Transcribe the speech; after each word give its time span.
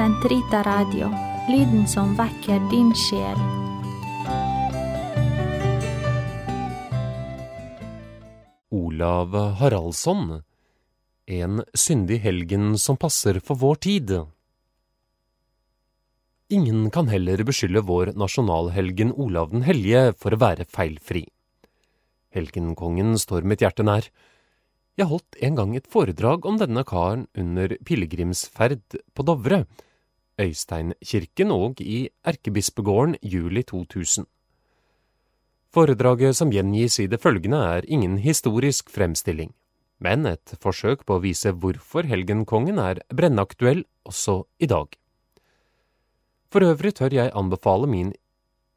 Sentrita 0.00 0.62
Radio, 0.64 1.10
lyden 1.52 1.82
som 1.84 2.14
vekker 2.16 2.62
din 2.70 2.88
sjel. 2.96 3.40
Olav 8.72 9.36
Haraldsson, 9.58 10.38
en 11.28 11.60
syndig 11.76 12.22
helgen 12.24 12.78
som 12.80 12.96
passer 12.96 13.42
for 13.44 13.60
vår 13.60 13.76
tid. 13.88 14.14
Ingen 16.48 16.88
kan 16.88 17.12
heller 17.12 17.44
beskylde 17.44 17.84
vår 17.84 18.14
nasjonalhelgen 18.16 19.12
Olav 19.12 19.52
den 19.52 19.68
hellige 19.68 20.14
for 20.16 20.32
å 20.32 20.40
være 20.46 20.64
feilfri. 20.64 21.26
Helgenkongen 22.32 23.20
står 23.20 23.44
mitt 23.44 23.60
hjerte 23.60 23.84
nær. 23.84 24.08
Jeg 24.96 25.12
holdt 25.12 25.36
en 25.44 25.60
gang 25.60 25.76
et 25.76 25.92
foredrag 25.92 26.48
om 26.48 26.56
denne 26.56 26.88
karen 26.88 27.28
under 27.36 27.76
pilegrimsferd 27.84 29.02
på 29.12 29.28
Dovre, 29.28 29.66
Øysteinkirken 30.40 31.50
og 31.52 31.80
i 31.80 32.08
Erkebispegården 32.24 33.16
juli 33.22 33.62
2000. 33.62 34.26
Foredraget 35.70 36.36
som 36.36 36.50
gjengis 36.50 36.98
i 36.98 37.06
det 37.06 37.20
følgende 37.20 37.58
er 37.58 37.86
ingen 37.86 38.18
historisk 38.18 38.90
fremstilling, 38.90 39.52
men 40.00 40.26
et 40.26 40.54
forsøk 40.62 41.04
på 41.06 41.18
å 41.18 41.22
vise 41.22 41.52
hvorfor 41.52 42.08
helgenkongen 42.08 42.80
er 42.80 43.02
brennaktuell 43.12 43.84
også 44.08 44.40
i 44.58 44.66
dag. 44.66 44.88
For 46.50 46.64
øvrig 46.66 46.96
tør 46.98 47.14
jeg 47.14 47.36
anbefale 47.36 47.86
min 47.86 48.14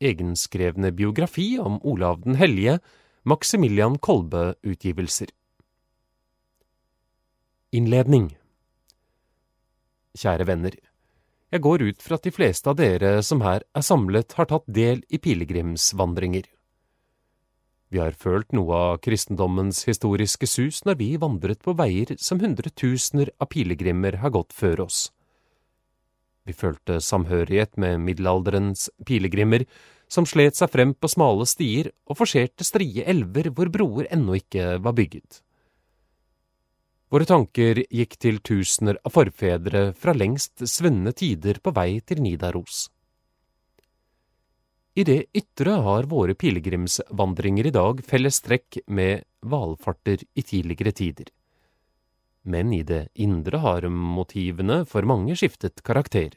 egenskrevne 0.03 0.91
biografi 0.91 1.57
om 1.59 1.79
Olav 1.81 2.21
den 2.27 2.35
hellige, 2.35 2.79
Maximilian 3.23 3.95
Kolbe-utgivelser. 3.97 5.31
Innledning 7.71 8.33
Kjære 10.13 10.45
venner. 10.45 10.75
Jeg 11.53 11.61
går 11.61 11.83
ut 11.85 12.01
fra 12.01 12.17
at 12.17 12.25
de 12.25 12.31
fleste 12.33 12.71
av 12.71 12.79
dere 12.79 13.19
som 13.21 13.43
her 13.45 13.61
er 13.77 13.83
samlet, 13.85 14.33
har 14.39 14.47
tatt 14.49 14.65
del 14.65 15.03
i 15.13 15.19
pilegrimsvandringer. 15.21 16.47
Vi 17.93 17.99
har 18.01 18.17
følt 18.17 18.55
noe 18.57 18.73
av 18.73 19.01
kristendommens 19.05 19.83
historiske 19.85 20.49
sus 20.49 20.81
når 20.81 20.97
vi 20.97 21.11
vandret 21.21 21.61
på 21.61 21.75
veier 21.77 22.15
som 22.17 22.41
hundretusener 22.41 23.29
av 23.37 23.51
pilegrimer 23.53 24.17
har 24.23 24.33
gått 24.33 24.55
før 24.57 24.87
oss. 24.87 25.11
Vi 26.49 26.57
følte 26.57 26.97
samhørighet 26.97 27.77
med 27.77 28.01
middelalderens 28.01 28.89
pilegrimer, 29.05 29.67
som 30.09 30.25
slet 30.25 30.57
seg 30.57 30.73
frem 30.73 30.97
på 30.97 31.11
smale 31.11 31.45
stier 31.45 31.93
og 32.09 32.17
forserte 32.17 32.65
strie 32.65 33.05
elver 33.05 33.53
hvor 33.53 33.69
broer 33.69 34.09
ennå 34.09 34.41
ikke 34.41 34.79
var 34.81 34.97
bygget. 34.97 35.43
Våre 37.13 37.27
tanker 37.29 37.77
gikk 37.93 38.15
til 38.17 38.39
tusener 38.41 38.97
av 39.05 39.13
forfedre 39.13 39.91
fra 39.93 40.15
lengst 40.17 40.63
svunne 40.65 41.11
tider 41.13 41.59
på 41.61 41.69
vei 41.75 41.99
til 42.01 42.23
Nidaros. 42.25 42.87
I 44.97 45.05
det 45.05 45.19
ytre 45.37 45.75
har 45.85 46.07
våre 46.09 46.33
pilegrimsvandringer 46.33 47.69
i 47.69 47.73
dag 47.75 48.01
felles 48.05 48.41
trekk 48.41 48.79
med 48.87 49.27
valfarter 49.45 50.25
i 50.33 50.41
tidligere 50.41 50.93
tider. 50.97 51.29
Men 52.49 52.73
i 52.73 52.81
det 52.81 53.07
indre 53.13 53.61
har 53.61 53.85
motivene 53.93 54.81
for 54.89 55.05
mange 55.05 55.37
skiftet 55.37 55.83
karakter. 55.85 56.33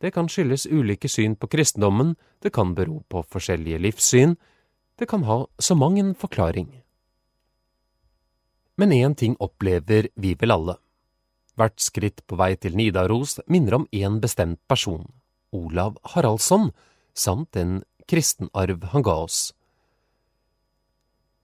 Det 0.00 0.14
kan 0.16 0.32
skyldes 0.32 0.64
ulike 0.64 1.12
syn 1.12 1.36
på 1.36 1.50
kristendommen, 1.52 2.16
det 2.40 2.54
kan 2.56 2.72
bero 2.72 3.02
på 3.04 3.20
forskjellige 3.28 3.84
livssyn, 3.84 4.32
det 4.96 5.08
kan 5.12 5.28
ha 5.28 5.44
så 5.60 5.76
mang 5.76 6.00
en 6.00 6.14
forklaring. 6.16 6.81
Men 8.82 8.92
én 8.92 9.14
ting 9.14 9.36
opplever 9.38 10.08
vi 10.18 10.32
vel 10.34 10.50
alle. 10.50 10.74
Hvert 11.54 11.78
skritt 11.78 12.24
på 12.26 12.34
vei 12.40 12.56
til 12.58 12.74
Nidaros 12.74 13.36
minner 13.46 13.76
om 13.76 13.84
én 13.94 14.16
bestemt 14.18 14.58
person, 14.66 15.04
Olav 15.54 16.00
Haraldsson, 16.14 16.72
samt 17.14 17.54
en 17.62 17.84
kristenarv 18.10 18.88
han 18.90 19.06
ga 19.06 19.14
oss. 19.28 19.52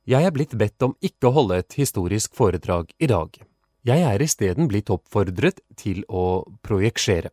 Jeg 0.08 0.26
er 0.26 0.34
blitt 0.34 0.58
bedt 0.58 0.82
om 0.82 0.96
ikke 0.98 1.30
å 1.30 1.34
holde 1.38 1.62
et 1.62 1.78
historisk 1.78 2.34
foredrag 2.34 2.90
i 2.98 3.06
dag. 3.06 3.30
Jeg 3.86 4.02
er 4.10 4.24
isteden 4.24 4.66
blitt 4.66 4.90
oppfordret 4.90 5.62
til 5.78 6.02
å 6.10 6.42
projeksere. 6.66 7.30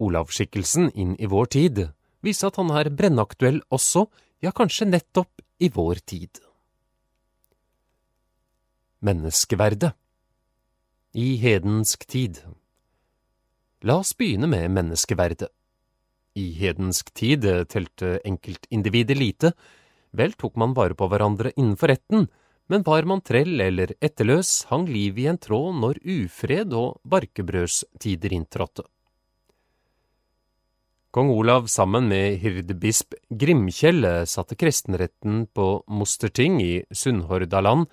Olav-skikkelsen 0.00 0.94
inn 0.96 1.16
i 1.20 1.28
vår 1.28 1.52
tid 1.60 1.88
viser 2.24 2.48
at 2.48 2.56
han 2.62 2.72
er 2.72 2.88
brennaktuell 2.88 3.60
også, 3.68 4.06
ja, 4.40 4.48
kanskje 4.48 4.88
nettopp 4.88 5.44
i 5.60 5.68
vår 5.68 6.00
tid. 6.08 6.40
Menneskeverdet 9.00 9.94
I 11.16 11.38
hedensk 11.40 12.02
tid 12.04 12.36
La 13.80 13.94
oss 14.02 14.10
begynne 14.12 14.44
med 14.52 14.66
menneskeverdet. 14.74 15.46
I 16.36 16.50
hedensk 16.58 17.08
tid 17.16 17.46
telte 17.72 18.18
enkeltindivider 18.28 19.16
lite, 19.16 19.54
vel 20.12 20.34
tok 20.36 20.58
man 20.60 20.74
vare 20.76 20.92
på 20.92 21.08
hverandre 21.08 21.54
innenfor 21.54 21.88
retten, 21.88 22.26
men 22.68 22.84
var 22.84 23.08
man 23.08 23.22
trell 23.24 23.62
eller 23.64 23.94
etterløs, 24.04 24.66
hang 24.68 24.84
livet 24.84 25.22
i 25.22 25.30
en 25.32 25.40
tråd 25.40 25.78
når 25.80 26.02
ufred 26.04 26.74
og 26.76 26.98
barkebrødstider 27.14 28.34
inntrådte. 28.36 28.84
Kong 31.08 31.32
Olav 31.32 31.70
sammen 31.72 32.04
med 32.12 32.36
hirdebisp 32.44 33.16
Grimkjell 33.32 34.04
satte 34.28 34.60
kristenretten 34.60 35.46
på 35.48 35.70
Mosterting 35.88 36.60
i 36.60 36.84
Sunnhordaland 36.92 37.88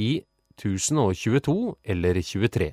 i 0.00 0.24
1022 0.56 1.76
eller 1.82 2.20
23. 2.22 2.72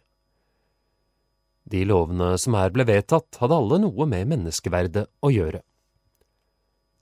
De 1.64 1.86
lovene 1.86 2.34
som 2.38 2.58
her 2.60 2.74
ble 2.76 2.86
vedtatt, 2.88 3.40
hadde 3.40 3.56
alle 3.56 3.80
noe 3.86 4.08
med 4.10 4.28
menneskeverdet 4.32 5.06
å 5.24 5.32
gjøre. 5.32 5.62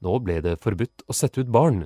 Nå 0.02 0.20
ble 0.26 0.38
det 0.42 0.60
forbudt 0.62 1.06
å 1.08 1.16
sette 1.18 1.42
ut 1.42 1.50
barn. 1.54 1.86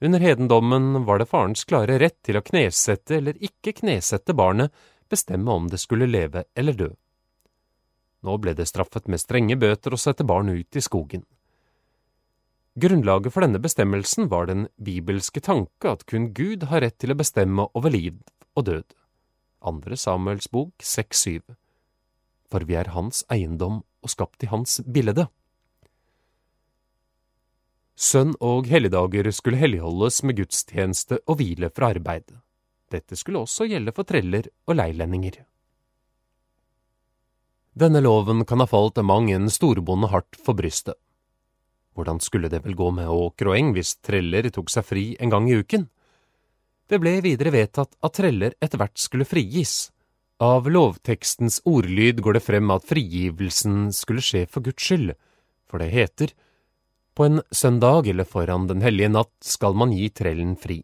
Under 0.00 0.20
hedendommen 0.20 1.04
var 1.08 1.20
det 1.20 1.28
farens 1.30 1.64
klare 1.64 1.98
rett 2.00 2.18
til 2.24 2.36
å 2.36 2.44
knesette 2.44 3.16
eller 3.16 3.36
ikke 3.40 3.76
knesette 3.80 4.36
barnet, 4.36 4.72
bestemme 5.08 5.52
om 5.52 5.68
det 5.72 5.80
skulle 5.80 6.08
leve 6.08 6.44
eller 6.54 6.76
dø. 6.76 6.90
Nå 8.26 8.36
ble 8.42 8.56
det 8.58 8.66
straffet 8.68 9.06
med 9.08 9.22
strenge 9.22 9.56
bøter 9.56 9.94
å 9.94 10.00
sette 10.00 10.24
barn 10.26 10.50
ut 10.50 10.76
i 10.76 10.82
skogen. 10.84 11.24
Grunnlaget 12.76 13.32
for 13.32 13.40
denne 13.40 13.56
bestemmelsen 13.62 14.26
var 14.28 14.50
den 14.50 14.66
bibelske 14.76 15.40
tanke 15.40 15.88
at 15.88 16.02
kun 16.10 16.28
Gud 16.36 16.66
har 16.68 16.82
rett 16.84 16.98
til 17.00 17.14
å 17.14 17.16
bestemme 17.16 17.64
over 17.72 17.88
liv 17.94 18.18
og 18.52 18.66
død. 18.68 18.84
Andre 19.64 19.96
Samuels 19.96 20.50
bok 20.52 20.84
6-7 20.84 21.40
For 22.52 22.66
vi 22.68 22.76
er 22.76 22.92
hans 22.92 23.22
eiendom 23.32 23.80
og 24.04 24.12
skapt 24.12 24.44
i 24.44 24.50
hans 24.52 24.82
bilde. 24.84 25.24
Sønn 27.96 28.34
og 28.44 28.68
helligdager 28.68 29.30
skulle 29.32 29.62
helligholdes 29.62 30.20
med 30.28 30.36
gudstjeneste 30.42 31.22
og 31.24 31.40
hvile 31.40 31.72
fra 31.72 31.94
arbeid. 31.96 32.28
Dette 32.92 33.16
skulle 33.16 33.40
også 33.46 33.70
gjelde 33.72 33.96
for 33.96 34.04
treller 34.04 34.50
og 34.68 34.76
leilendinger. 34.76 35.40
Denne 37.72 38.04
loven 38.04 38.44
kan 38.44 38.60
ha 38.60 38.68
falt 38.68 39.00
mang 39.00 39.32
en 39.32 39.48
storbonde 39.52 40.12
hardt 40.12 40.36
for 40.44 40.52
brystet. 40.60 41.00
Hvordan 41.96 42.20
skulle 42.20 42.50
det 42.52 42.60
vel 42.66 42.76
gå 42.76 42.90
med 42.92 43.08
åker 43.08 43.50
og 43.50 43.56
eng 43.56 43.72
hvis 43.72 43.96
treller 44.04 44.50
tok 44.52 44.68
seg 44.72 44.84
fri 44.84 45.04
en 45.20 45.32
gang 45.32 45.48
i 45.48 45.56
uken? 45.56 45.88
Det 46.86 47.00
ble 47.02 47.16
videre 47.24 47.50
vedtatt 47.54 47.96
at 48.04 48.14
treller 48.20 48.54
etter 48.62 48.78
hvert 48.78 49.00
skulle 49.00 49.26
frigis. 49.26 49.88
Av 50.38 50.68
lovtekstens 50.68 51.62
ordlyd 51.64 52.20
går 52.22 52.36
det 52.36 52.44
frem 52.44 52.68
at 52.74 52.84
frigivelsen 52.86 53.88
skulle 53.96 54.22
skje 54.22 54.44
for 54.44 54.62
Guds 54.66 54.84
skyld, 54.84 55.14
for 55.66 55.80
det 55.80 55.88
heter, 55.94 56.34
på 57.16 57.24
en 57.24 57.40
søndag 57.50 58.10
eller 58.12 58.28
foran 58.28 58.68
Den 58.68 58.84
hellige 58.84 59.08
natt 59.08 59.32
skal 59.40 59.74
man 59.74 59.94
gi 59.96 60.10
trellen 60.12 60.52
fri. 60.60 60.82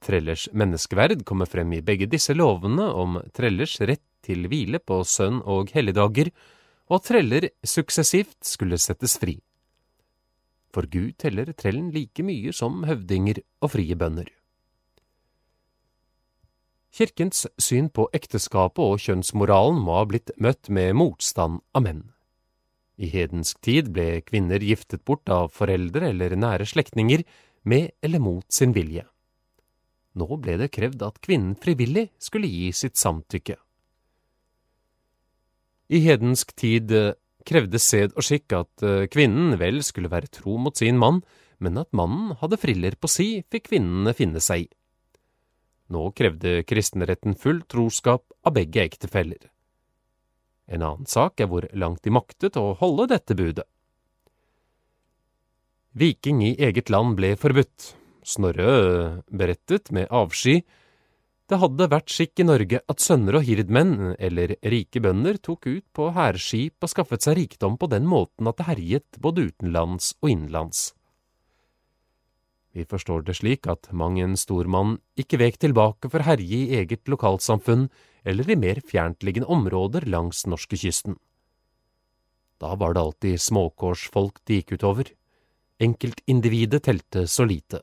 Trellers 0.00 0.46
menneskeverd 0.54 1.26
kommer 1.28 1.50
frem 1.50 1.74
i 1.74 1.82
begge 1.84 2.06
disse 2.08 2.32
lovene 2.32 2.86
om 2.94 3.18
trellers 3.36 3.74
rett 3.82 4.06
til 4.24 4.46
hvile 4.48 4.78
på 4.78 5.02
sønn- 5.04 5.42
og 5.42 5.74
helligdager, 5.74 6.30
og 6.88 7.00
at 7.00 7.10
treller 7.10 7.50
suksessivt 7.66 8.38
skulle 8.46 8.78
settes 8.78 9.18
fri. 9.18 9.40
For 10.70 10.86
Gud 10.86 11.16
teller 11.18 11.50
trellen 11.52 11.90
like 11.94 12.22
mye 12.22 12.52
som 12.54 12.84
høvdinger 12.86 13.42
og 13.60 13.72
frie 13.74 13.96
bønder. 13.98 14.28
Kirkens 16.90 17.44
syn 17.62 17.88
på 17.94 18.08
ekteskapet 18.14 18.82
og 18.82 19.02
kjønnsmoralen 19.02 19.78
må 19.82 20.00
ha 20.00 20.06
blitt 20.10 20.32
møtt 20.42 20.70
med 20.74 20.96
motstand 20.98 21.62
av 21.74 21.86
menn. 21.86 22.02
I 23.00 23.08
hedensk 23.12 23.60
tid 23.64 23.92
ble 23.94 24.20
kvinner 24.26 24.60
giftet 24.60 25.04
bort 25.06 25.30
av 25.30 25.54
foreldre 25.54 26.10
eller 26.10 26.34
nære 26.36 26.66
slektninger 26.68 27.22
med 27.62 27.94
eller 28.02 28.20
mot 28.20 28.44
sin 28.52 28.74
vilje. 28.76 29.06
Nå 30.18 30.26
ble 30.42 30.56
det 30.60 30.72
krevd 30.74 31.02
at 31.06 31.20
kvinnen 31.22 31.54
frivillig 31.56 32.08
skulle 32.18 32.50
gi 32.50 32.72
sitt 32.74 32.98
samtykke. 32.98 33.56
I 35.90 36.02
hedensk 36.04 36.52
tid 36.58 36.92
krevde 37.46 37.80
sed 37.82 38.14
og 38.16 38.24
skikk 38.26 38.54
at 38.58 38.84
kvinnen 39.12 39.56
vel 39.60 39.80
skulle 39.86 40.10
være 40.12 40.30
tro 40.32 40.56
mot 40.60 40.76
sin 40.76 40.98
mann, 41.00 41.22
men 41.60 41.78
at 41.80 41.92
mannen 41.96 42.34
hadde 42.40 42.58
friller 42.60 42.96
på 42.96 43.08
si, 43.10 43.28
fikk 43.52 43.68
kvinnene 43.68 44.14
finne 44.16 44.40
seg 44.42 44.64
i. 44.64 44.70
Nå 45.90 46.10
krevde 46.14 46.60
kristenretten 46.68 47.34
full 47.34 47.64
troskap 47.68 48.22
av 48.46 48.54
begge 48.54 48.84
ektefeller. 48.86 49.50
En 50.70 50.84
annen 50.86 51.08
sak 51.10 51.42
er 51.42 51.50
hvor 51.50 51.66
langt 51.74 52.04
de 52.06 52.12
maktet 52.14 52.58
å 52.60 52.70
holde 52.78 53.08
dette 53.10 53.34
budet. 53.34 53.66
Viking 55.98 56.44
i 56.46 56.54
eget 56.62 56.92
land 56.94 57.16
ble 57.18 57.34
forbudt. 57.34 57.96
Snorre 58.22 59.22
berettet 59.26 59.90
med 59.90 60.06
avsky 60.14 60.60
det 61.50 61.58
hadde 61.58 61.88
vært 61.90 62.12
skikk 62.14 62.40
i 62.42 62.46
Norge 62.46 62.78
at 62.92 63.02
sønner 63.02 63.40
og 63.40 63.44
hirdmenn, 63.48 64.14
eller 64.22 64.54
rike 64.62 65.02
bønder, 65.02 65.40
tok 65.42 65.66
ut 65.66 65.86
på 65.96 66.10
hærskip 66.14 66.78
og 66.78 66.92
skaffet 66.92 67.26
seg 67.26 67.38
rikdom 67.40 67.74
på 67.80 67.88
den 67.90 68.06
måten 68.06 68.46
at 68.46 68.60
det 68.60 68.68
herjet 68.68 69.18
både 69.18 69.48
utenlands 69.50 70.12
og 70.22 70.30
innenlands. 70.30 70.92
Vi 72.70 72.84
forstår 72.86 73.24
det 73.26 73.34
slik 73.40 73.66
at 73.66 73.88
mang 73.90 74.20
en 74.22 74.36
stormann 74.38 75.00
ikke 75.18 75.40
vek 75.42 75.58
tilbake 75.58 76.10
for 76.12 76.22
å 76.22 76.28
herje 76.28 76.60
i 76.60 76.78
eget 76.78 77.10
lokalsamfunn 77.10 77.88
eller 78.22 78.46
i 78.46 78.58
mer 78.60 78.78
fjerntliggende 78.86 79.50
områder 79.50 80.06
langs 80.06 80.44
norskekysten. 80.46 81.18
Da 82.62 82.76
var 82.78 82.94
det 82.94 83.02
alltid 83.02 83.42
småkårsfolk 83.42 84.38
de 84.46 84.60
gikk 84.60 84.76
utover. 84.78 85.10
Enkeltindividet 85.82 86.84
telte 86.86 87.26
så 87.26 87.48
lite. 87.48 87.82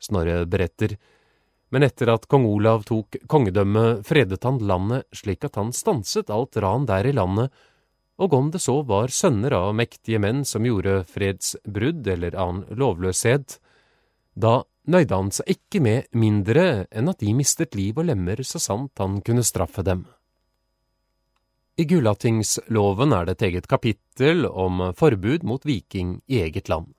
Snorre 0.00 0.46
beretter 0.46 0.96
men 1.70 1.84
etter 1.84 2.10
at 2.12 2.26
kong 2.30 2.46
Olav 2.48 2.86
tok 2.88 3.18
kongedømmet, 3.28 4.06
fredet 4.08 4.44
han 4.46 4.60
landet 4.64 5.04
slik 5.12 5.44
at 5.44 5.58
han 5.60 5.74
stanset 5.76 6.30
alt 6.32 6.56
ran 6.56 6.86
der 6.88 7.08
i 7.08 7.14
landet, 7.16 7.52
og 8.18 8.34
om 8.34 8.50
det 8.50 8.60
så 8.64 8.80
var 8.82 9.12
sønner 9.14 9.54
av 9.54 9.74
mektige 9.78 10.18
menn 10.18 10.42
som 10.48 10.66
gjorde 10.66 11.04
fredsbrudd 11.06 12.08
eller 12.08 12.34
annen 12.34 12.78
lovløshet, 12.80 13.60
da 14.34 14.62
nøyde 14.88 15.14
han 15.14 15.30
seg 15.34 15.52
ikke 15.54 15.82
med 15.84 16.08
mindre 16.18 16.88
enn 16.90 17.10
at 17.12 17.20
de 17.22 17.34
mistet 17.36 17.76
liv 17.78 17.98
og 18.00 18.08
lemmer 18.08 18.42
så 18.46 18.60
sant 18.62 18.98
han 18.98 19.20
kunne 19.22 19.46
straffe 19.46 19.84
dem. 19.86 20.06
I 21.78 21.84
Gulatingsloven 21.86 23.12
er 23.14 23.28
det 23.28 23.36
et 23.36 23.44
eget 23.52 23.68
kapittel 23.70 24.48
om 24.48 24.88
forbud 24.98 25.44
mot 25.46 25.62
viking 25.62 26.16
i 26.26 26.40
eget 26.42 26.66
land. 26.72 26.90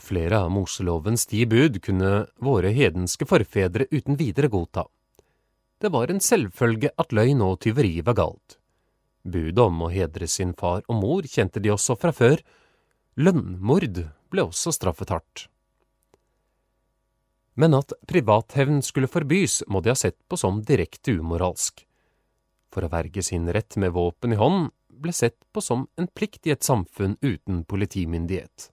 Flere 0.00 0.38
av 0.38 0.50
Moselovens 0.50 1.26
ti 1.28 1.44
bud 1.46 1.82
kunne 1.84 2.26
våre 2.40 2.72
hedenske 2.72 3.26
forfedre 3.28 3.86
uten 3.90 4.16
videre 4.16 4.48
godta. 4.48 4.86
Det 5.82 5.90
var 5.92 6.10
en 6.10 6.20
selvfølge 6.22 6.92
at 6.96 7.12
løgn 7.12 7.42
og 7.44 7.60
tyveri 7.64 8.00
var 8.06 8.16
galt. 8.16 8.56
Budet 9.22 9.60
om 9.62 9.84
å 9.84 9.92
hedre 9.92 10.26
sin 10.26 10.54
far 10.58 10.82
og 10.88 10.98
mor 10.98 11.26
kjente 11.28 11.60
de 11.62 11.70
også 11.74 11.98
fra 11.98 12.12
før. 12.14 12.40
Lønnmord 13.18 14.00
ble 14.32 14.46
også 14.48 14.72
straffet 14.74 15.12
hardt. 15.12 15.46
Men 17.54 17.76
at 17.76 17.92
privathevn 18.08 18.80
skulle 18.82 19.10
forbys, 19.12 19.60
må 19.68 19.82
de 19.82 19.92
ha 19.92 19.98
sett 19.98 20.16
på 20.28 20.38
som 20.40 20.62
direkte 20.64 21.18
umoralsk. 21.18 21.84
For 22.72 22.86
å 22.86 22.92
verge 22.92 23.22
sin 23.22 23.50
rett 23.52 23.76
med 23.76 23.92
våpen 23.92 24.32
i 24.32 24.40
hånd 24.40 24.70
ble 24.88 25.12
sett 25.12 25.36
på 25.52 25.60
som 25.60 25.84
en 26.00 26.08
plikt 26.08 26.48
i 26.48 26.54
et 26.54 26.64
samfunn 26.64 27.18
uten 27.20 27.64
politimyndighet. 27.68 28.70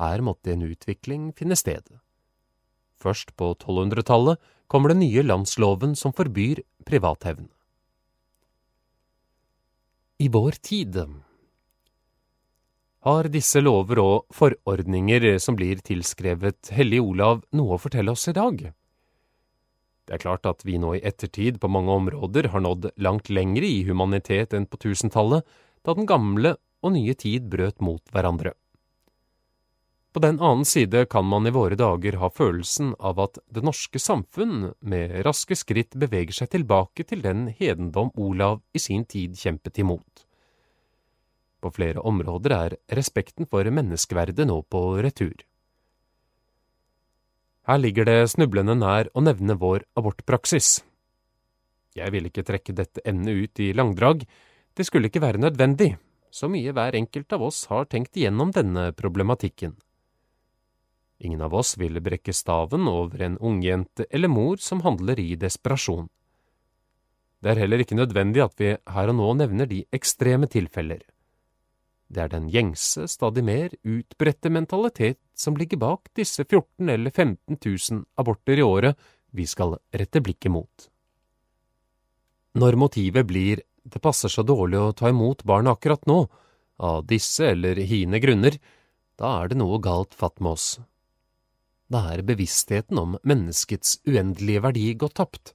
Her 0.00 0.22
måtte 0.26 0.52
en 0.52 0.64
utvikling 0.66 1.32
finne 1.38 1.56
sted. 1.58 1.86
Først 2.98 3.34
på 3.38 3.52
1200-tallet 3.54 4.40
kommer 4.66 4.90
den 4.90 5.04
nye 5.04 5.22
landsloven 5.22 5.94
som 5.98 6.14
forbyr 6.16 6.62
privathevn. 6.88 7.50
I 10.18 10.28
vår 10.32 10.58
tid 10.62 10.96
har 13.04 13.28
disse 13.28 13.60
lover 13.60 14.00
og 14.00 14.32
forordninger 14.32 15.26
som 15.42 15.58
blir 15.58 15.82
tilskrevet 15.84 16.70
Hellig 16.72 17.02
Olav, 17.02 17.42
noe 17.52 17.76
å 17.76 17.82
fortelle 17.82 18.14
oss 18.14 18.24
i 18.30 18.36
dag. 18.36 18.62
Det 20.04 20.16
er 20.16 20.22
klart 20.22 20.48
at 20.48 20.64
vi 20.64 20.78
nå 20.80 20.94
i 20.96 21.02
ettertid 21.04 21.60
på 21.60 21.68
mange 21.68 21.92
områder 21.92 22.48
har 22.52 22.64
nådd 22.64 22.90
langt 23.04 23.28
lengre 23.28 23.68
i 23.68 23.84
humanitet 23.84 24.56
enn 24.56 24.68
på 24.68 24.80
tusentallet, 24.80 25.44
da 25.84 25.96
den 25.96 26.08
gamle 26.08 26.56
og 26.84 26.94
nye 26.96 27.14
tid 27.16 27.50
brøt 27.52 27.84
mot 27.84 28.02
hverandre. 28.12 28.54
På 30.14 30.20
den 30.22 30.36
annen 30.40 30.64
side 30.64 31.06
kan 31.10 31.26
man 31.26 31.46
i 31.46 31.50
våre 31.50 31.74
dager 31.74 32.20
ha 32.22 32.28
følelsen 32.30 32.92
av 33.02 33.18
at 33.18 33.40
det 33.50 33.64
norske 33.66 33.98
samfunn 33.98 34.68
med 34.78 35.16
raske 35.26 35.56
skritt 35.58 35.96
beveger 35.98 36.36
seg 36.36 36.52
tilbake 36.52 37.02
til 37.02 37.24
den 37.24 37.48
hedendom 37.58 38.12
Olav 38.14 38.60
i 38.70 38.78
sin 38.78 39.02
tid 39.10 39.34
kjempet 39.34 39.80
imot. 39.82 40.22
På 41.58 41.72
flere 41.74 42.04
områder 42.06 42.54
er 42.54 42.76
respekten 42.94 43.50
for 43.50 43.66
menneskeverdet 43.66 44.46
nå 44.46 44.60
på 44.70 44.84
retur. 45.02 45.34
Her 47.66 47.80
ligger 47.82 48.06
det 48.06 48.18
snublende 48.30 48.76
nær 48.78 49.10
å 49.18 49.24
nevne 49.24 49.56
vår 49.58 49.82
abortpraksis. 49.98 50.84
Jeg 51.98 52.14
vil 52.14 52.30
ikke 52.30 52.46
trekke 52.46 52.76
dette 52.76 53.02
emnet 53.02 53.34
ut 53.34 53.64
i 53.66 53.72
langdrag, 53.74 54.22
det 54.78 54.86
skulle 54.86 55.10
ikke 55.10 55.24
være 55.26 55.42
nødvendig, 55.42 55.96
så 56.30 56.46
mye 56.52 56.70
hver 56.76 56.94
enkelt 57.00 57.34
av 57.34 57.48
oss 57.48 57.64
har 57.72 57.90
tenkt 57.90 58.14
igjennom 58.14 58.54
denne 58.54 58.92
problematikken. 58.94 59.74
Ingen 61.18 61.40
av 61.40 61.54
oss 61.54 61.76
vil 61.78 62.00
brekke 62.02 62.34
staven 62.34 62.88
over 62.90 63.22
en 63.22 63.38
ungjente 63.38 64.06
eller 64.10 64.28
mor 64.28 64.56
som 64.60 64.82
handler 64.82 65.20
i 65.20 65.34
desperasjon. 65.38 66.08
Det 67.40 67.52
er 67.52 67.60
heller 67.60 67.82
ikke 67.84 67.98
nødvendig 67.98 68.42
at 68.42 68.54
vi 68.58 68.70
her 68.74 69.10
og 69.12 69.18
nå 69.18 69.32
nevner 69.38 69.68
de 69.70 69.84
ekstreme 69.94 70.48
tilfeller. 70.50 71.02
Det 72.08 72.22
er 72.22 72.30
den 72.32 72.48
gjengse, 72.52 73.06
stadig 73.08 73.44
mer 73.44 73.74
utbredte 73.82 74.50
mentalitet 74.52 75.20
som 75.36 75.56
ligger 75.56 75.80
bak 75.80 76.10
disse 76.16 76.44
14 76.44 76.90
eller 76.90 77.10
15 77.10 77.58
000 77.58 78.04
aborter 78.20 78.60
i 78.60 78.64
året 78.64 78.98
vi 79.34 79.46
skal 79.50 79.76
rette 79.92 80.22
blikket 80.22 80.52
mot. 80.52 80.88
Når 82.54 82.78
motivet 82.78 83.26
blir 83.26 83.62
det 83.84 84.00
passer 84.00 84.32
så 84.32 84.44
dårlig 84.46 84.78
å 84.80 84.94
ta 84.96 85.10
imot 85.12 85.42
barn 85.44 85.68
akkurat 85.68 86.06
nå, 86.08 86.24
av 86.80 87.04
disse 87.06 87.50
eller 87.52 87.76
hine 87.76 88.18
grunner, 88.22 88.56
da 89.20 89.42
er 89.42 89.52
det 89.52 89.58
noe 89.60 89.78
galt 89.82 90.14
fatt 90.16 90.40
med 90.40 90.56
oss 90.56 90.68
da 91.94 92.02
er 92.14 92.24
bevisstheten 92.26 92.98
om 92.98 93.14
menneskets 93.22 94.00
uendelige 94.08 94.64
verdi 94.64 94.88
gått 94.98 95.16
tapt. 95.20 95.54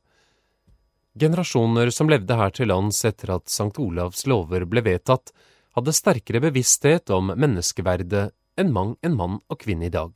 Generasjoner 1.19 1.91
som 1.91 2.09
levde 2.11 2.37
her 2.39 2.53
til 2.55 2.69
lands 2.71 3.01
etter 3.07 3.33
at 3.35 3.51
Sankt 3.51 3.79
Olavs 3.81 4.23
lover 4.29 4.63
ble 4.69 4.83
vedtatt, 4.85 5.33
hadde 5.75 5.95
sterkere 5.95 6.41
bevissthet 6.47 7.11
om 7.13 7.33
menneskeverdet 7.35 8.29
enn 8.59 8.73
mang 8.75 8.95
en 9.05 9.15
mann 9.19 9.39
og 9.47 9.59
kvinne 9.63 9.89
i 9.89 9.93
dag. 9.93 10.15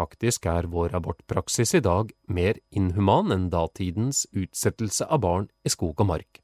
Faktisk 0.00 0.46
er 0.48 0.68
vår 0.70 0.94
abortpraksis 0.96 1.74
i 1.76 1.82
dag 1.84 2.12
mer 2.32 2.58
inhuman 2.70 3.34
enn 3.34 3.48
datidens 3.52 4.24
utsettelse 4.32 5.06
av 5.06 5.22
barn 5.26 5.48
i 5.66 5.72
skog 5.72 6.00
og 6.00 6.08
mark. 6.08 6.40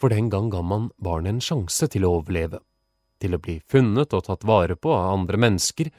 For 0.00 0.12
den 0.12 0.30
gang 0.32 0.50
ga 0.52 0.62
man 0.64 0.90
barnet 0.98 1.36
en 1.36 1.44
sjanse 1.44 1.88
til 1.92 2.06
å 2.06 2.14
overleve, 2.18 2.60
til 3.20 3.36
å 3.36 3.42
bli 3.42 3.58
funnet 3.68 4.14
og 4.16 4.26
tatt 4.28 4.46
vare 4.48 4.76
på 4.76 4.92
av 4.96 5.12
andre 5.14 5.40
mennesker, 5.40 5.90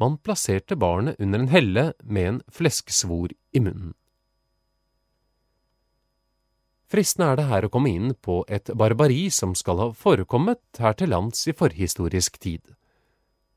man 0.00 0.18
plasserte 0.18 0.76
barnet 0.76 1.20
under 1.20 1.42
en 1.42 1.52
helle 1.52 1.84
med 2.02 2.28
en 2.28 2.40
flesksvor 2.52 3.32
i 3.52 3.60
munnen. 3.60 3.94
Fristende 6.86 7.32
er 7.32 7.38
det 7.40 7.46
her 7.50 7.66
å 7.66 7.70
komme 7.72 7.90
inn 7.90 8.12
på 8.22 8.44
et 8.46 8.70
barbari 8.78 9.26
som 9.34 9.56
skal 9.58 9.80
ha 9.82 9.86
forekommet 9.96 10.78
her 10.78 10.94
til 10.94 11.10
lands 11.10 11.42
i 11.50 11.54
forhistorisk 11.56 12.38
tid. 12.38 12.62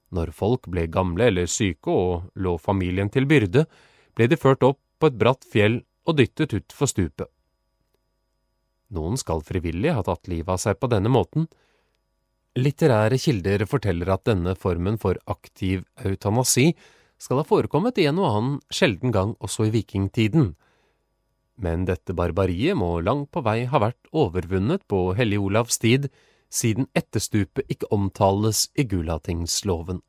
Når 0.09 0.31
folk 0.33 0.65
ble 0.73 0.87
gamle 0.89 1.27
eller 1.29 1.45
syke 1.45 1.93
og 1.93 2.31
lå 2.33 2.55
familien 2.57 3.11
til 3.13 3.29
byrde, 3.29 3.67
ble 4.17 4.27
de 4.31 4.39
ført 4.39 4.65
opp 4.65 4.81
på 4.97 5.11
et 5.11 5.19
bratt 5.21 5.45
fjell 5.45 5.83
og 6.09 6.17
dyttet 6.17 6.55
utfor 6.57 6.89
stupet. 6.89 7.29
Noen 8.89 9.19
skal 9.21 9.45
frivillig 9.45 9.93
ha 9.93 10.01
tatt 10.01 10.25
livet 10.31 10.49
av 10.49 10.61
seg 10.63 10.79
på 10.81 10.89
denne 10.89 11.11
måten, 11.13 11.45
Litterære 12.57 13.19
kilder 13.21 13.65
forteller 13.69 14.09
at 14.09 14.25
denne 14.25 14.55
formen 14.57 14.97
for 14.97 15.19
aktiv 15.29 15.83
eutanasi 16.01 16.71
skal 17.19 17.41
ha 17.41 17.45
forekommet 17.45 17.99
i 18.01 18.07
en 18.09 18.19
og 18.21 18.29
annen 18.29 18.57
sjelden 18.73 19.13
gang 19.13 19.35
også 19.43 19.67
i 19.67 19.73
vikingtiden. 19.75 20.55
Men 21.59 21.85
dette 21.85 22.15
barbariet 22.15 22.77
må 22.79 22.99
langt 23.03 23.29
på 23.35 23.43
vei 23.45 23.65
ha 23.69 23.81
vært 23.83 24.09
overvunnet 24.15 24.85
på 24.87 25.11
Hellig 25.19 25.41
Olavs 25.43 25.77
tid, 25.77 26.07
siden 26.49 26.87
etterstupet 26.97 27.67
ikke 27.69 27.91
omtales 27.93 28.69
i 28.79 28.87
Gulatingsloven. 28.89 30.01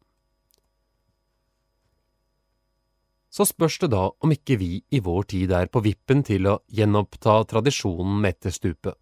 Så 3.30 3.44
spørs 3.46 3.78
det 3.82 3.92
da 3.92 4.08
om 4.10 4.32
ikke 4.34 4.56
vi 4.58 4.80
i 4.90 5.02
vår 5.04 5.28
tid 5.34 5.52
er 5.54 5.68
på 5.70 5.82
vippen 5.84 6.24
til 6.26 6.48
å 6.50 6.56
gjenoppta 6.66 7.42
tradisjonen 7.50 8.16
med 8.22 8.38
etterstupet. 8.38 8.96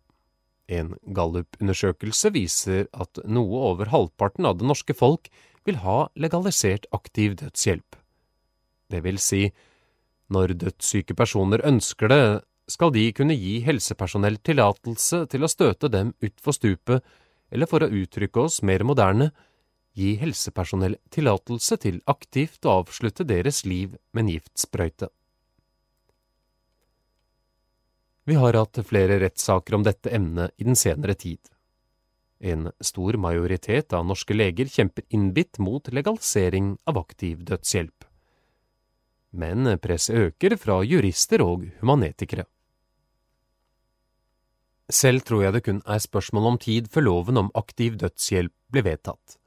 En 0.68 0.92
gallupundersøkelse 1.16 2.32
viser 2.34 2.88
at 2.92 3.20
noe 3.24 3.62
over 3.70 3.88
halvparten 3.92 4.48
av 4.48 4.58
det 4.60 4.68
norske 4.68 4.96
folk 4.96 5.30
vil 5.68 5.80
ha 5.84 6.08
legalisert 6.16 6.86
aktiv 6.92 7.38
dødshjelp. 7.40 7.96
Det 8.88 9.00
vil 9.04 9.18
si, 9.20 9.48
når 10.32 10.54
dødssyke 10.60 11.16
personer 11.16 11.64
ønsker 11.64 12.12
det, 12.12 12.22
skal 12.68 12.92
de 12.92 13.06
kunne 13.16 13.36
gi 13.36 13.58
helsepersonell 13.64 14.36
tillatelse 14.44 15.24
til 15.32 15.44
å 15.44 15.48
støte 15.48 15.88
dem 15.92 16.12
utfor 16.24 16.56
stupet, 16.56 17.04
eller 17.48 17.68
for 17.68 17.84
å 17.84 17.88
uttrykke 17.88 18.44
oss 18.44 18.60
mer 18.60 18.84
moderne, 18.84 19.30
gi 19.96 20.14
helsepersonell 20.20 20.98
tillatelse 21.14 21.78
til 21.80 22.02
aktivt 22.06 22.68
å 22.68 22.82
avslutte 22.82 23.24
deres 23.26 23.64
liv 23.64 23.96
med 24.12 24.26
en 24.26 24.34
giftsprøyte. 24.36 25.08
Vi 28.28 28.34
har 28.34 28.52
hatt 28.52 28.78
flere 28.84 29.14
rettssaker 29.22 29.74
om 29.74 29.84
dette 29.86 30.10
emnet 30.12 30.52
i 30.60 30.64
den 30.66 30.76
senere 30.76 31.14
tid. 31.16 31.38
En 32.44 32.66
stor 32.84 33.16
majoritet 33.16 33.94
av 33.96 34.04
norske 34.04 34.36
leger 34.36 34.68
kjemper 34.68 35.06
innbitt 35.08 35.56
mot 35.64 35.88
legalisering 35.88 36.74
av 36.84 37.00
aktiv 37.00 37.40
dødshjelp. 37.48 38.04
Men 39.32 39.72
presset 39.80 40.20
øker 40.26 40.58
fra 40.60 40.76
jurister 40.84 41.40
og 41.40 41.64
humanetikere. 41.80 42.44
Selv 44.92 45.24
tror 45.24 45.46
jeg 45.46 45.56
det 45.56 45.64
kun 45.64 45.82
er 45.88 46.04
spørsmål 46.04 46.52
om 46.52 46.62
tid 46.68 46.92
før 46.92 47.08
loven 47.08 47.46
om 47.46 47.52
aktiv 47.56 47.96
dødshjelp 47.96 48.52
blir 48.68 48.90
vedtatt. 48.92 49.38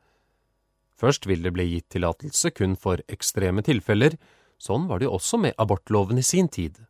Først 0.97 1.29
vil 1.29 1.45
det 1.45 1.53
bli 1.53 1.69
gitt 1.75 1.91
tillatelse 1.93 2.50
kun 2.57 2.73
for 2.73 3.05
ekstreme 3.05 3.61
tilfeller, 3.61 4.17
sånn 4.57 4.89
var 4.89 5.05
det 5.05 5.13
også 5.13 5.38
med 5.38 5.53
abortloven 5.61 6.17
i 6.17 6.25
sin 6.25 6.50
tid. 6.50 6.81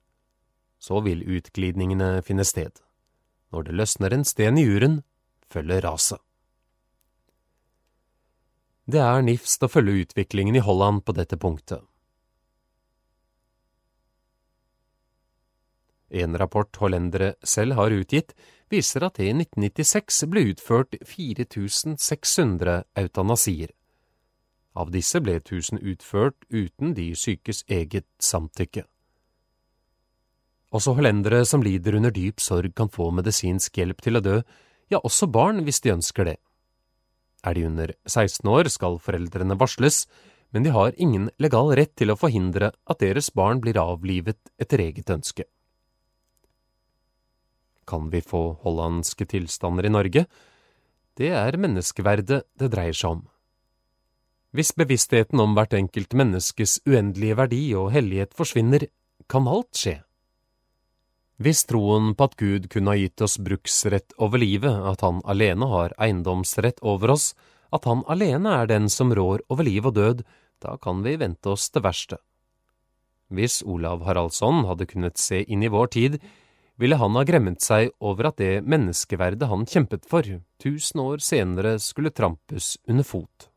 Så 0.82 1.04
vil 1.06 1.22
utglidningene 1.24 2.24
finne 2.26 2.46
sted. 2.48 2.82
Når 3.54 3.68
det 3.68 3.78
løsner 3.78 4.16
en 4.16 4.26
sten 4.26 4.58
i 4.58 4.66
uren, 4.66 5.02
følger 5.52 5.84
raset. 5.86 6.18
Det 8.92 9.00
er 9.00 9.22
nifst 9.24 9.62
å 9.64 9.70
følge 9.70 10.08
utviklingen 10.08 10.58
i 10.58 10.64
Holland 10.66 11.04
på 11.06 11.14
dette 11.16 11.38
punktet. 11.40 11.84
En 16.12 16.36
rapport 16.36 16.76
hollendere 16.82 17.36
selv 17.44 17.78
har 17.80 17.94
utgitt, 17.96 18.34
viser 18.72 19.06
at 19.08 19.20
det 19.20 19.30
i 19.30 19.36
1996 19.36 20.26
ble 20.32 20.44
utført 20.52 20.98
4600 21.08 22.82
eutanasier. 23.00 23.72
Av 24.76 24.92
disse 24.92 25.20
ble 25.24 25.38
1000 25.40 25.80
utført 25.94 26.48
uten 26.50 26.96
de 26.96 27.12
sykes 27.16 27.64
eget 27.68 28.08
samtykke. 28.20 28.86
Også 30.72 30.94
hollendere 30.96 31.44
som 31.48 31.64
lider 31.64 31.98
under 31.98 32.14
dyp 32.16 32.40
sorg 32.40 32.72
kan 32.76 32.92
få 32.92 33.10
medisinsk 33.12 33.76
hjelp 33.78 34.02
til 34.04 34.20
å 34.20 34.24
dø, 34.24 34.38
ja, 34.92 35.00
også 35.00 35.28
barn 35.32 35.64
hvis 35.66 35.82
de 35.84 35.94
ønsker 35.94 36.28
det. 36.28 36.38
Er 37.44 37.58
de 37.58 37.66
under 37.68 37.94
16 38.08 38.48
år, 38.48 38.70
skal 38.70 39.00
foreldrene 39.02 39.58
varsles, 39.60 40.06
men 40.52 40.64
de 40.64 40.72
har 40.76 40.96
ingen 40.98 41.30
legal 41.42 41.72
rett 41.76 41.96
til 41.98 42.12
å 42.12 42.20
forhindre 42.20 42.72
at 42.72 43.02
deres 43.02 43.32
barn 43.36 43.62
blir 43.64 43.80
avlivet 43.82 44.52
etter 44.62 44.84
eget 44.84 45.10
ønske. 45.10 45.48
Kan 47.88 48.12
vi 48.12 48.22
få 48.24 48.58
hollandske 48.64 49.26
tilstander 49.28 49.88
i 49.88 49.92
Norge? 49.92 50.26
Det 51.18 51.32
er 51.36 51.58
menneskeverdet 51.60 52.44
det 52.60 52.70
dreier 52.72 52.96
seg 52.96 53.18
om. 53.18 53.26
Hvis 54.56 54.74
bevisstheten 54.76 55.40
om 55.40 55.56
hvert 55.56 55.74
enkelt 55.76 56.14
menneskes 56.16 56.82
uendelige 56.88 57.38
verdi 57.40 57.62
og 57.80 57.92
hellighet 57.96 58.36
forsvinner, 58.36 58.88
kan 59.32 59.48
alt 59.48 59.76
skje. 59.80 60.02
Hvis 61.42 61.64
troen 61.66 62.12
på 62.14 62.26
at 62.28 62.36
Gud 62.38 62.68
kunne 62.70 62.94
ha 62.94 63.00
gitt 63.00 63.22
oss 63.26 63.40
bruksrett 63.42 64.14
over 64.22 64.42
livet, 64.42 64.76
at 64.92 65.02
han 65.02 65.24
alene 65.26 65.66
har 65.72 65.96
eiendomsrett 65.98 66.84
over 66.86 67.16
oss, 67.16 67.32
at 67.74 67.88
han 67.90 68.04
alene 68.12 68.52
er 68.60 68.70
den 68.70 68.90
som 68.94 69.14
rår 69.16 69.42
over 69.50 69.66
liv 69.66 69.88
og 69.90 69.96
død, 69.98 70.22
da 70.62 70.76
kan 70.78 71.02
vi 71.02 71.16
vente 71.18 71.50
oss 71.50 71.72
det 71.74 71.82
verste. 71.82 72.20
Hvis 73.34 73.62
Olav 73.64 74.04
Haraldsson 74.06 74.68
hadde 74.68 74.86
kunnet 74.92 75.18
se 75.18 75.42
inn 75.42 75.64
i 75.66 75.72
vår 75.72 75.90
tid, 75.96 76.20
ville 76.78 77.00
han 77.00 77.18
ha 77.18 77.26
gremmet 77.26 77.64
seg 77.64 77.90
over 78.04 78.30
at 78.30 78.38
det 78.42 78.62
menneskeverdet 78.62 79.50
han 79.50 79.66
kjempet 79.66 80.06
for, 80.12 80.28
tusen 80.62 81.02
år 81.02 81.26
senere 81.26 81.78
skulle 81.82 82.14
trampes 82.14 82.76
under 82.86 83.08
fot. 83.08 83.50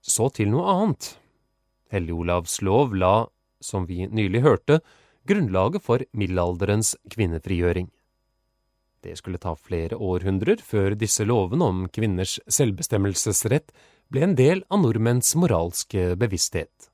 Så 0.00 0.30
til 0.36 0.54
noe 0.54 0.72
annet. 0.72 1.14
Hellig-Olavs 1.92 2.62
lov 2.64 2.96
la, 2.96 3.16
som 3.60 3.84
vi 3.88 4.06
nylig 4.08 4.44
hørte, 4.44 4.80
grunnlaget 5.28 5.84
for 5.84 6.04
middelalderens 6.12 6.94
kvinnefrigjøring. 7.12 7.90
Det 9.04 9.18
skulle 9.20 9.40
ta 9.40 9.52
flere 9.56 9.98
århundrer 10.00 10.62
før 10.64 10.96
disse 10.96 11.26
lovene 11.28 11.66
om 11.68 11.82
kvinners 11.92 12.38
selvbestemmelsesrett 12.48 13.74
ble 14.12 14.24
en 14.24 14.36
del 14.38 14.64
av 14.72 14.80
nordmenns 14.84 15.34
moralske 15.36 16.14
bevissthet. 16.20 16.88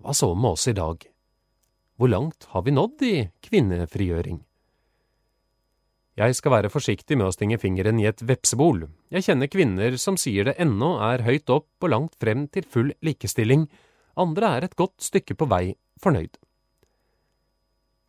Hva 0.00 0.14
så 0.16 0.30
med 0.34 0.54
oss 0.54 0.68
i 0.70 0.76
dag? 0.76 1.02
Hvor 2.00 2.08
langt 2.08 2.46
har 2.54 2.62
vi 2.64 2.72
nådd 2.72 3.02
i 3.04 3.16
kvinnefrigjøring? 3.44 4.38
Jeg 6.20 6.36
skal 6.36 6.52
være 6.52 6.70
forsiktig 6.72 7.16
med 7.16 7.28
å 7.28 7.34
stinge 7.34 7.58
fingeren 7.60 8.00
i 8.00 8.06
et 8.08 8.22
vepsebol. 8.26 8.82
Jeg 9.12 9.24
kjenner 9.26 9.50
kvinner 9.52 9.94
som 10.00 10.18
sier 10.20 10.48
det 10.48 10.56
ennå 10.60 10.94
er 11.06 11.24
høyt 11.24 11.52
opp 11.52 11.84
og 11.84 11.92
langt 11.92 12.16
frem 12.20 12.46
til 12.52 12.66
full 12.66 12.90
likestilling, 13.04 13.68
andre 14.20 14.54
er 14.56 14.66
et 14.66 14.78
godt 14.78 15.00
stykke 15.02 15.36
på 15.38 15.48
vei 15.50 15.64
fornøyd. 16.02 16.38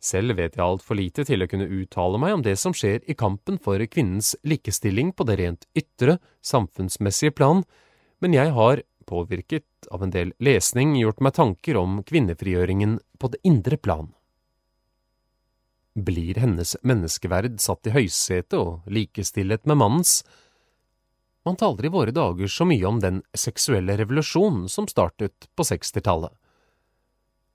Selv 0.02 0.34
vet 0.34 0.56
jeg 0.58 0.64
altfor 0.64 0.98
lite 0.98 1.22
til 1.28 1.44
å 1.44 1.46
kunne 1.50 1.68
uttale 1.70 2.18
meg 2.18 2.34
om 2.34 2.42
det 2.42 2.56
som 2.58 2.74
skjer 2.74 3.04
i 3.06 3.14
kampen 3.14 3.60
for 3.62 3.78
kvinnens 3.86 4.32
likestilling 4.42 5.12
på 5.14 5.26
det 5.28 5.36
rent 5.38 5.68
ytre, 5.78 6.16
samfunnsmessige 6.42 7.36
plan, 7.38 7.62
men 8.18 8.34
jeg 8.34 8.50
har 8.56 8.82
påvirket 9.06 9.86
av 9.94 10.02
en 10.02 10.10
del 10.14 10.32
lesning, 10.42 10.96
gjort 10.98 11.22
meg 11.22 11.36
tanker 11.38 11.78
om 11.78 12.00
kvinnefrigjøringen 12.06 12.98
på 13.18 13.30
det 13.30 13.40
indre 13.46 13.78
plan. 13.78 14.10
Blir 15.94 16.38
hennes 16.40 16.74
menneskeverd 16.82 17.60
satt 17.60 17.86
i 17.86 17.94
høysetet 17.94 18.56
og 18.58 18.86
likestillet 18.90 19.66
med 19.68 19.78
mannens? 19.82 20.22
Man 21.42 21.58
taler 21.58 21.86
i 21.86 21.90
våre 21.90 22.14
dager 22.14 22.46
så 22.46 22.66
mye 22.68 22.86
om 22.86 23.00
den 23.02 23.22
seksuelle 23.34 23.96
revolusjonen 23.98 24.68
som 24.70 24.86
startet 24.90 25.48
på 25.58 25.66
sekstitallet. 25.66 26.30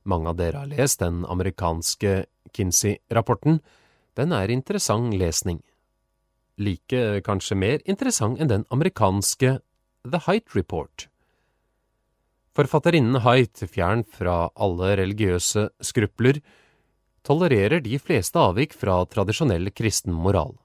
Mange 0.07 0.31
av 0.31 0.39
dere 0.39 0.63
har 0.63 0.71
lest 0.71 0.99
den 1.03 1.23
amerikanske 1.27 2.25
Kinsey-rapporten. 2.55 3.61
Den 4.19 4.35
er 4.35 4.51
interessant 4.51 5.15
lesning. 5.15 5.61
Like 6.57 7.21
kanskje 7.23 7.59
mer 7.59 7.83
interessant 7.85 8.41
enn 8.41 8.51
den 8.51 8.65
amerikanske 8.73 9.59
The 10.07 10.21
Height 10.27 10.55
Report. 10.55 11.07
Forfatterinnen 12.57 13.21
Height, 13.21 13.61
fjern 13.69 14.01
fra 14.03 14.47
alle 14.55 14.95
religiøse 14.97 15.67
skrupler, 15.83 16.39
tolererer 17.27 17.83
de 17.83 17.99
fleste 18.01 18.39
avvik 18.41 18.73
fra 18.73 19.03
tradisjonell 19.11 19.69
kristen 19.75 20.15
moral. 20.15 20.55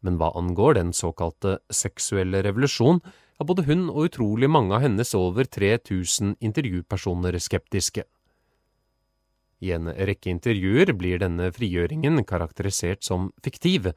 Men 0.00 0.16
hva 0.20 0.30
angår 0.38 0.78
den 0.78 0.92
såkalte 0.96 1.58
seksuelle 1.72 2.42
revolusjon, 2.46 3.02
er 3.40 3.48
både 3.48 3.64
hun 3.68 3.88
og 3.88 4.10
utrolig 4.10 4.48
mange 4.52 4.76
av 4.76 4.84
hennes 4.84 5.14
over 5.16 5.48
3000 5.48 6.36
intervjupersoner 6.44 7.38
skeptiske. 7.40 8.04
I 9.60 9.74
en 9.76 9.90
rekke 9.92 10.32
intervjuer 10.32 10.92
blir 10.96 11.20
denne 11.20 11.50
frigjøringen 11.52 12.22
karakterisert 12.28 13.04
som 13.04 13.28
fiktiv. 13.44 13.90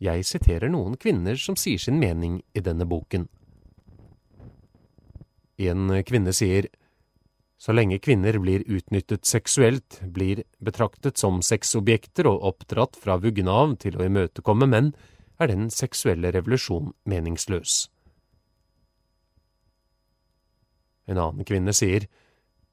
Jeg 0.00 0.24
siterer 0.28 0.72
noen 0.72 0.96
kvinner 1.00 1.36
som 1.40 1.56
sier 1.56 1.80
sin 1.80 2.00
mening 2.00 2.40
i 2.56 2.64
denne 2.64 2.88
boken. 2.88 3.28
En 5.56 5.92
kvinne 6.04 6.32
sier 6.36 6.68
så 7.56 7.72
lenge 7.72 7.96
kvinner 8.04 8.36
blir 8.36 8.64
utnyttet 8.68 9.24
seksuelt, 9.24 10.02
blir 10.12 10.42
betraktet 10.60 11.16
som 11.16 11.40
sexobjekter 11.40 12.28
og 12.28 12.42
oppdratt 12.44 12.98
fra 13.00 13.16
vuggen 13.20 13.48
av 13.48 13.78
til 13.80 13.96
å 13.96 14.04
imøtekomme 14.04 14.68
menn, 14.68 14.90
er 15.38 15.50
den 15.52 15.68
seksuelle 15.70 16.32
revolusjon 16.34 16.92
meningsløs. 17.04 17.86
En 21.06 21.20
annen 21.22 21.46
kvinne 21.46 21.74
sier 21.76 22.08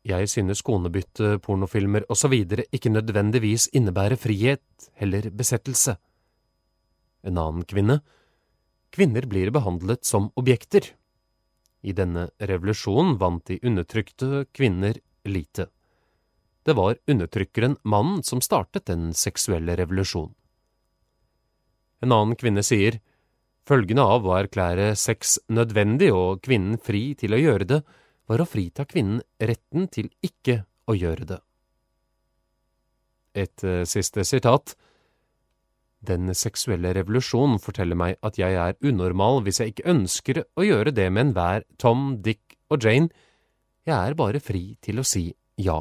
jeg 0.03 0.27
synes 0.27 0.59
konebytte, 0.67 1.37
pornofilmer 1.39 2.03
osv. 2.11 2.33
ikke 2.75 2.91
nødvendigvis 2.91 3.69
innebærer 3.71 4.19
frihet, 4.19 4.89
heller 4.99 5.29
besettelse. 5.31 5.95
En 7.23 7.37
annen 7.37 7.63
kvinne 7.63 8.01
kvinner 8.91 9.25
blir 9.25 9.51
behandlet 9.51 10.03
som 10.05 10.27
objekter. 10.35 10.91
I 11.83 11.95
denne 11.95 12.29
revolusjonen 12.39 13.15
vant 13.19 13.47
de 13.47 13.59
undertrykte 13.63 14.45
kvinner 14.51 14.99
lite. 15.23 15.69
Det 16.63 16.75
var 16.75 16.99
undertrykkeren 17.07 17.77
mannen 17.83 18.23
som 18.23 18.41
startet 18.41 18.87
den 18.87 19.11
seksuelle 19.13 19.75
revolusjonen. 19.79 20.35
En 22.03 22.11
annen 22.11 22.37
kvinne 22.39 22.63
sier, 22.65 22.99
følgende 23.67 24.03
av 24.03 24.27
å 24.27 24.35
erklære 24.35 24.91
sex 24.99 25.37
nødvendig 25.47 26.11
og 26.11 26.43
kvinnen 26.43 26.79
fri 26.83 27.13
til 27.19 27.35
å 27.35 27.39
gjøre 27.39 27.69
det, 27.69 27.81
var 28.27 28.43
å 28.43 28.47
frita 28.47 28.85
kvinnen 28.87 29.21
retten 29.39 29.87
til 29.91 30.09
ikke 30.23 30.63
å 30.87 30.95
gjøre 30.97 31.27
det. 31.33 31.39
Et 33.33 33.65
uh, 33.65 33.83
siste 33.89 34.25
sitat. 34.27 34.75
Den 36.03 36.33
seksuelle 36.35 36.91
revolusjon 36.97 37.55
forteller 37.63 37.97
meg 37.97 38.19
at 38.27 38.37
jeg 38.39 38.57
er 38.59 38.75
unormal 38.83 39.41
hvis 39.45 39.61
jeg 39.61 39.73
ikke 39.73 39.89
ønsker 39.93 40.41
å 40.43 40.67
gjøre 40.67 40.91
det 40.95 41.07
med 41.09 41.29
enhver 41.29 41.63
Tom, 41.79 42.19
Dick 42.23 42.57
og 42.67 42.83
Jane. 42.83 43.09
Jeg 43.87 43.95
er 43.95 44.19
bare 44.19 44.43
fri 44.43 44.75
til 44.83 44.99
å 44.99 45.07
si 45.07 45.29
ja. 45.63 45.79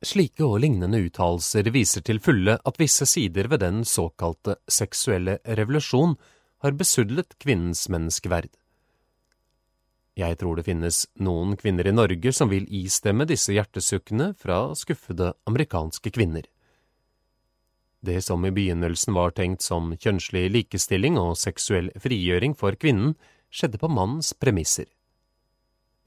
Slike 0.00 0.46
og 0.46 0.62
lignende 0.62 0.96
uttalelser 1.04 1.66
viser 1.74 2.00
til 2.00 2.22
fulle 2.24 2.54
at 2.56 2.78
visse 2.80 3.04
sider 3.04 3.50
ved 3.52 3.60
den 3.60 3.82
såkalte 3.84 4.54
seksuelle 4.64 5.36
revolusjon 5.44 6.14
har 6.64 6.76
besudlet 6.76 7.36
kvinnens 7.40 7.84
menneskeverd. 7.92 8.48
Jeg 10.16 10.38
tror 10.40 10.56
det 10.56 10.64
finnes 10.66 11.02
noen 11.20 11.52
kvinner 11.60 11.86
i 11.88 11.92
Norge 11.92 12.32
som 12.32 12.48
vil 12.48 12.64
istemme 12.80 13.26
disse 13.28 13.52
hjertesukkene 13.52 14.32
fra 14.40 14.70
skuffede 14.76 15.34
amerikanske 15.48 16.12
kvinner. 16.16 16.48
Det 18.00 18.22
som 18.24 18.44
i 18.48 18.52
begynnelsen 18.56 19.12
var 19.16 19.36
tenkt 19.36 19.60
som 19.64 19.92
kjønnslig 19.92 20.46
likestilling 20.54 21.18
og 21.20 21.36
seksuell 21.36 21.92
frigjøring 22.00 22.56
for 22.56 22.72
kvinnen, 22.80 23.12
skjedde 23.52 23.80
på 23.82 23.92
mannens 23.92 24.32
premisser. 24.32 24.88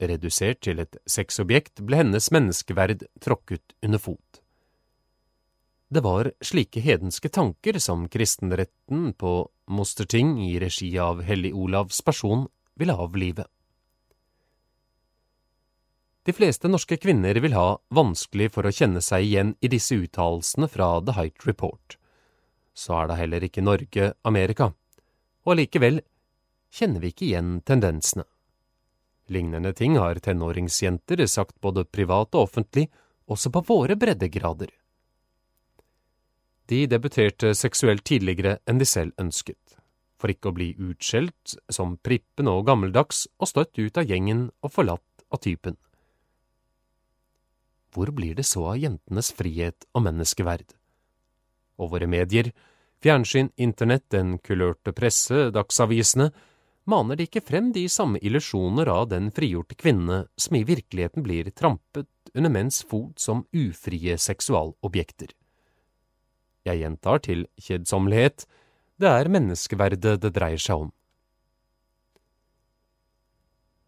Redusert 0.08 0.60
til 0.66 0.82
et 0.82 0.96
sexobjekt 1.08 1.82
ble 1.86 2.02
hennes 2.02 2.30
menneskeverd 2.34 3.06
tråkket 3.24 3.76
under 3.84 4.02
fot. 4.02 4.40
Det 5.94 6.02
var 6.02 6.32
slike 6.42 6.80
hedenske 6.82 7.28
tanker 7.28 7.78
som 7.78 8.08
kristenretten 8.10 9.12
på 9.14 9.34
Mosterting 9.70 10.36
i 10.42 10.56
regi 10.58 10.90
av 10.98 11.22
Hellig 11.22 11.52
Olavs 11.54 12.00
person 12.02 12.48
ville 12.74 12.96
avlive. 12.98 13.46
De 16.24 16.32
fleste 16.32 16.70
norske 16.72 16.96
kvinner 16.96 17.36
vil 17.44 17.54
ha 17.54 17.76
vanskelig 17.94 18.48
for 18.54 18.66
å 18.66 18.72
kjenne 18.72 19.02
seg 19.04 19.26
igjen 19.26 19.54
i 19.60 19.68
disse 19.68 19.94
uttalelsene 20.00 20.70
fra 20.72 20.96
The 21.04 21.14
Height 21.18 21.46
Report. 21.46 21.98
Så 22.74 22.96
er 22.96 23.10
da 23.10 23.18
heller 23.20 23.44
ikke 23.44 23.62
Norge 23.62 24.14
Amerika, 24.24 24.72
og 25.44 25.54
allikevel 25.54 26.00
kjenner 26.74 27.04
vi 27.04 27.12
ikke 27.12 27.28
igjen 27.28 27.58
tendensene. 27.68 28.24
Lignende 29.32 29.72
ting 29.72 29.96
har 29.96 30.20
tenåringsjenter 30.20 31.24
sagt 31.26 31.60
både 31.60 31.84
privat 31.84 32.34
og 32.34 32.48
offentlig, 32.48 32.88
også 33.24 33.50
på 33.50 33.62
våre 33.64 33.96
breddegrader. 33.96 34.68
De 36.68 36.84
debuterte 36.88 37.54
seksuelt 37.56 38.04
tidligere 38.04 38.58
enn 38.68 38.80
de 38.80 38.88
selv 38.88 39.12
ønsket, 39.20 39.78
for 40.20 40.32
ikke 40.32 40.50
å 40.50 40.56
bli 40.56 40.70
utskjelt 40.76 41.56
som 41.72 41.96
prippen 41.96 42.48
og 42.48 42.66
gammeldags 42.68 43.26
og 43.38 43.50
støtt 43.50 43.80
ut 43.80 44.00
av 44.00 44.08
gjengen 44.08 44.46
og 44.64 44.72
forlatt 44.72 45.24
av 45.32 45.40
typen. 45.44 45.76
Hvor 47.94 48.10
blir 48.10 48.34
det 48.34 48.46
så 48.48 48.64
av 48.72 48.80
jentenes 48.80 49.30
frihet 49.32 49.86
og 49.94 50.06
menneskeverd? 50.08 50.66
Og 51.78 51.92
våre 51.92 52.08
medier, 52.10 52.50
fjernsyn, 53.04 53.52
internett, 53.56 54.08
den 54.10 54.38
kulørte 54.42 54.94
presse, 54.96 55.50
dagsavisene, 55.54 56.30
maner 56.90 57.16
de 57.16 57.26
ikke 57.28 57.42
frem 57.44 57.70
de 57.72 57.86
samme 57.88 58.20
illusjoner 58.20 58.88
av 58.92 59.08
den 59.12 59.30
frigjorte 59.34 59.76
kvinne 59.78 60.24
som 60.36 60.58
i 60.58 60.64
virkeligheten 60.68 61.24
blir 61.24 61.48
trampet 61.56 62.08
under 62.34 62.52
menns 62.52 62.82
fot 62.88 63.20
som 63.20 63.44
ufrie 63.54 64.16
seksualobjekter. 64.20 65.32
Jeg 66.64 66.80
gjentar 66.80 67.20
til 67.24 67.46
kjedsommelighet, 67.60 68.46
det 69.00 69.10
er 69.10 69.32
menneskeverdet 69.32 70.20
det 70.22 70.32
dreier 70.36 70.60
seg 70.60 70.86
om. 70.86 70.92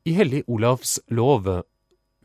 I 0.07 0.12
Hellig 0.15 0.45
Olavs 0.47 0.99
lov 1.11 1.49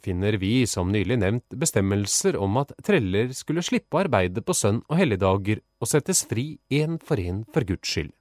finner 0.01 0.37
vi, 0.41 0.65
som 0.69 0.91
nylig 0.93 1.17
nevnt, 1.21 1.55
bestemmelser 1.57 2.37
om 2.37 2.59
at 2.61 2.73
treller 2.85 3.31
skulle 3.37 3.63
slippe 3.65 3.97
å 3.97 4.03
arbeide 4.03 4.43
på 4.45 4.55
sønn- 4.57 4.83
og 4.87 4.97
helligdager 4.99 5.61
og 5.81 5.89
settes 5.89 6.23
fri 6.29 6.59
én 6.69 6.99
for 7.01 7.21
én 7.21 7.43
for 7.53 7.65
Guds 7.65 7.89
skyld. 7.89 8.13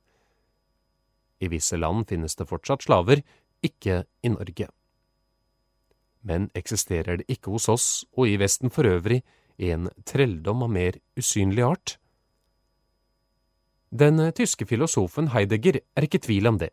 I 1.40 1.48
visse 1.48 1.76
land 1.76 2.08
finnes 2.08 2.36
det 2.36 2.48
fortsatt 2.48 2.84
slaver, 2.84 3.22
ikke 3.64 4.04
i 4.22 4.32
Norge. 4.32 4.68
Men 6.22 6.50
eksisterer 6.56 7.20
det 7.20 7.28
ikke 7.32 7.54
hos 7.54 7.68
oss 7.72 7.86
og 8.12 8.28
i 8.28 8.36
Vesten 8.40 8.72
for 8.72 8.88
øvrig 8.88 9.22
en 9.60 9.88
trelldom 10.08 10.66
av 10.66 10.72
mer 10.72 10.98
usynlig 11.16 11.64
art? 11.64 11.96
Den 13.90 14.20
tyske 14.36 14.68
filosofen 14.68 15.32
Heidegger 15.34 15.80
er 15.96 16.06
ikke 16.06 16.22
tvil 16.22 16.46
om 16.46 16.60
det. 16.60 16.70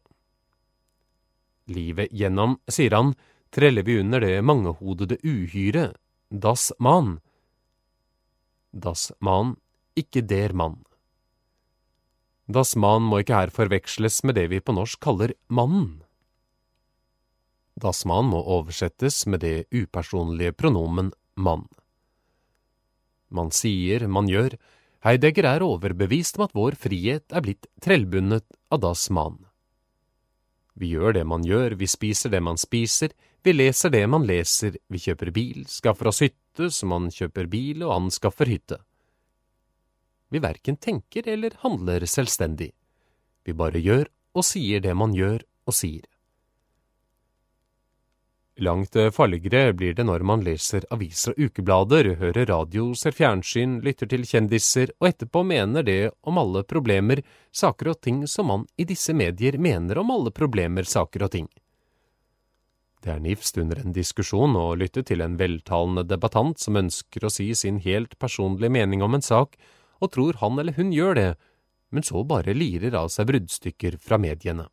Livet 1.68 2.14
gjennom, 2.16 2.60
sier 2.70 2.94
han, 2.96 3.16
treller 3.52 3.84
vi 3.84 3.98
under 4.00 4.22
det 4.24 4.44
mangehodede 4.44 5.18
uhyre, 5.24 5.94
das 6.30 6.72
man. 6.80 7.18
Das 8.72 9.12
man, 9.20 9.56
ikke 9.96 10.22
der 10.22 10.54
mann. 10.54 10.84
Das 12.48 12.78
man 12.80 13.04
må 13.04 13.20
ikke 13.22 13.36
her 13.36 13.52
forveksles 13.52 14.22
med 14.24 14.38
det 14.40 14.46
vi 14.54 14.62
på 14.64 14.76
norsk 14.76 15.02
kaller 15.04 15.34
mannen. 15.52 16.02
Das 17.76 18.06
man 18.08 18.32
må 18.32 18.40
oversettes 18.40 19.26
med 19.28 19.44
det 19.44 19.68
upersonlige 19.76 20.56
pronomen 20.56 21.12
mann. 21.36 21.68
Man 23.30 23.52
sier, 23.52 24.08
man 24.08 24.32
gjør, 24.32 24.56
Heidegger 25.06 25.46
er 25.46 25.64
overbevist 25.66 26.40
om 26.40 26.48
at 26.48 26.56
vår 26.58 26.80
frihet 26.80 27.36
er 27.36 27.44
blitt 27.46 27.68
trellbundet 27.84 28.48
av 28.74 28.82
das 28.82 29.10
man. 29.14 29.38
Vi 30.74 30.94
gjør 30.96 31.20
det 31.20 31.26
man 31.28 31.46
gjør, 31.46 31.76
vi 31.78 31.88
spiser 31.90 32.32
det 32.34 32.42
man 32.42 32.58
spiser, 32.58 33.12
vi 33.44 33.54
leser 33.54 33.92
det 33.94 34.06
man 34.10 34.26
leser, 34.26 34.80
vi 34.88 35.00
kjøper 35.04 35.32
bil, 35.36 35.66
skaffer 35.70 36.10
oss 36.10 36.24
hytte 36.26 36.72
som 36.74 36.96
man 36.96 37.12
kjøper 37.14 37.50
bil 37.52 37.84
og 37.86 37.94
anskaffer 37.96 38.50
hytte. 38.50 38.80
Vi 40.30 40.40
verken 40.44 40.78
tenker 40.78 41.28
eller 41.28 41.56
handler 41.63 42.06
selvstendig. 42.06 42.72
Vi 43.48 43.56
bare 43.56 43.80
gjør 43.80 44.08
og 44.36 44.46
sier 44.46 44.84
det 44.84 44.94
man 44.96 45.16
gjør 45.16 45.44
og 45.68 45.76
sier. 45.76 46.06
Langt 48.58 48.96
farligere 49.13 49.74
blir 49.78 49.94
det 49.94 50.04
når 50.08 50.24
man 50.26 50.42
leser 50.42 50.86
aviser 50.90 51.36
og 51.36 51.46
ukeblader, 51.46 52.16
hører 52.18 52.48
radio, 52.50 52.88
ser 52.98 53.13
fjernsyn, 53.13 53.76
lytter 53.86 54.10
til 54.10 54.26
kjendiser 54.26 54.96
og 54.98 55.12
etterpå 55.12 55.44
mener 55.46 55.86
det 55.86 56.10
om 56.26 56.40
alle 56.42 56.63
problemer, 56.66 57.22
saker 57.54 57.92
og 57.94 58.02
ting 58.02 58.24
som 58.26 58.50
man 58.50 58.66
i 58.76 58.88
disse 58.90 59.13
medier 59.13 59.60
mener 59.62 60.02
om 60.02 60.10
alle 60.16 60.34
problemer, 60.34 60.90
saker 60.90 61.28
og 61.28 61.32
ting. 61.38 61.48
Det 63.06 63.13
er 63.13 63.22
nifst 63.22 63.62
under 63.62 63.78
en 63.78 63.94
diskusjon 63.94 64.58
å 64.58 64.72
lytte 64.74 65.06
til 65.06 65.22
en 65.22 65.38
veltalende 65.38 66.02
debattant 66.10 66.58
som 66.58 66.82
ønsker 66.82 67.28
å 67.28 67.32
si 67.32 67.52
sin 67.56 67.78
helt 67.86 68.18
personlige 68.18 68.74
mening 68.74 69.06
om 69.06 69.13
en 69.13 69.24
sak, 69.24 69.54
og 70.00 70.12
tror 70.14 70.40
han 70.42 70.60
eller 70.60 70.78
hun 70.78 70.92
gjør 70.94 71.16
det, 71.18 71.30
men 71.90 72.04
så 72.04 72.24
bare 72.28 72.56
lirer 72.56 72.96
av 73.00 73.10
seg 73.14 73.30
bruddstykker 73.30 73.98
fra 74.04 74.20
mediene. 74.22 74.68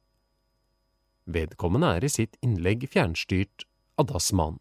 Vedkommende 1.24 1.94
er 1.96 2.04
i 2.04 2.12
sitt 2.12 2.36
innlegg 2.44 2.84
fjernstyrt 2.92 3.64
av 3.96 4.10
Dasman. 4.10 4.58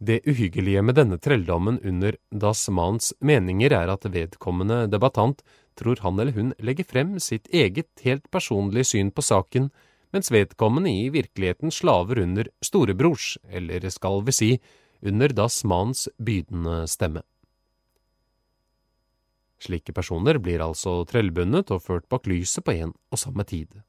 Det 0.00 0.22
uhyggelige 0.24 0.80
med 0.80 0.96
denne 0.96 1.18
trelldommen 1.20 1.76
under 1.84 2.16
Dasmans 2.32 3.12
meninger 3.20 3.74
er 3.76 3.90
at 3.92 4.06
vedkommende 4.08 4.86
debattant 4.88 5.42
tror 5.76 6.00
han 6.00 6.16
eller 6.16 6.32
hun 6.32 6.54
legger 6.56 6.88
frem 6.88 7.18
sitt 7.20 7.50
eget 7.52 7.90
helt 8.06 8.24
personlige 8.32 8.88
syn 8.94 9.10
på 9.12 9.20
saken, 9.20 9.68
mens 10.10 10.32
vedkommende 10.32 10.88
i 10.88 11.10
virkeligheten 11.12 11.70
slaver 11.70 12.22
under 12.22 12.48
storebrors, 12.64 13.36
eller 13.44 13.84
skal 13.92 14.24
vi 14.24 14.32
si, 14.32 14.50
under 15.04 15.28
Dasmans 15.36 16.08
bydende 16.16 16.86
stemme. 16.88 17.22
Slike 19.60 19.92
personer 19.92 20.38
blir 20.40 20.62
altså 20.64 21.02
trellbundet 21.08 21.70
og 21.74 21.82
ført 21.84 22.08
bak 22.08 22.28
lyset 22.30 22.64
på 22.64 22.74
en 22.78 22.94
og 23.12 23.20
samme 23.20 23.44
tid. 23.44 23.82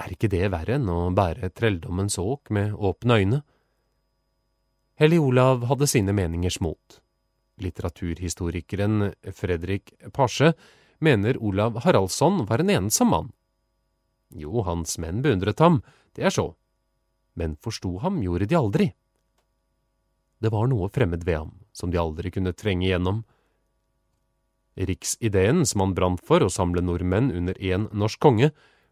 Er 0.00 0.12
ikke 0.12 0.30
det 0.32 0.48
verre 0.52 0.76
enn 0.76 0.88
å 0.92 1.10
bære 1.16 1.52
trelldommens 1.56 2.18
åk 2.20 2.50
med 2.52 2.72
åpne 2.74 3.20
øyne? 3.20 3.42
Hellig 4.96 5.20
Olav 5.20 5.66
hadde 5.68 5.88
sine 5.88 6.12
meningers 6.16 6.58
mot. 6.64 7.00
Litteraturhistorikeren 7.60 9.12
Fredrik 9.32 9.92
Pasche 10.12 10.52
mener 11.00 11.36
Olav 11.40 11.80
Haraldsson 11.84 12.44
var 12.48 12.64
en 12.64 12.72
ensom 12.72 13.12
mann. 13.12 13.32
Jo, 14.32 14.62
hans 14.64 14.96
menn 14.98 15.22
beundret 15.24 15.60
ham, 15.60 15.82
det 16.16 16.26
er 16.28 16.32
så, 16.34 16.50
men 17.36 17.56
forsto 17.60 17.98
ham 18.02 18.22
gjorde 18.24 18.48
de 18.48 18.56
aldri. 18.58 18.88
Det 20.40 20.52
var 20.52 20.68
noe 20.68 20.88
fremmed 20.92 21.24
ved 21.24 21.38
ham, 21.38 21.52
som 21.72 21.92
de 21.92 22.00
aldri 22.00 22.32
kunne 22.32 22.56
trenge 22.56 22.88
igjennom. 22.88 23.22
Riksideen 24.76 25.64
som 25.66 25.82
han 25.84 25.94
brant 25.96 26.20
for 26.24 26.44
å 26.44 26.52
samle 26.52 26.82
nordmenn 26.84 27.30
under 27.32 27.56
én 27.62 27.88
norsk 27.96 28.20
konge, 28.20 28.50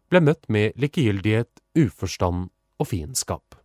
ble 0.09 0.21
møtt 0.21 0.49
med 0.49 0.73
likegyldighet, 0.81 1.49
uforstand 1.77 2.49
og 2.81 2.89
fiendskap. 2.89 3.57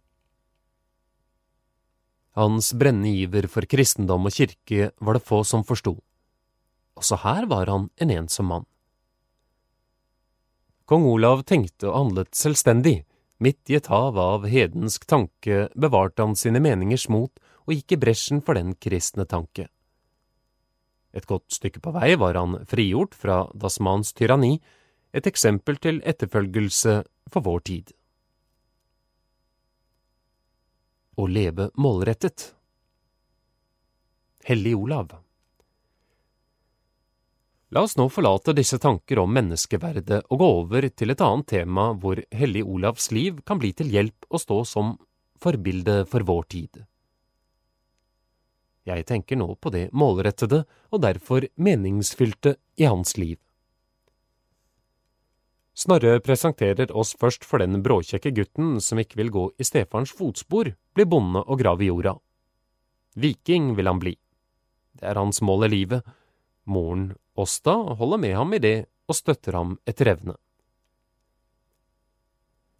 Hans 2.38 2.72
brennende 2.78 3.11
iver 3.24 3.48
for 3.50 3.66
kristendom 3.66 4.28
og 4.28 4.37
kirke 4.37 4.92
var 5.00 5.18
det 5.18 5.26
få 5.26 5.42
som 5.44 5.64
forsto. 5.66 5.96
Også 7.00 7.18
her 7.24 7.48
var 7.50 7.72
han 7.72 7.88
en 7.96 8.12
ensom 8.14 8.52
mann. 8.52 8.68
Kong 10.90 11.06
Olav 11.06 11.44
tenkte 11.46 11.88
og 11.88 11.96
handlet 11.96 12.35
selvstendig. 12.35 13.04
Midt 13.40 13.70
i 13.72 13.76
et 13.78 13.88
hav 13.88 14.18
av 14.20 14.46
hedensk 14.50 15.06
tanke 15.09 15.68
bevarte 15.78 16.22
han 16.22 16.37
sine 16.37 16.61
meningers 16.61 17.06
mot 17.09 17.33
og 17.64 17.72
gikk 17.72 17.94
i 17.94 18.00
bresjen 18.02 18.42
for 18.44 18.59
den 18.59 18.74
kristne 18.76 19.24
tanke. 19.24 19.68
Et 21.12 21.27
godt 21.27 21.51
stykke 21.51 21.83
på 21.83 21.92
vei 21.94 22.14
var 22.18 22.38
han 22.38 22.61
frigjort 22.70 23.16
fra 23.18 23.42
Dasmans 23.55 24.12
tyranni 24.14 24.59
et 25.12 25.27
eksempel 25.27 25.81
til 25.83 25.99
etterfølgelse 26.07 27.01
for 27.31 27.46
vår 27.46 27.64
tid. 27.66 27.90
Å 31.18 31.27
leve 31.27 31.70
målrettet 31.77 32.53
Hellig 34.46 34.77
Olav 34.79 35.18
La 37.70 37.85
oss 37.87 37.92
nå 37.99 38.09
forlate 38.11 38.55
disse 38.57 38.81
tanker 38.83 39.20
om 39.23 39.31
menneskeverdet 39.31 40.25
og 40.27 40.40
gå 40.42 40.46
over 40.62 40.88
til 40.90 41.12
et 41.12 41.20
annet 41.23 41.46
tema 41.53 41.90
hvor 42.03 42.18
Hellig 42.35 42.64
Olavs 42.66 43.11
liv 43.14 43.38
kan 43.46 43.61
bli 43.62 43.70
til 43.79 43.92
hjelp 43.94 44.27
og 44.31 44.42
stå 44.42 44.57
som 44.66 44.96
forbilde 45.40 46.01
for 46.11 46.27
vår 46.27 46.49
tid. 46.51 46.81
Jeg 48.88 49.05
tenker 49.07 49.37
nå 49.37 49.55
på 49.61 49.73
det 49.75 49.90
målrettede 49.93 50.64
og 50.90 51.03
derfor 51.05 51.45
meningsfylte 51.57 52.57
i 52.81 52.88
hans 52.88 53.16
liv. 53.21 53.37
Snorre 55.77 56.19
presenterer 56.21 56.90
oss 56.93 57.14
først 57.16 57.45
for 57.47 57.62
den 57.62 57.81
bråkjekke 57.85 58.33
gutten 58.37 58.81
som 58.85 59.01
ikke 59.01 59.21
vil 59.21 59.31
gå 59.33 59.45
i 59.57 59.64
stefarens 59.64 60.12
fotspor, 60.16 60.75
bli 60.97 61.07
bonde 61.09 61.40
og 61.47 61.61
grave 61.62 61.87
jorda. 61.87 62.16
Viking 63.16 63.75
vil 63.79 63.88
han 63.88 64.01
bli. 64.03 64.14
Det 64.93 65.07
er 65.09 65.21
hans 65.21 65.40
mål 65.40 65.69
i 65.69 65.73
livet. 65.77 66.05
Moren 66.69 67.14
Åsta 67.40 67.73
holder 67.97 68.21
med 68.21 68.37
ham 68.37 68.53
i 68.55 68.61
det 68.61 68.77
og 69.09 69.16
støtter 69.16 69.57
ham 69.57 69.79
etter 69.88 70.12
evne. 70.12 70.37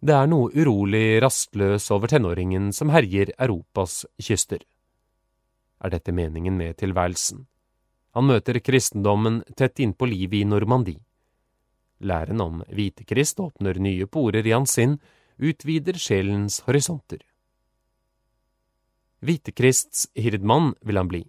Det 0.01 0.13
er 0.17 0.29
noe 0.29 0.49
urolig 0.57 1.21
rastløs 1.21 1.89
over 1.93 2.09
tenåringen 2.09 2.71
som 2.73 2.89
herjer 2.89 3.33
Europas 3.37 4.01
kyster. 4.17 4.63
Er 5.81 5.89
dette 5.89 6.13
meningen 6.13 6.57
med 6.57 6.77
tilværelsen? 6.77 7.45
Han 8.13 8.27
møter 8.27 8.59
kristendommen 8.59 9.41
tett 9.57 9.79
innpå 9.79 10.05
livet 10.09 10.41
i 10.41 10.45
Normandie. 10.45 11.01
Læren 12.01 12.41
om 12.41 12.61
Hvitekrist 12.69 13.39
åpner 13.39 13.79
nye 13.79 14.07
porer 14.09 14.45
i 14.45 14.53
hans 14.53 14.73
sinn, 14.77 14.97
utvider 15.41 15.97
sjelens 15.97 16.59
horisonter. 16.65 17.21
Hvitekrists 19.21 20.07
hirdmann 20.17 20.73
vil 20.81 20.97
han 20.97 21.09
bli. 21.09 21.21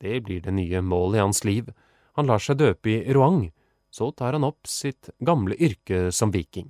Det 0.00 0.20
blir 0.26 0.42
det 0.44 0.52
nye 0.52 0.82
målet 0.84 1.18
i 1.18 1.24
hans 1.24 1.44
liv. 1.44 1.70
Han 2.18 2.28
lar 2.28 2.42
seg 2.42 2.60
døpe 2.60 2.90
i 2.92 3.14
Roang, 3.16 3.46
så 3.88 4.10
tar 4.12 4.36
han 4.36 4.44
opp 4.44 4.68
sitt 4.68 5.08
gamle 5.24 5.56
yrke 5.56 6.10
som 6.12 6.32
viking. 6.34 6.68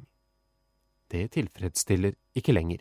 Det 1.11 1.33
tilfredsstiller 1.35 2.15
ikke 2.39 2.55
lenger. 2.55 2.81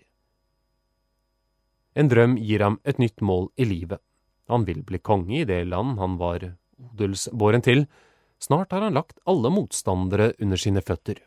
En 1.96 2.08
drøm 2.08 2.38
gir 2.40 2.64
ham 2.64 2.80
et 2.84 3.00
nytt 3.00 3.22
mål 3.22 3.50
i 3.58 3.66
livet. 3.66 4.00
Han 4.48 4.66
vil 4.68 4.84
bli 4.84 5.00
konge 5.00 5.42
i 5.42 5.48
det 5.48 5.64
land 5.68 6.00
han 6.00 6.18
var 6.20 6.54
odelsbåren 6.80 7.62
til, 7.62 7.86
Snart 8.42 8.72
har 8.72 8.82
han 8.82 8.94
lagt 8.94 9.20
alle 9.30 9.52
motstandere 9.54 10.34
under 10.40 10.58
sine 10.58 10.82
føtter. 10.82 11.20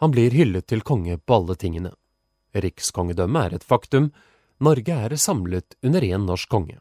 Han 0.00 0.12
blir 0.14 0.32
hyllet 0.32 0.64
til 0.66 0.80
konge 0.80 1.18
på 1.18 1.36
alle 1.36 1.56
tingene. 1.60 1.92
Rikskongedømmet 2.56 3.42
er 3.42 3.56
et 3.58 3.66
faktum, 3.68 4.10
Norge 4.64 4.96
er 4.96 5.12
samlet 5.20 5.76
under 5.84 6.00
én 6.00 6.24
norsk 6.24 6.48
konge. 6.48 6.78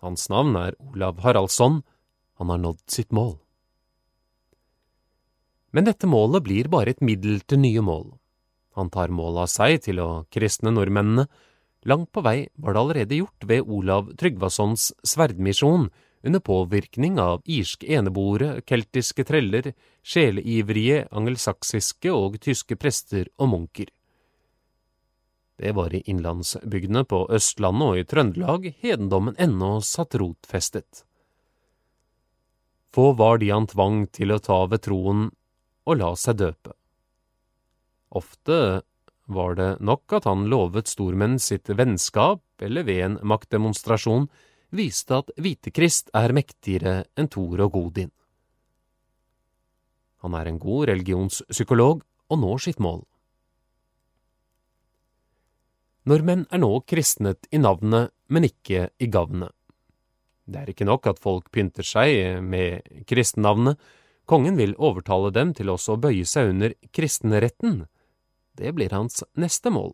Hans 0.00 0.28
navn 0.30 0.54
er 0.54 0.76
Olav 0.78 1.18
Haraldsson, 1.24 1.82
han 2.38 2.54
har 2.54 2.62
nådd 2.62 2.84
sitt 2.86 3.10
mål. 3.10 3.40
Men 5.74 5.90
dette 5.90 6.06
målet 6.06 6.46
blir 6.46 6.70
bare 6.70 6.94
et 6.94 7.02
middel 7.02 7.42
til 7.42 7.58
nye 7.58 7.82
mål. 7.82 8.06
Han 8.78 8.90
tar 8.90 9.12
mål 9.14 9.42
av 9.44 9.50
seg 9.50 9.80
til 9.86 10.00
å 10.02 10.10
kristne 10.30 10.72
nordmennene. 10.74 11.26
Langt 11.88 12.10
på 12.12 12.22
vei 12.22 12.48
var 12.60 12.74
det 12.74 12.82
allerede 12.82 13.18
gjort 13.18 13.46
ved 13.48 13.66
Olav 13.66 14.12
Tryggvasons 14.20 14.90
sverdmisjon, 15.06 15.88
under 16.22 16.42
påvirkning 16.44 17.16
av 17.20 17.40
irske 17.48 17.88
eneboere, 17.96 18.60
keltiske 18.68 19.24
treller, 19.24 19.70
sjeleivrige 20.04 21.06
angelsaksiske 21.16 22.12
og 22.12 22.36
tyske 22.44 22.76
prester 22.76 23.30
og 23.40 23.54
munker. 23.54 23.88
Det 25.60 25.72
var 25.76 25.94
i 25.94 26.02
innlandsbygdene 26.08 27.04
på 27.08 27.26
Østlandet 27.36 27.88
og 27.88 28.00
i 28.00 28.04
Trøndelag 28.08 28.68
hedendommen 28.80 29.36
ennå 29.36 29.78
satt 29.84 30.16
rotfestet. 30.20 31.04
Få 32.92 33.12
var 33.12 33.38
de 33.38 33.50
han 33.52 33.68
tvang 33.70 34.06
til 34.08 34.32
å 34.32 34.40
ta 34.42 34.64
ved 34.66 34.84
troen 34.86 35.28
og 35.84 36.00
la 36.00 36.14
seg 36.16 36.40
døpe. 36.40 36.79
Ofte 38.10 38.82
var 39.30 39.54
det 39.54 39.70
nok 39.80 40.12
at 40.18 40.26
han 40.26 40.48
lovet 40.50 40.90
stormenn 40.90 41.38
sitt 41.38 41.70
vennskap 41.70 42.42
eller 42.62 42.86
ved 42.86 43.04
en 43.04 43.18
maktdemonstrasjon 43.22 44.26
viste 44.74 45.20
at 45.22 45.30
Hvitekrist 45.38 46.10
er 46.14 46.34
mektigere 46.34 47.04
enn 47.18 47.30
Thor 47.30 47.62
og 47.66 47.76
Godin. 47.76 48.10
Han 50.20 50.34
er 50.36 50.50
en 50.50 50.58
god 50.60 50.90
religionspsykolog 50.90 52.02
og 52.30 52.42
når 52.42 52.66
sitt 52.66 52.82
mål. 52.82 53.04
Nordmenn 56.10 56.46
er 56.50 56.60
nå 56.62 56.72
kristnet 56.88 57.46
i 57.52 57.60
navnet, 57.60 58.10
men 58.28 58.46
ikke 58.48 58.88
i 58.98 59.08
gavnet. 59.12 59.52
Det 60.50 60.62
er 60.62 60.70
ikke 60.72 60.88
nok 60.88 61.06
at 61.06 61.20
folk 61.22 61.50
pynter 61.54 61.86
seg 61.86 62.40
med 62.42 63.04
kristennavnet, 63.06 63.78
kongen 64.26 64.56
vil 64.58 64.74
overtale 64.78 65.30
dem 65.34 65.52
til 65.54 65.70
også 65.70 65.96
å 65.96 66.00
bøye 66.02 66.26
seg 66.26 66.52
under 66.54 66.74
kristenretten. 66.94 67.84
Det 68.58 68.72
blir 68.76 68.92
hans 68.94 69.22
neste 69.34 69.70
mål. 69.70 69.92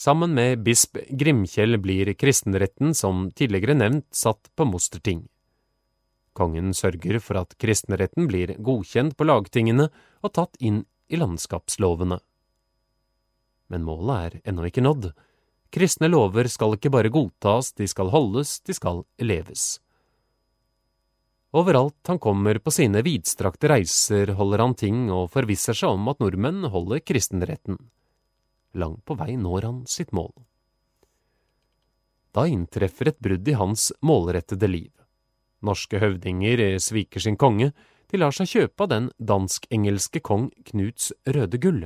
Sammen 0.00 0.32
med 0.34 0.62
bisp 0.64 0.96
Grimkjell 1.10 1.76
blir 1.78 2.14
kristenretten, 2.14 2.94
som 2.94 3.28
tidligere 3.36 3.74
nevnt, 3.76 4.06
satt 4.16 4.48
på 4.56 4.64
Mosterting. 4.64 5.26
Kongen 6.32 6.72
sørger 6.72 7.18
for 7.20 7.40
at 7.42 7.56
kristenretten 7.60 8.28
blir 8.30 8.54
godkjent 8.56 9.16
på 9.18 9.26
lagtingene 9.28 9.90
og 10.22 10.32
tatt 10.32 10.56
inn 10.60 10.84
i 11.10 11.18
landskapslovene. 11.20 12.20
Men 13.68 13.84
målet 13.84 14.16
er 14.16 14.38
ennå 14.50 14.64
ikke 14.70 14.86
nådd. 14.86 15.10
Kristne 15.70 16.08
lover 16.08 16.48
skal 16.50 16.78
ikke 16.78 16.90
bare 16.90 17.12
godtas, 17.12 17.74
de 17.76 17.86
skal 17.90 18.10
holdes, 18.14 18.58
de 18.64 18.74
skal 18.74 19.04
leves. 19.20 19.82
Overalt 21.50 22.06
han 22.06 22.18
kommer 22.22 22.58
på 22.62 22.70
sine 22.70 23.02
vidstrakte 23.02 23.72
reiser, 23.72 24.36
holder 24.38 24.62
han 24.62 24.76
ting 24.78 25.08
og 25.10 25.32
forvisser 25.34 25.74
seg 25.74 25.96
om 25.96 26.10
at 26.12 26.20
nordmenn 26.22 26.68
holder 26.70 27.02
kristenretten. 27.02 27.78
Langt 28.78 29.02
på 29.04 29.16
vei 29.18 29.34
når 29.34 29.66
han 29.66 29.80
sitt 29.90 30.12
mål. 30.14 30.30
Da 32.30 32.44
inntreffer 32.46 33.10
et 33.10 33.18
brudd 33.18 33.48
i 33.50 33.56
hans 33.58 33.90
målrettede 34.06 34.68
liv. 34.70 34.92
Norske 35.66 35.98
høvdinger 35.98 36.78
sviker 36.78 37.20
sin 37.20 37.36
konge, 37.36 37.72
de 38.10 38.18
lar 38.18 38.34
seg 38.34 38.50
kjøpe 38.50 38.86
av 38.86 38.92
den 38.92 39.10
dansk-engelske 39.18 40.22
kong 40.22 40.48
Knuts 40.70 41.10
røde 41.26 41.58
gull. 41.62 41.82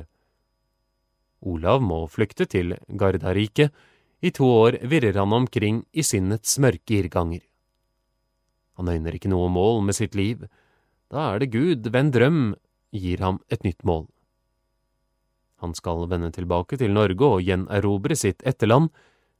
Olav 1.45 1.81
må 1.81 2.03
flykte 2.09 2.45
til 2.49 2.77
Gardariket, 2.89 3.73
i 4.21 4.31
to 4.33 4.45
år 4.45 4.79
virrer 4.89 5.17
han 5.19 5.33
omkring 5.33 5.83
i 5.93 6.05
sinnets 6.05 6.57
mørke 6.61 7.01
irrganger. 7.01 7.41
Han 8.77 8.89
øyner 8.91 9.15
ikke 9.15 9.31
noe 9.31 9.49
mål 9.49 9.83
med 9.87 9.97
sitt 9.97 10.15
liv, 10.15 10.45
da 11.11 11.31
er 11.33 11.39
det 11.39 11.53
Gud 11.53 11.87
ved 11.87 11.99
en 11.99 12.11
drøm 12.11 12.41
gir 12.95 13.21
ham 13.23 13.39
et 13.51 13.63
nytt 13.63 13.83
mål. 13.87 14.07
Han 15.63 15.75
skal 15.77 16.07
vende 16.11 16.31
tilbake 16.35 16.77
til 16.77 16.91
Norge 16.93 17.27
og 17.37 17.45
gjenerobre 17.45 18.17
sitt 18.19 18.43
etterland. 18.45 18.89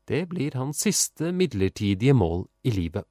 Det 0.08 0.28
blir 0.30 0.56
hans 0.56 0.86
siste 0.86 1.32
midlertidige 1.36 2.14
mål 2.16 2.46
i 2.64 2.72
livet. 2.72 3.04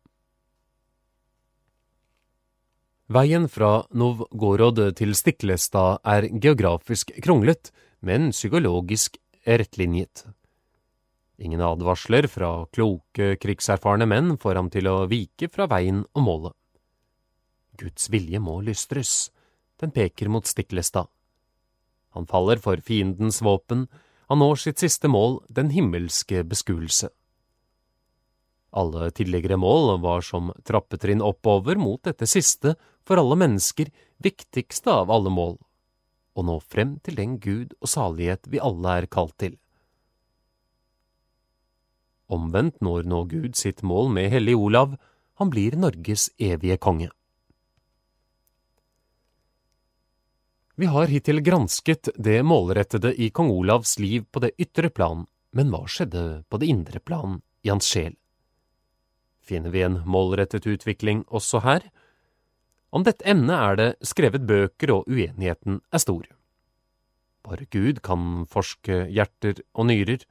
Veien 3.13 3.51
fra 3.53 3.85
Novgorod 3.93 4.81
til 4.97 5.13
Stiklestad 5.15 6.01
er 6.09 6.31
geografisk 6.41 7.13
kronglet, 7.21 7.69
men 8.01 8.31
psykologisk 8.33 9.19
rettlinjet. 9.45 10.25
Ingen 11.43 11.63
advarsler 11.67 12.29
fra 12.31 12.67
kloke, 12.71 13.35
krigserfarne 13.43 14.07
menn 14.07 14.37
får 14.39 14.61
ham 14.61 14.71
til 14.71 14.87
å 14.87 15.01
vike 15.11 15.49
fra 15.51 15.67
veien 15.71 16.05
og 16.15 16.23
målet. 16.23 16.55
Guds 17.81 18.07
vilje 18.13 18.39
må 18.39 18.61
lystres. 18.63 19.33
Den 19.83 19.91
peker 19.91 20.31
mot 20.31 20.47
Stiklestad. 20.47 21.11
Han 22.15 22.29
faller 22.31 22.61
for 22.63 22.79
fiendens 22.87 23.41
våpen, 23.43 23.89
han 24.31 24.39
når 24.39 24.61
sitt 24.63 24.81
siste 24.81 25.11
mål, 25.11 25.41
den 25.51 25.73
himmelske 25.75 26.45
beskuelse. 26.47 27.11
Alle 28.75 29.11
tidligere 29.15 29.59
mål 29.59 29.99
var 30.03 30.23
som 30.27 30.53
trappetrinn 30.67 31.23
oppover 31.23 31.79
mot 31.79 32.03
dette 32.07 32.27
siste, 32.31 32.77
for 33.05 33.21
alle 33.21 33.37
mennesker, 33.39 33.91
viktigste 34.23 34.91
av 34.91 35.11
alle 35.13 35.31
mål, 35.35 35.59
å 36.35 36.47
nå 36.47 36.57
frem 36.63 36.97
til 37.05 37.19
den 37.19 37.37
Gud 37.43 37.75
og 37.81 37.91
salighet 37.91 38.49
vi 38.51 38.63
alle 38.63 38.97
er 39.03 39.11
kalt 39.11 39.37
til. 39.43 39.59
Omvendt 42.33 42.81
når 42.81 43.05
nå 43.09 43.25
Gud 43.29 43.57
sitt 43.59 43.83
mål 43.83 44.09
med 44.15 44.31
Hellig 44.33 44.57
Olav, 44.57 44.97
han 45.41 45.51
blir 45.51 45.77
Norges 45.77 46.31
evige 46.39 46.79
konge. 46.79 47.11
Vi 50.75 50.89
har 50.91 51.07
hittil 51.07 51.39
gransket 51.45 52.09
det 52.19 52.41
målrettede 52.43 53.13
i 53.15 53.29
kong 53.31 53.53
Olavs 53.53 53.99
liv 54.03 54.25
på 54.31 54.41
det 54.43 54.57
ytre 54.59 54.91
plan, 54.91 55.23
men 55.55 55.71
hva 55.71 55.85
skjedde 55.87 56.43
på 56.51 56.59
det 56.59 56.71
indre 56.73 56.99
plan, 56.99 57.39
i 57.63 57.71
hans 57.71 57.87
sjel? 57.87 58.17
Finner 59.45 59.71
vi 59.71 59.85
en 59.85 60.01
målrettet 60.09 60.67
utvikling 60.67 61.23
også 61.29 61.61
her? 61.63 61.85
Om 62.91 63.05
dette 63.07 63.27
emnet 63.29 63.55
er 63.55 63.79
det 63.79 63.89
skrevet 64.07 64.47
bøker, 64.49 64.97
og 64.97 65.07
uenigheten 65.11 65.79
er 65.93 66.03
stor. 66.03 66.27
Bare 67.45 67.69
Gud 67.71 68.01
kan 68.03 68.47
forske 68.51 69.05
hjerter 69.13 69.61
og 69.75 69.91
nyrer. 69.91 70.25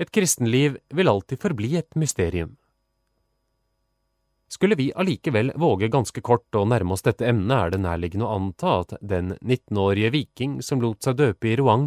Et 0.00 0.10
kristenliv 0.10 0.78
vil 0.94 1.08
alltid 1.08 1.40
forbli 1.40 1.76
et 1.76 1.96
mysterium. 1.98 2.56
Skulle 4.52 4.76
vi 4.76 4.90
allikevel 4.92 5.54
våge 5.56 5.88
ganske 5.88 6.20
kort 6.20 6.52
å 6.56 6.66
nærme 6.68 6.92
oss 6.92 7.04
dette 7.06 7.24
emnet, 7.24 7.56
er 7.56 7.70
det 7.72 7.80
nærliggende 7.80 8.26
å 8.28 8.34
anta 8.36 8.74
at 8.82 8.94
den 9.00 9.32
19-årige 9.40 10.12
viking 10.12 10.58
som 10.60 10.82
lot 10.84 11.00
seg 11.04 11.16
døpe 11.16 11.48
i 11.48 11.56
Roang, 11.56 11.86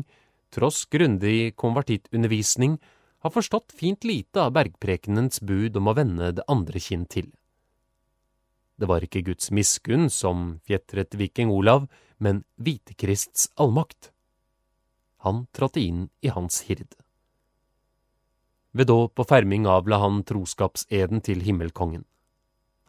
tross 0.49 0.87
grundig 0.89 1.53
konvertittundervisning, 1.61 2.79
har 3.21 3.33
forstått 3.33 3.73
fint 3.77 4.03
lite 4.05 4.41
av 4.41 4.55
bergprekenens 4.57 5.41
bud 5.45 5.77
om 5.77 5.91
å 5.91 5.95
vende 5.97 6.31
det 6.39 6.47
andre 6.49 6.81
kinn 6.81 7.05
til. 7.05 7.29
Det 8.81 8.89
var 8.89 9.05
ikke 9.05 9.23
Guds 9.29 9.53
miskunn 9.53 10.09
som 10.09 10.59
fjetret 10.65 11.13
viking 11.15 11.53
Olav, 11.53 11.85
men 12.17 12.43
Hvitekrists 12.57 13.51
allmakt. 13.61 14.09
Han 15.21 15.45
trådte 15.53 15.85
inn 15.85 16.07
i 16.25 16.33
hans 16.33 16.63
hirde. 16.65 17.04
Ved 18.75 18.89
dåp 18.91 19.21
og 19.23 19.29
ferming 19.29 19.65
avla 19.71 20.01
han 20.01 20.19
troskapseden 20.27 21.21
til 21.23 21.45
himmelkongen. 21.45 22.03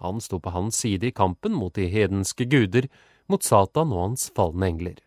Han 0.03 0.19
sto 0.21 0.41
på 0.43 0.51
hans 0.53 0.81
side 0.83 1.09
i 1.09 1.15
kampen 1.15 1.55
mot 1.55 1.75
de 1.79 1.87
hedenske 1.89 2.45
guder, 2.51 2.89
mot 3.31 3.43
Satan 3.43 3.95
og 3.95 4.03
hans 4.03 4.27
falne 4.35 4.67
engler. 4.67 4.99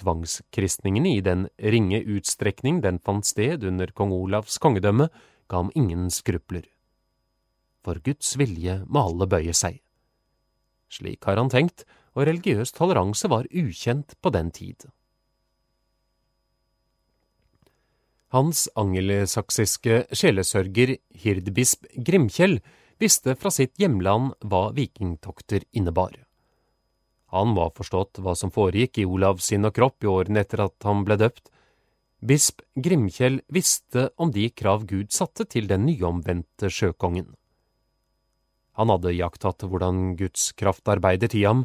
Tvangskristningene 0.00 1.16
i 1.16 1.24
den 1.24 1.48
ringe 1.58 2.02
utstrekning 2.04 2.80
den 2.84 3.00
fant 3.00 3.26
sted 3.26 3.64
under 3.66 3.90
kong 3.96 4.12
Olavs 4.16 4.60
kongedømme, 4.62 5.08
ga 5.48 5.64
ham 5.64 5.72
ingen 5.74 6.08
skrupler. 6.14 6.68
For 7.84 7.98
Guds 8.04 8.36
vilje 8.38 8.82
må 8.86 9.08
alle 9.08 9.26
bøye 9.26 9.56
seg. 9.56 9.80
Slik 10.92 11.24
har 11.24 11.40
han 11.40 11.50
tenkt, 11.50 11.86
og 12.14 12.26
religiøs 12.28 12.74
toleranse 12.76 13.28
var 13.30 13.48
ukjent 13.50 14.16
på 14.20 14.32
den 14.34 14.50
tid. 14.54 14.86
Hans 18.30 18.68
angelsaksiske 18.78 20.04
sjelesørger, 20.14 20.94
hirdbisp 21.18 21.88
Grimkjell, 21.98 22.60
visste 23.02 23.34
fra 23.34 23.50
sitt 23.50 23.74
hjemland 23.80 24.36
hva 24.46 24.68
vikingtokter 24.76 25.64
innebar. 25.74 26.14
Han 27.34 27.54
må 27.56 27.66
ha 27.66 27.74
forstått 27.74 28.20
hva 28.22 28.36
som 28.38 28.52
foregikk 28.54 29.00
i 29.02 29.06
Olavs 29.06 29.50
sinn 29.50 29.66
og 29.66 29.74
kropp 29.74 30.06
i 30.06 30.10
årene 30.10 30.44
etter 30.44 30.62
at 30.66 30.86
han 30.86 31.02
ble 31.06 31.18
døpt. 31.18 31.50
Bisp 32.22 32.62
Grimkjell 32.78 33.40
visste 33.50 34.10
om 34.20 34.30
de 34.34 34.46
krav 34.54 34.86
Gud 34.86 35.10
satte 35.14 35.46
til 35.50 35.66
den 35.70 35.86
nyomvendte 35.88 36.70
sjøkongen. 36.70 37.32
Han 38.78 38.94
hadde 38.94 39.14
iakttatt 39.16 39.66
hvordan 39.66 40.14
Guds 40.20 40.52
kraft 40.54 40.86
arbeidet 40.88 41.34
i 41.34 41.46
ham, 41.48 41.64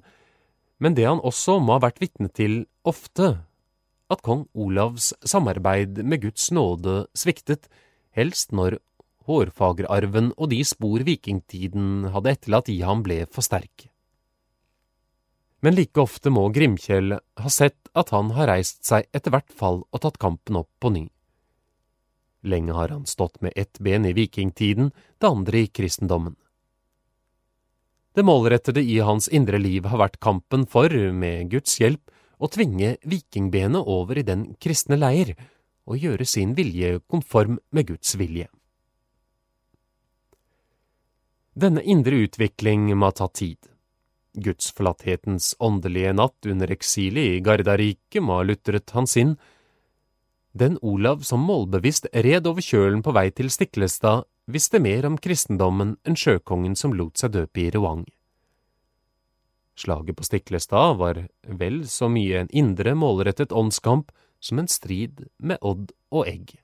men 0.81 0.97
det 0.97 1.05
han 1.05 1.21
også 1.21 1.59
må 1.61 1.77
ha 1.77 1.85
vært 1.85 2.01
vitne 2.01 2.31
til 2.33 2.63
ofte, 2.87 3.44
at 4.11 4.21
kong 4.25 4.45
Olavs 4.53 5.13
samarbeid 5.25 6.03
med 6.05 6.21
Guds 6.27 6.51
nåde 6.53 7.05
sviktet, 7.17 7.67
helst 8.15 8.53
når 8.55 8.77
hårfagerarven 9.25 10.31
og 10.37 10.51
de 10.53 10.61
spor 10.67 11.03
vikingtiden 11.07 12.11
hadde 12.13 12.35
etterlatt 12.35 12.69
i 12.69 12.79
ham, 12.85 13.01
ble 13.05 13.23
for 13.25 13.45
sterke. 13.45 13.89
Men 15.65 15.73
like 15.73 15.97
ofte 15.97 16.29
må 16.29 16.45
Grimkjell 16.53 17.17
ha 17.17 17.49
sett 17.49 17.89
at 17.97 18.11
han 18.13 18.29
har 18.37 18.51
reist 18.51 18.83
seg 18.85 19.07
etter 19.15 19.33
hvert 19.33 19.49
fall 19.49 19.81
og 19.89 20.01
tatt 20.03 20.19
kampen 20.21 20.59
opp 20.61 20.69
på 20.79 20.91
ny. 20.93 21.05
Lenge 22.45 22.75
har 22.77 22.93
han 22.93 23.07
stått 23.09 23.39
med 23.41 23.55
ett 23.57 23.79
ben 23.81 24.05
i 24.05 24.13
vikingtiden, 24.13 24.91
det 25.17 25.27
andre 25.27 25.63
i 25.65 25.71
kristendommen. 25.73 26.35
Det 28.15 28.23
målrettede 28.23 28.83
i 28.85 28.99
hans 29.03 29.25
indre 29.27 29.57
liv 29.59 29.89
har 29.89 29.99
vært 29.99 30.21
kampen 30.23 30.67
for, 30.69 30.93
med 30.93 31.49
Guds 31.51 31.79
hjelp, 31.81 32.13
å 32.37 32.49
tvinge 32.51 32.95
vikingbenet 33.03 33.87
over 33.87 34.19
i 34.19 34.25
den 34.27 34.53
kristne 34.61 34.97
leir 34.99 35.35
og 35.85 36.01
gjøre 36.01 36.25
sin 36.25 36.55
vilje 36.57 36.99
konform 37.07 37.59
med 37.71 37.87
Guds 37.91 38.15
vilje. 38.19 38.49
Denne 41.55 41.81
indre 41.87 42.17
utvikling 42.25 42.89
må 42.99 43.13
ta 43.15 43.29
tid. 43.31 43.57
Gudsforlatthetens 44.35 45.53
åndelige 45.63 46.11
natt 46.13 46.49
under 46.51 46.71
eksilet 46.75 47.37
i 47.37 47.43
Gardarike 47.43 48.19
må 48.19 48.41
ha 48.41 48.47
lutret 48.47 48.91
hans 48.91 49.15
inn. 49.15 49.37
Den 50.51 50.75
Olav 50.81 51.23
som 51.23 51.45
målbevisst 51.47 52.09
red 52.11 52.47
over 52.47 52.63
kjølen 52.63 53.03
på 53.05 53.13
vei 53.15 53.29
til 53.31 53.47
Stiklestad, 53.51 54.27
visste 54.51 54.81
mer 54.83 55.07
om 55.07 55.15
kristendommen 55.17 55.95
enn 56.05 56.19
sjøkongen 56.19 56.75
som 56.75 56.93
lot 56.93 57.17
seg 57.17 57.33
døpe 57.37 57.63
i 57.63 57.71
Roang. 57.73 58.03
Slaget 59.75 60.15
på 60.15 60.23
Stiklestad 60.23 60.97
var 60.97 61.25
vel 61.43 61.81
så 61.87 62.07
mye 62.11 62.45
en 62.45 62.51
indre, 62.55 62.95
målrettet 62.95 63.51
åndskamp 63.51 64.11
som 64.39 64.59
en 64.61 64.69
strid 64.71 65.25
med 65.37 65.59
odd 65.61 65.91
og 66.15 66.29
egg. 66.31 66.55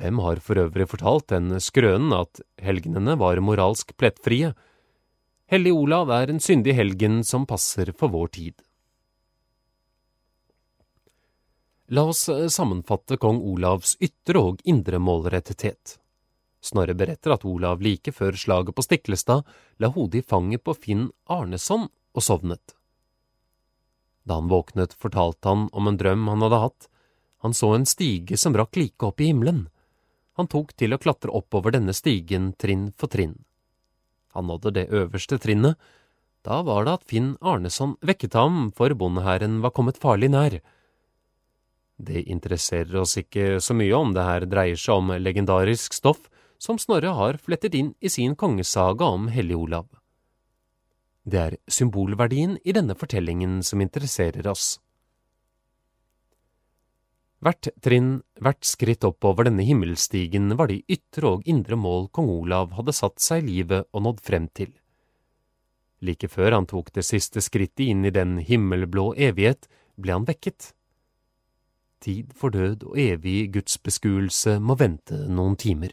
Hvem 0.00 0.22
har 0.24 0.40
for 0.40 0.60
øvrig 0.62 0.86
fortalt 0.88 1.28
den 1.28 1.52
skrønen 1.60 2.14
at 2.16 2.40
helgenene 2.62 3.18
var 3.20 3.40
moralsk 3.44 3.92
plettfrie? 4.00 4.54
Hellig 5.50 5.74
Olav 5.74 6.12
er 6.14 6.30
en 6.30 6.40
syndig 6.40 6.76
helgen 6.78 7.20
som 7.26 7.44
passer 7.50 7.92
for 7.92 8.12
vår 8.14 8.32
tid. 8.38 8.54
La 11.90 12.06
oss 12.06 12.28
sammenfatte 12.54 13.18
kong 13.18 13.40
Olavs 13.50 13.96
ytre 13.98 14.38
og 14.38 14.60
indre 14.62 15.00
målrettethet. 15.02 15.98
Snorre 16.60 16.94
beretter 16.94 17.32
at 17.32 17.44
Olav 17.48 17.80
like 17.80 18.12
før 18.12 18.36
slaget 18.36 18.76
på 18.76 18.84
Stiklestad 18.84 19.48
la 19.80 19.88
hodet 19.94 20.20
i 20.20 20.26
fanget 20.26 20.64
på 20.64 20.74
Finn 20.76 21.08
Arneson 21.24 21.88
og 21.88 22.22
sovnet. 22.24 22.74
Da 24.28 24.36
han 24.36 24.50
våknet, 24.52 24.92
fortalte 24.92 25.48
han 25.48 25.68
om 25.72 25.88
en 25.88 25.96
drøm 25.96 26.28
han 26.28 26.44
hadde 26.44 26.64
hatt. 26.64 26.88
Han 27.40 27.56
så 27.56 27.72
en 27.74 27.86
stige 27.88 28.36
som 28.36 28.56
rakk 28.56 28.76
like 28.76 29.06
opp 29.06 29.20
i 29.20 29.30
himmelen. 29.30 29.68
Han 30.36 30.48
tok 30.52 30.74
til 30.76 30.92
å 30.92 31.00
klatre 31.00 31.32
oppover 31.32 31.72
denne 31.74 31.94
stigen 31.96 32.52
trinn 32.60 32.90
for 33.00 33.08
trinn. 33.12 33.38
Han 34.36 34.46
nådde 34.46 34.74
det 34.76 34.90
øverste 34.94 35.40
trinnet. 35.40 35.80
Da 36.44 36.60
var 36.64 36.84
det 36.84 36.92
at 37.00 37.08
Finn 37.08 37.32
Arneson 37.40 37.96
vekket 38.04 38.36
ham, 38.36 38.68
for 38.76 38.92
bondehæren 38.96 39.58
var 39.64 39.72
kommet 39.76 39.98
farlig 40.00 40.30
nær. 40.32 40.60
Det 42.00 42.22
interesserer 42.32 43.00
oss 43.00 43.18
ikke 43.20 43.58
så 43.60 43.76
mye 43.76 43.96
om 43.96 44.14
det 44.16 44.24
her 44.24 44.46
dreier 44.48 44.78
seg 44.80 45.00
om 45.02 45.12
legendarisk 45.20 45.96
stoff 45.96 46.30
som 46.60 46.78
Snorre 46.78 47.14
har 47.16 47.40
flettet 47.40 47.74
inn 47.74 47.94
i 48.00 48.12
sin 48.12 48.36
kongesaga 48.36 49.08
om 49.08 49.28
Hellig 49.32 49.56
Olav. 49.56 49.88
Det 51.24 51.40
er 51.40 51.56
symbolverdien 51.68 52.58
i 52.64 52.74
denne 52.76 52.96
fortellingen 52.96 53.60
som 53.64 53.80
interesserer 53.80 54.46
oss. 54.50 54.78
Hvert 57.40 57.70
trinn, 57.80 58.18
hvert 58.36 58.66
skritt 58.68 59.04
oppover 59.08 59.48
denne 59.48 59.64
himmelstigen 59.64 60.52
var 60.60 60.68
de 60.68 60.82
ytre 60.92 61.36
og 61.36 61.46
indre 61.48 61.78
mål 61.80 62.10
kong 62.12 62.28
Olav 62.28 62.74
hadde 62.76 62.92
satt 62.92 63.22
seg 63.24 63.46
i 63.46 63.54
livet 63.54 63.88
og 63.96 64.04
nådd 64.04 64.20
frem 64.26 64.50
til. 64.52 64.74
Like 66.04 66.28
før 66.32 66.58
han 66.58 66.68
tok 66.68 66.92
det 66.96 67.06
siste 67.08 67.40
skrittet 67.44 67.86
inn 67.88 68.04
i 68.04 68.12
den 68.12 68.36
himmelblå 68.44 69.14
evighet, 69.16 69.68
ble 69.96 70.16
han 70.16 70.28
vekket. 70.28 70.74
Tid 72.00 72.36
for 72.36 72.52
død 72.52 72.84
og 72.88 73.00
evig 73.00 73.50
gudsbeskuelse 73.56 74.58
må 74.60 74.76
vente 74.80 75.24
noen 75.28 75.56
timer. 75.60 75.92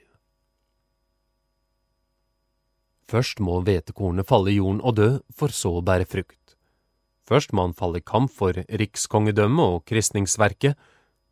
Først 3.08 3.40
må 3.40 3.62
hvetekornet 3.64 4.28
falle 4.28 4.52
i 4.52 4.58
jorden 4.58 4.82
og 4.84 4.98
dø, 5.00 5.10
for 5.32 5.54
så 5.56 5.78
å 5.80 5.84
bære 5.86 6.08
frukt. 6.10 6.56
Først 7.28 7.54
må 7.56 7.66
han 7.68 7.76
falle 7.76 8.02
i 8.02 8.06
kamp 8.08 8.32
for 8.32 8.56
rikskongedømmet 8.56 9.76
og 9.78 9.86
kristningsverket, 9.88 10.76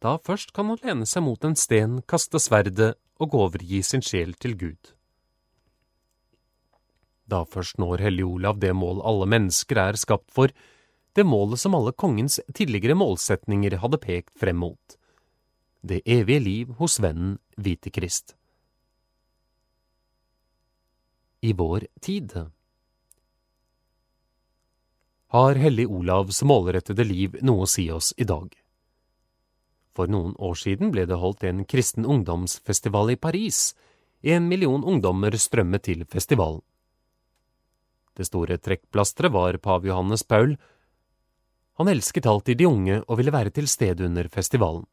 da 0.04 0.18
først 0.20 0.52
kan 0.56 0.70
han 0.72 0.80
lene 0.84 1.08
seg 1.08 1.24
mot 1.24 1.44
en 1.48 1.56
sten, 1.56 2.02
kaste 2.08 2.40
sverdet 2.40 2.94
og 3.20 3.36
overgi 3.36 3.82
sin 3.84 4.04
sjel 4.04 4.36
til 4.40 4.56
Gud. 4.60 4.92
Da 7.26 7.42
først 7.48 7.80
når 7.82 8.04
Hellig 8.06 8.26
Olav 8.28 8.60
det 8.62 8.74
mål 8.76 9.02
alle 9.08 9.28
mennesker 9.32 9.80
er 9.82 10.00
skapt 10.00 10.30
for, 10.36 10.52
det 11.16 11.26
målet 11.26 11.62
som 11.62 11.76
alle 11.78 11.96
kongens 11.96 12.42
tidligere 12.54 12.98
målsetninger 13.00 13.80
hadde 13.82 14.02
pekt 14.04 14.36
frem 14.40 14.60
mot, 14.62 14.98
det 15.86 16.02
evige 16.06 16.44
liv 16.44 16.74
hos 16.80 17.00
vennen 17.00 17.38
Hvite 17.56 17.92
Krist. 17.94 18.36
I 21.46 21.54
vår 21.54 21.88
tid 22.02 22.32
Har 25.28 25.56
Hellig 25.56 25.92
Olavs 25.92 26.40
målrettede 26.42 27.06
liv 27.06 27.36
noe 27.46 27.68
å 27.68 27.70
si 27.70 27.84
oss 27.94 28.08
i 28.18 28.26
dag? 28.26 28.48
For 29.94 30.10
noen 30.10 30.34
år 30.42 30.58
siden 30.58 30.90
ble 30.96 31.04
det 31.06 31.20
holdt 31.22 31.46
en 31.46 31.62
kristen 31.70 32.08
ungdomsfestival 32.10 33.14
i 33.14 33.18
Paris. 33.28 33.60
En 34.26 34.50
million 34.50 34.82
ungdommer 34.82 35.38
strømmet 35.38 35.86
til 35.86 36.02
festivalen. 36.10 36.64
Det 38.18 38.26
store 38.26 38.58
trekkplasteret 38.58 39.38
var 39.38 39.62
pave 39.62 39.92
Johannes 39.92 40.26
Paul. 40.26 40.58
Han 41.78 41.94
elsket 41.94 42.26
alltid 42.26 42.58
de 42.58 42.72
unge 42.72 43.04
og 43.04 43.20
ville 43.22 43.36
være 43.38 43.54
til 43.54 43.70
stede 43.70 44.10
under 44.10 44.34
festivalen. 44.34 44.88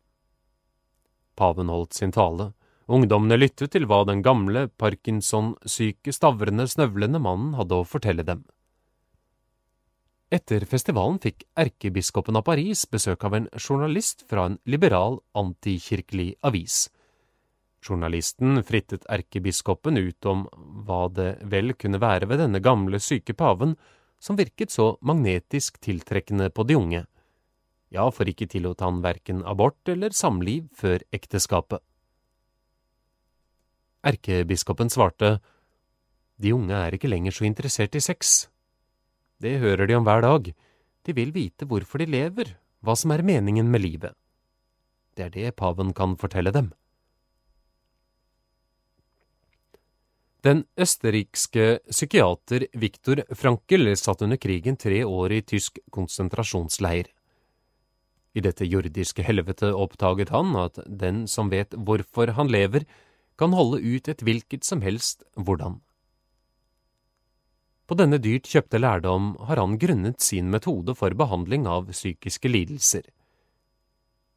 Paven 1.33 1.73
holdt 1.73 1.97
sin 1.97 2.13
tale. 2.13 2.53
Ungdommene 2.91 3.39
lyttet 3.39 3.73
til 3.75 3.87
hva 3.87 4.03
den 4.09 4.25
gamle, 4.27 4.67
Parkinson-syke, 4.81 6.13
stavrende, 6.15 6.67
snøvlende 6.67 7.21
mannen 7.23 7.55
hadde 7.59 7.79
å 7.79 7.87
fortelle 7.87 8.25
dem. 8.27 8.43
Etter 10.33 10.65
festivalen 10.65 11.19
fikk 11.21 11.45
erkebiskopen 11.61 12.39
av 12.41 12.47
Paris 12.47 12.87
besøk 12.89 13.27
av 13.29 13.37
en 13.37 13.49
journalist 13.61 14.25
fra 14.31 14.47
en 14.49 14.57
liberal, 14.65 15.21
antikirkelig 15.37 16.33
avis. 16.49 16.87
Journalisten 17.85 18.63
frittet 18.65 19.05
erkebiskopen 19.13 19.99
ut 19.99 20.27
om 20.31 20.47
hva 20.87 21.05
det 21.13 21.35
vel 21.53 21.75
kunne 21.77 22.01
være 22.01 22.31
ved 22.31 22.41
denne 22.41 22.63
gamle, 22.65 22.99
syke 23.03 23.37
paven 23.37 23.77
som 24.23 24.39
virket 24.39 24.73
så 24.73 24.95
magnetisk 25.03 25.81
tiltrekkende 25.83 26.49
på 26.55 26.65
de 26.65 26.79
unge. 26.79 27.05
Ja, 27.93 28.09
for 28.09 28.25
ikke 28.25 28.49
tillot 28.49 28.81
han 28.81 29.03
verken 29.05 29.43
abort 29.45 29.85
eller 29.91 30.15
samliv 30.17 30.71
før 30.79 31.03
ekteskapet. 31.13 31.83
Erkebiskopen 34.03 34.91
svarte, 34.91 35.39
De 36.43 36.51
unge 36.55 36.75
er 36.75 36.95
ikke 36.97 37.11
lenger 37.11 37.35
så 37.35 37.47
interessert 37.47 37.95
i 37.95 38.03
sex. 38.03 38.49
Det 39.39 39.61
hører 39.63 39.87
de 39.87 39.95
om 39.95 40.05
hver 40.07 40.23
dag, 40.25 40.53
de 41.07 41.15
vil 41.15 41.31
vite 41.35 41.67
hvorfor 41.67 42.03
de 42.03 42.11
lever, 42.11 42.57
hva 42.83 42.97
som 42.99 43.15
er 43.15 43.23
meningen 43.23 43.71
med 43.71 43.83
livet. 43.83 44.15
Det 45.15 45.27
er 45.27 45.35
det 45.35 45.57
paven 45.57 45.93
kan 45.95 46.17
fortelle 46.19 46.51
dem. 46.55 46.73
Den 50.43 50.65
østerrikske 50.75 51.79
psykiater 51.87 52.65
Viktor 52.75 53.23
Frankel 53.39 53.93
satt 53.95 54.25
under 54.27 54.41
krigen 54.43 54.75
tre 54.75 55.05
år 55.07 55.37
i 55.37 55.45
tysk 55.47 55.79
konsentrasjonsleir. 55.95 57.07
I 58.35 58.43
dette 58.43 58.67
jordiske 58.67 59.23
helvete 59.23 59.71
oppdaget 59.71 60.33
han 60.35 60.57
at 60.59 60.81
den 60.87 61.29
som 61.31 61.53
vet 61.53 61.77
hvorfor 61.77 62.35
han 62.35 62.51
lever, 62.51 62.89
kan 63.39 63.55
holde 63.57 63.81
ut 63.81 64.09
et 64.09 64.23
hvilket 64.23 64.65
som 64.65 64.83
helst 64.85 65.25
hvordan. 65.37 65.81
På 67.87 67.97
denne 67.99 68.17
dyrt 68.23 68.47
kjøpte 68.49 68.79
lærdom 68.79 69.35
har 69.49 69.59
han 69.61 69.77
grunnet 69.81 70.23
sin 70.23 70.49
metode 70.53 70.95
for 70.97 71.13
behandling 71.19 71.67
av 71.69 71.91
psykiske 71.91 72.49
lidelser. 72.49 73.03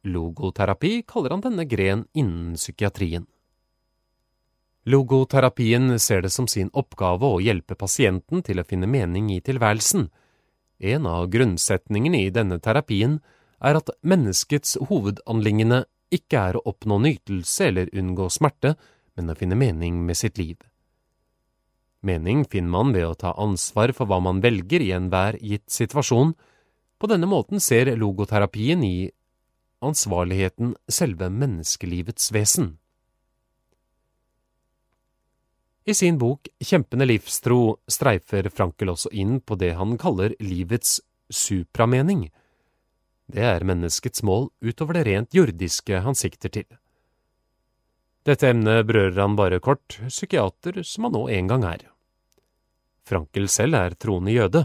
Logoterapi 0.06 1.00
kaller 1.08 1.32
han 1.34 1.44
denne 1.46 1.64
gren 1.64 2.04
innen 2.12 2.54
psykiatrien. 2.58 3.26
Logoterapien 4.86 5.98
ser 5.98 6.20
det 6.22 6.30
som 6.30 6.46
sin 6.46 6.68
oppgave 6.70 7.26
å 7.26 7.40
hjelpe 7.42 7.74
pasienten 7.74 8.44
til 8.46 8.60
å 8.60 8.66
finne 8.68 8.86
mening 8.86 9.32
i 9.34 9.40
tilværelsen. 9.42 10.10
En 10.78 11.08
av 11.10 11.26
grunnsetningene 11.32 12.20
i 12.26 12.30
denne 12.30 12.60
terapien 12.62 13.18
er 13.58 13.80
at 13.80 13.90
menneskets 14.06 14.76
hovedanliggende 14.90 15.86
ikke 16.14 16.40
er 16.50 16.58
å 16.58 16.64
oppnå 16.70 16.98
nytelse 17.02 17.70
eller 17.70 17.92
unngå 17.96 18.28
smerte, 18.32 18.76
men 19.16 19.32
å 19.32 19.36
finne 19.38 19.58
mening 19.58 20.02
med 20.06 20.18
sitt 20.18 20.38
liv. 20.38 20.56
Mening 22.06 22.44
finner 22.44 22.70
man 22.70 22.92
ved 22.94 23.06
å 23.08 23.18
ta 23.18 23.32
ansvar 23.40 23.92
for 23.96 24.06
hva 24.06 24.20
man 24.22 24.42
velger 24.44 24.84
i 24.84 24.92
enhver 24.94 25.38
gitt 25.42 25.70
situasjon. 25.72 26.34
På 26.98 27.10
denne 27.10 27.26
måten 27.26 27.60
ser 27.60 27.90
logoterapien 27.98 28.84
i 28.86 29.10
ansvarligheten 29.84 30.74
selve 30.88 31.28
menneskelivets 31.32 32.30
vesen. 32.32 32.76
I 35.86 35.94
sin 35.94 36.16
bok 36.18 36.48
Kjempende 36.58 37.06
livstro 37.06 37.76
streifer 37.86 38.48
Frankel 38.50 38.90
også 38.90 39.12
inn 39.14 39.38
på 39.38 39.54
det 39.60 39.74
han 39.78 39.94
kaller 40.00 40.34
livets 40.42 40.98
supramening. 41.30 42.26
Det 43.26 43.42
er 43.42 43.66
menneskets 43.66 44.22
mål 44.22 44.50
utover 44.62 44.98
det 44.98 45.06
rent 45.08 45.34
jordiske 45.34 46.02
han 46.04 46.14
sikter 46.14 46.52
til. 46.52 46.66
Dette 48.26 48.48
emnet 48.50 48.86
berører 48.86 49.20
han 49.22 49.36
bare 49.38 49.60
kort, 49.62 50.00
psykiater 50.08 50.82
som 50.82 51.06
han 51.06 51.14
nå 51.14 51.28
en 51.30 51.50
gang 51.50 51.66
er. 51.66 51.86
Frankel 53.06 53.46
selv 53.50 53.78
er 53.78 53.94
troende 53.94 54.34
jøde. 54.34 54.64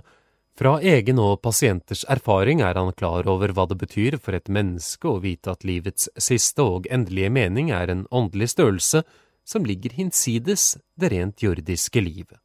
Fra 0.57 0.75
egen 0.81 1.21
og 1.21 1.39
pasienters 1.45 2.01
erfaring 2.09 2.61
er 2.65 2.77
han 2.77 2.89
klar 2.97 3.29
over 3.29 3.53
hva 3.53 3.67
det 3.69 3.77
betyr 3.81 4.17
for 4.17 4.37
et 4.37 4.49
menneske 4.49 5.07
å 5.09 5.21
vite 5.21 5.53
at 5.53 5.65
livets 5.65 6.09
siste 6.17 6.65
og 6.65 6.89
endelige 6.89 7.29
mening 7.33 7.69
er 7.71 7.93
en 7.93 8.07
åndelig 8.09 8.51
størrelse 8.55 9.03
som 9.45 9.65
ligger 9.65 9.93
hinsides 9.93 10.75
det 10.97 11.13
rent 11.13 11.45
jordiske 11.45 12.01
livet. 12.01 12.40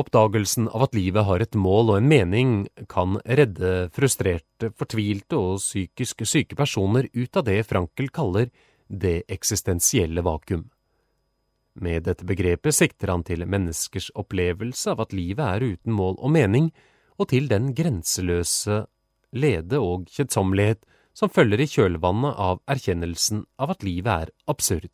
Oppdagelsen 0.00 0.68
av 0.70 0.86
at 0.86 0.96
livet 0.96 1.26
har 1.28 1.42
et 1.44 1.56
mål 1.58 1.92
og 1.92 1.96
en 1.98 2.08
mening, 2.08 2.50
kan 2.88 3.18
redde 3.26 3.90
frustrerte, 3.92 4.70
fortvilte 4.78 5.36
og 5.36 5.58
psykisk 5.60 6.24
syke 6.24 6.56
personer 6.56 7.10
ut 7.12 7.36
av 7.36 7.44
det 7.48 7.58
Frankel 7.68 8.08
kaller 8.14 8.48
det 8.88 9.24
eksistensielle 9.28 10.24
vakuum. 10.24 10.68
Med 11.80 12.06
dette 12.08 12.26
begrepet 12.26 12.74
sikter 12.74 13.12
han 13.12 13.22
til 13.26 13.44
menneskers 13.46 14.10
opplevelse 14.18 14.94
av 14.94 15.04
at 15.04 15.12
livet 15.16 15.44
er 15.46 15.76
uten 15.76 15.94
mål 15.94 16.16
og 16.18 16.32
mening, 16.34 16.70
og 17.20 17.30
til 17.30 17.50
den 17.50 17.74
grenseløse 17.76 18.84
lede 19.36 19.78
og 19.78 20.08
kjedsommelighet 20.10 20.82
som 21.14 21.30
følger 21.30 21.60
i 21.60 21.68
kjølvannet 21.70 22.40
av 22.40 22.62
erkjennelsen 22.70 23.44
av 23.60 23.74
at 23.76 23.84
livet 23.86 24.26
er 24.26 24.34
absurd. 24.50 24.90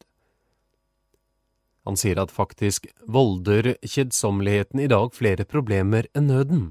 Han 1.86 1.98
sier 1.98 2.18
at 2.18 2.34
faktisk 2.34 2.88
volder 3.06 3.76
kjedsomligheten 3.86 4.82
i 4.82 4.90
dag 4.90 5.14
flere 5.14 5.46
problemer 5.46 6.08
enn 6.18 6.26
nøden. 6.32 6.64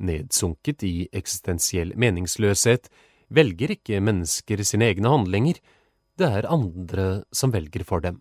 Nedsunket 0.00 0.84
i 0.84 1.08
eksistensiell 1.16 1.94
meningsløshet 1.96 2.90
velger 3.32 3.72
ikke 3.76 4.00
mennesker 4.04 4.60
sine 4.64 4.90
egne 4.92 5.12
handlinger, 5.12 5.60
det 6.20 6.28
er 6.28 6.50
andre 6.52 7.22
som 7.32 7.52
velger 7.54 7.84
for 7.88 8.04
dem. 8.04 8.20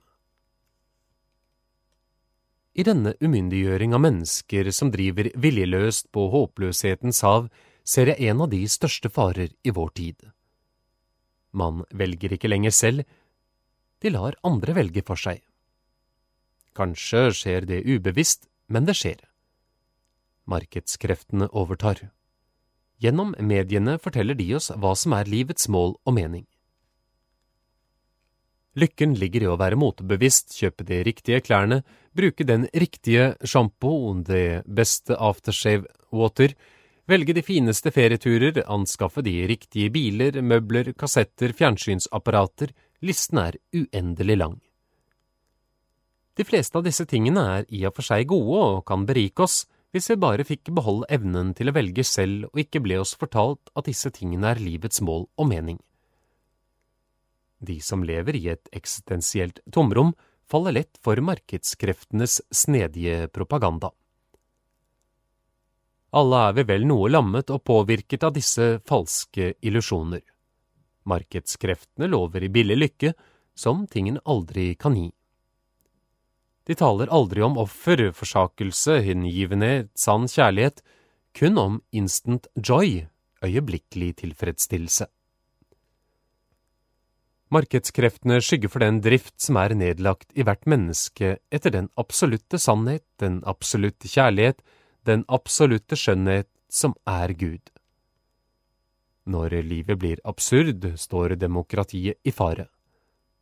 I 2.79 2.85
denne 2.87 3.11
umyndiggjøring 3.19 3.95
av 3.97 4.03
mennesker 4.05 4.69
som 4.71 4.91
driver 4.93 5.27
viljeløst 5.35 6.07
på 6.15 6.29
håpløshetens 6.31 7.19
hav, 7.27 7.49
ser 7.83 8.13
jeg 8.13 8.29
en 8.31 8.45
av 8.45 8.51
de 8.53 8.61
største 8.71 9.09
farer 9.11 9.51
i 9.67 9.73
vår 9.75 9.91
tid. 9.99 10.29
Man 11.51 11.83
velger 11.91 12.37
ikke 12.37 12.51
lenger 12.51 12.71
selv, 12.71 13.03
de 13.99 14.13
lar 14.13 14.37
andre 14.47 14.77
velge 14.77 15.03
for 15.03 15.19
seg. 15.19 15.41
Kanskje 16.79 17.25
skjer 17.35 17.67
det 17.67 17.81
ubevisst, 17.83 18.47
men 18.71 18.85
det 18.87 18.95
skjer. 18.95 19.19
Markedskreftene 20.47 21.49
overtar. 21.51 22.05
Gjennom 23.03 23.33
mediene 23.39 23.97
forteller 23.99 24.37
de 24.39 24.47
oss 24.55 24.71
hva 24.71 24.93
som 24.95 25.15
er 25.17 25.27
livets 25.27 25.67
mål 25.71 25.97
og 26.07 26.15
mening. 26.15 26.45
Lykken 28.79 29.15
ligger 29.19 29.43
i 29.43 29.49
å 29.51 29.57
være 29.59 29.79
motebevisst, 29.79 30.53
kjøpe 30.55 30.85
de 30.87 31.01
riktige 31.03 31.41
klærne, 31.43 31.81
bruke 32.15 32.45
den 32.47 32.67
riktige 32.71 33.33
sjampoen, 33.43 34.23
det 34.23 34.63
beste 34.63 35.17
aftershave 35.19 35.89
water, 36.15 36.53
velge 37.09 37.35
de 37.35 37.43
fineste 37.43 37.91
ferieturer, 37.91 38.61
anskaffe 38.71 39.25
de 39.25 39.35
riktige 39.51 39.91
biler, 39.91 40.39
møbler, 40.39 40.93
kassetter, 40.95 41.51
fjernsynsapparater, 41.59 42.71
listen 43.03 43.43
er 43.43 43.59
uendelig 43.75 44.39
lang. 44.39 44.57
De 46.39 46.45
fleste 46.47 46.77
av 46.79 46.85
disse 46.85 47.03
tingene 47.03 47.41
er 47.57 47.65
i 47.75 47.81
og 47.83 47.97
for 47.97 48.07
seg 48.07 48.29
gode 48.31 48.59
og 48.63 48.85
kan 48.87 49.01
berike 49.03 49.43
oss, 49.43 49.65
hvis 49.91 50.07
vi 50.13 50.15
bare 50.23 50.45
fikk 50.47 50.69
beholde 50.71 51.09
evnen 51.11 51.49
til 51.57 51.67
å 51.67 51.73
velge 51.75 52.05
selv 52.07 52.45
og 52.47 52.61
ikke 52.63 52.79
ble 52.85 53.01
oss 53.01 53.11
fortalt 53.19 53.71
at 53.75 53.89
disse 53.89 54.07
tingene 54.15 54.53
er 54.53 54.61
livets 54.63 55.01
mål 55.03 55.27
og 55.35 55.49
mening. 55.49 55.81
De 57.59 57.75
som 57.83 58.05
lever 58.07 58.39
i 58.39 58.45
et 58.53 58.71
eksistensielt 58.71 59.59
tomrom, 59.67 60.13
faller 60.47 60.77
lett 60.79 61.01
for 61.03 61.19
markedskreftenes 61.19 62.39
snedige 62.55 63.27
propaganda. 63.35 63.91
Alle 66.15 66.47
er 66.47 66.55
vi 66.55 66.67
vel 66.71 66.87
noe 66.87 67.11
lammet 67.11 67.51
og 67.51 67.65
påvirket 67.67 68.23
av 68.23 68.33
disse 68.39 68.77
falske 68.87 69.57
illusjoner. 69.59 70.23
Markedskreftene 71.03 72.07
lover 72.07 72.47
i 72.47 72.53
billig 72.53 72.79
lykke, 72.79 73.15
som 73.59 73.83
tingen 73.91 74.23
aldri 74.23 74.71
kan 74.79 74.95
gi. 74.95 75.09
De 76.69 76.75
taler 76.77 77.09
aldri 77.09 77.41
om 77.41 77.55
offer, 77.57 78.11
forsakelse, 78.13 78.99
hengivenhet, 79.01 79.89
sann 79.97 80.27
kjærlighet, 80.29 80.83
kun 81.33 81.57
om 81.57 81.79
instant 81.89 82.45
joy, 82.53 83.07
øyeblikkelig 83.41 84.11
tilfredsstillelse. 84.21 85.07
Markedskreftene 87.49 88.37
skygger 88.45 88.69
for 88.69 88.85
den 88.85 89.01
drift 89.01 89.33
som 89.41 89.57
er 89.57 89.73
nedlagt 89.73 90.29
i 90.37 90.45
hvert 90.45 90.69
menneske 90.69 91.39
etter 91.49 91.73
den 91.73 91.89
absolutte 91.97 92.61
sannhet, 92.61 93.07
den 93.17 93.41
absolutte 93.49 94.05
kjærlighet, 94.05 94.61
den 95.09 95.25
absolutte 95.25 95.97
skjønnhet 95.97 96.51
som 96.69 96.93
er 97.09 97.33
Gud. 97.33 97.63
Når 99.25 99.57
livet 99.65 99.97
blir 99.97 100.21
absurd, 100.21 100.85
står 101.01 101.33
demokratiet 101.41 102.21
i 102.21 102.29
fare. 102.29 102.69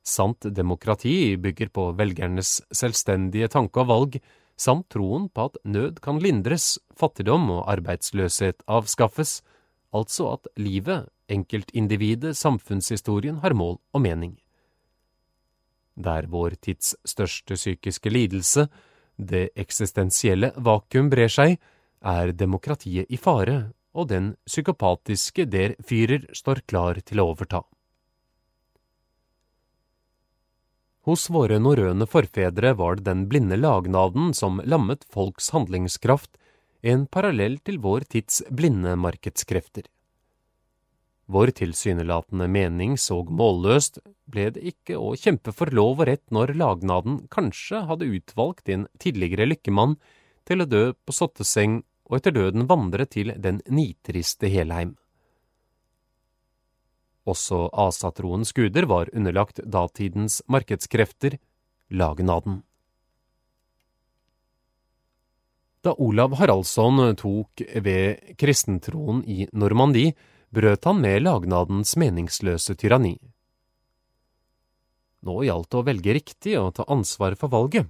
Sant 0.08 0.48
demokrati 0.56 1.36
bygger 1.36 1.72
på 1.76 1.90
velgernes 2.00 2.62
selvstendige 2.72 3.50
tanke 3.52 3.84
og 3.84 3.90
valg, 3.92 4.18
samt 4.58 4.88
troen 4.94 5.28
på 5.30 5.50
at 5.50 5.60
nød 5.68 6.00
kan 6.04 6.22
lindres, 6.24 6.78
fattigdom 6.96 7.50
og 7.58 7.66
arbeidsløshet 7.74 8.64
avskaffes, 8.72 9.42
altså 9.92 10.32
at 10.38 10.48
livet, 10.58 11.10
enkeltindividet, 11.28 12.38
samfunnshistorien 12.40 13.42
har 13.44 13.54
mål 13.54 13.78
og 13.94 14.02
mening. 14.02 14.38
Der 15.98 16.28
vår 16.30 16.56
tids 16.62 16.96
største 17.06 17.58
psykiske 17.58 18.10
lidelse, 18.10 18.68
det 19.18 19.50
eksistensielle 19.58 20.54
vakuum 20.56 21.10
brer 21.10 21.32
seg, 21.32 21.58
er 22.06 22.32
demokratiet 22.32 23.10
i 23.10 23.18
fare, 23.18 23.74
og 23.98 24.12
den 24.12 24.36
psykopatiske 24.46 25.48
der 25.50 25.74
Führer 25.82 26.30
står 26.38 26.62
klar 26.70 27.02
til 27.02 27.20
å 27.20 27.34
overta. 27.34 27.64
Hos 31.08 31.30
våre 31.32 31.56
norrøne 31.64 32.04
forfedre 32.04 32.74
var 32.76 32.98
det 32.98 33.06
den 33.08 33.22
blinde 33.32 33.56
lagnaden 33.56 34.34
som 34.36 34.58
lammet 34.68 35.06
folks 35.08 35.54
handlingskraft, 35.56 36.34
en 36.84 37.06
parallell 37.08 37.56
til 37.64 37.80
vår 37.80 38.04
tids 38.12 38.42
blinde 38.52 38.98
markedskrefter. 39.00 39.88
Vår 41.32 41.54
tilsynelatende 41.56 42.50
mening 42.52 42.98
så 43.00 43.22
målløst 43.24 44.02
ble 44.28 44.50
det 44.58 44.66
ikke 44.74 45.00
å 45.00 45.16
kjempe 45.16 45.56
for 45.56 45.72
lov 45.72 46.02
og 46.02 46.10
rett 46.12 46.26
når 46.32 46.54
lagnaden 46.60 47.22
kanskje 47.32 47.86
hadde 47.88 48.12
utvalgt 48.20 48.68
en 48.76 48.88
tidligere 49.00 49.48
lykkemann 49.48 49.96
til 50.48 50.64
å 50.64 50.68
dø 50.68 50.86
på 50.92 51.16
sotteseng 51.16 51.82
og 52.08 52.20
etter 52.20 52.36
døden 52.36 52.68
vandre 52.68 53.08
til 53.08 53.32
den 53.40 53.64
nitriste 53.72 54.52
Helheim. 54.52 54.98
Også 57.28 57.68
asatroens 57.76 58.54
guder 58.56 58.88
var 58.88 59.12
underlagt 59.12 59.60
datidens 59.68 60.40
markedskrefter, 60.48 61.36
lagnaden. 61.92 62.62
Da 65.84 65.94
Olav 66.04 66.34
Haraldsson 66.40 67.00
tok 67.20 67.62
ved 67.84 68.36
kristentroen 68.40 69.22
i 69.28 69.46
Normandie, 69.54 70.16
brøt 70.52 70.88
han 70.88 71.02
med 71.04 71.22
lagnadens 71.26 71.94
meningsløse 72.00 72.76
tyranni. 72.80 73.18
Nå 75.28 75.42
gjaldt 75.44 75.72
det 75.72 75.80
å 75.80 75.86
velge 75.88 76.16
riktig 76.16 76.56
og 76.60 76.74
ta 76.78 76.86
ansvar 76.92 77.36
for 77.40 77.52
valget. 77.52 77.88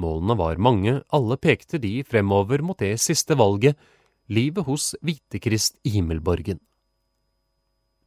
Målene 0.00 0.36
var 0.38 0.62
mange, 0.62 1.00
alle 1.10 1.36
pekte 1.38 1.78
de 1.82 2.00
fremover 2.06 2.62
mot 2.62 2.78
det 2.78 2.96
siste 3.02 3.36
valget, 3.38 3.78
livet 4.30 4.66
hos 4.66 4.94
Hvitekrist 5.02 5.78
i 5.86 5.94
himmelborgen. 5.98 6.60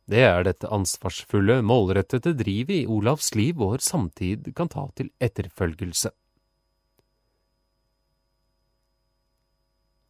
Det 0.10 0.20
er 0.20 0.43
dette 0.43 0.68
ansvarsfulle, 0.68 1.62
målrettede 1.64 2.34
drivet 2.36 2.84
i 2.84 2.88
Olavs 2.91 3.32
liv 3.39 3.56
vår 3.62 3.80
samtid 3.84 4.51
kan 4.56 4.68
ta 4.72 4.89
til 4.97 5.14
etterfølgelse. 5.24 6.12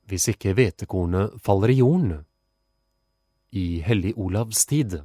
Hvis 0.09 0.27
ikke 0.33 0.55
hvetekornet 0.57 1.37
faller 1.41 1.71
i 1.71 1.79
jorden, 1.79 2.23
i 3.53 3.83
Hellig 3.85 4.15
Olavs 4.17 4.65
tid. 4.65 4.97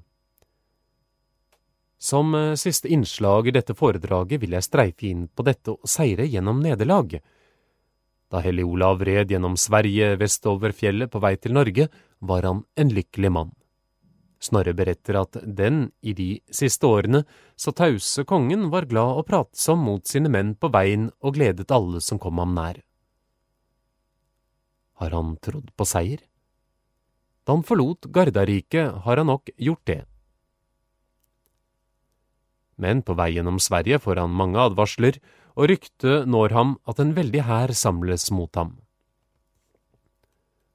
Som 1.98 2.34
eh, 2.34 2.54
siste 2.56 2.88
innslag 2.88 3.48
i 3.48 3.52
dette 3.52 3.76
foredraget 3.76 4.40
vil 4.40 4.56
jeg 4.56 4.64
streife 4.64 5.04
inn 5.10 5.26
på 5.28 5.44
dette 5.44 5.74
og 5.74 5.90
seire 5.90 6.24
gjennom 6.24 6.62
nederlag. 6.64 7.18
Da 8.32 8.40
Hellig 8.44 8.64
Olav 8.64 9.04
red 9.04 9.32
gjennom 9.32 9.56
Sverige 9.60 10.14
vestover 10.20 10.72
fjellet 10.72 11.12
på 11.12 11.20
vei 11.20 11.34
til 11.36 11.56
Norge, 11.56 11.88
var 12.20 12.48
han 12.48 12.64
en 12.76 12.92
lykkelig 12.94 13.32
mann. 13.36 13.57
Snorre 14.38 14.74
beretter 14.78 15.18
at 15.18 15.38
den, 15.42 15.88
i 16.00 16.14
de 16.14 16.28
siste 16.54 16.86
årene, 16.86 17.24
så 17.58 17.74
tause 17.74 18.22
kongen 18.28 18.68
var 18.70 18.86
glad 18.90 19.22
og 19.22 19.26
pratsom 19.30 19.82
mot 19.82 20.06
sine 20.06 20.30
menn 20.30 20.54
på 20.54 20.70
veien 20.70 21.08
og 21.18 21.34
gledet 21.34 21.70
alle 21.74 22.02
som 22.04 22.20
kom 22.22 22.38
ham 22.38 22.54
nær. 22.54 22.78
Har 25.02 25.14
han 25.14 25.34
trodd 25.42 25.72
på 25.74 25.86
seier? 25.86 26.22
Da 27.42 27.56
han 27.56 27.66
forlot 27.66 28.10
Gardariket, 28.14 29.02
har 29.04 29.20
han 29.22 29.30
nok 29.30 29.50
gjort 29.56 29.84
det 29.90 30.02
men 32.78 33.02
på 33.02 33.16
vei 33.18 33.32
gjennom 33.34 33.58
Sverige 33.62 33.98
får 34.02 34.22
han 34.22 34.34
mange 34.38 34.60
advarsler, 34.62 35.18
og 35.58 35.70
ryktet 35.72 36.28
når 36.30 36.54
ham 36.54 36.76
at 36.88 37.00
en 37.02 37.14
veldig 37.16 37.42
hær 37.48 37.74
samles 37.74 38.28
mot 38.30 38.54
ham. 38.54 38.76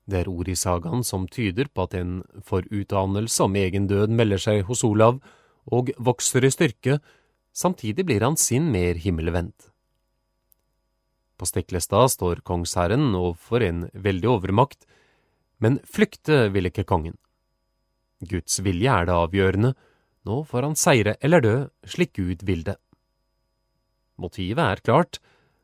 Det 0.09 0.23
er 0.23 0.29
ord 0.31 0.49
i 0.51 0.55
sagaen 0.59 1.03
som 1.07 1.27
tyder 1.31 1.69
på 1.71 1.85
at 1.87 1.95
en 1.95 2.17
forutanelse 2.43 3.45
om 3.45 3.55
egen 3.55 3.87
død 3.87 4.11
melder 4.11 4.41
seg 4.41 4.65
hos 4.67 4.83
Olav 4.83 5.21
og 5.71 5.93
vokser 5.95 6.43
i 6.43 6.51
styrke, 6.51 6.97
samtidig 7.55 8.05
blir 8.09 8.25
han 8.25 8.35
sin 8.35 8.67
mer 8.73 8.99
himmelvendt. 8.99 9.69
På 11.39 11.47
Stiklestad 11.47 12.11
står 12.11 12.43
kongsherren 12.45 13.13
overfor 13.15 13.63
en 13.63 13.87
veldig 13.93 14.29
overmakt, 14.35 14.83
men 15.63 15.79
flykte 15.87 16.49
vil 16.53 16.67
ikke 16.67 16.85
kongen. 16.87 17.15
Guds 18.23 18.59
vilje 18.63 18.91
er 18.91 19.07
det 19.07 19.15
avgjørende, 19.15 19.73
nå 20.27 20.43
får 20.47 20.67
han 20.67 20.79
seire 20.79 21.15
eller 21.23 21.43
dø, 21.43 21.55
slik 21.87 22.13
Gud 22.19 22.43
vil 22.47 22.63
det. 22.67 22.77
Motivet 24.19 24.63
er 24.63 24.83
klart, 24.83 25.19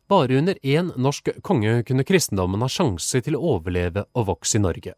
bare 0.09 0.39
under 0.41 0.57
én 0.65 0.89
norsk 0.97 1.29
konge 1.45 1.83
kunne 1.85 2.05
kristendommen 2.07 2.65
ha 2.65 2.69
sjanse 2.71 3.21
til 3.21 3.37
å 3.37 3.43
overleve 3.55 4.07
og 4.17 4.31
vokse 4.31 4.57
i 4.57 4.63
Norge. 4.63 4.95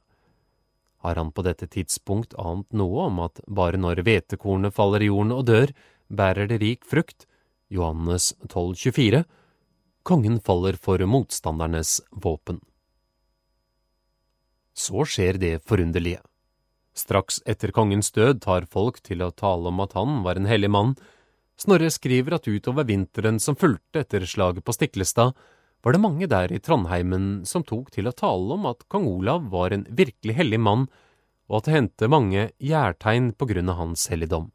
Har 1.03 1.18
han 1.18 1.32
på 1.36 1.43
dette 1.43 1.68
tidspunkt 1.68 2.36
ant 2.39 2.70
noe 2.72 3.07
om 3.09 3.20
at 3.26 3.41
bare 3.47 3.80
når 3.82 4.03
hvetekornet 4.05 4.76
faller 4.76 5.03
i 5.03 5.09
jorden 5.09 5.36
og 5.36 5.45
dør, 5.49 5.74
bærer 6.07 6.47
det 6.47 6.62
rik 6.62 6.88
frukt, 6.88 7.26
Johannes 7.72 8.32
12,24, 8.47 9.24
kongen 10.03 10.39
faller 10.39 10.78
for 10.78 11.01
motstandernes 11.05 11.99
våpen. 12.12 12.62
Så 14.74 15.05
skjer 15.05 15.39
det 15.41 15.55
forunderlige. 15.68 16.22
Straks 16.95 17.39
etter 17.47 17.72
kongens 17.72 18.12
død 18.12 18.41
tar 18.43 18.68
folk 18.68 18.99
til 19.03 19.24
å 19.24 19.32
tale 19.32 19.72
om 19.72 19.80
at 19.84 19.95
han 19.95 20.22
var 20.26 20.39
en 20.39 20.49
hellig 20.49 20.72
mann. 20.72 20.95
Snorre 21.62 21.91
skriver 21.93 22.39
at 22.39 22.47
utover 22.49 22.88
vinteren 22.89 23.38
som 23.41 23.57
fulgte 23.59 24.01
etter 24.01 24.26
slaget 24.26 24.66
på 24.66 24.74
Stiklestad, 24.74 25.36
var 25.82 25.93
det 25.93 26.01
mange 26.01 26.30
der 26.30 26.53
i 26.53 26.62
Trondheimen 26.62 27.43
som 27.45 27.66
tok 27.66 27.91
til 27.93 28.09
å 28.09 28.16
tale 28.18 28.55
om 28.55 28.66
at 28.70 28.86
kong 28.89 29.05
Olav 29.09 29.49
var 29.53 29.74
en 29.74 29.86
virkelig 29.89 30.38
hellig 30.38 30.62
mann, 30.62 30.88
og 31.49 31.59
at 31.59 31.68
det 31.68 31.76
hendte 31.76 32.09
mange 32.09 32.47
gjærtegn 32.64 33.34
på 33.38 33.49
grunn 33.49 33.70
av 33.70 33.78
hans 33.82 34.07
helligdom. 34.09 34.49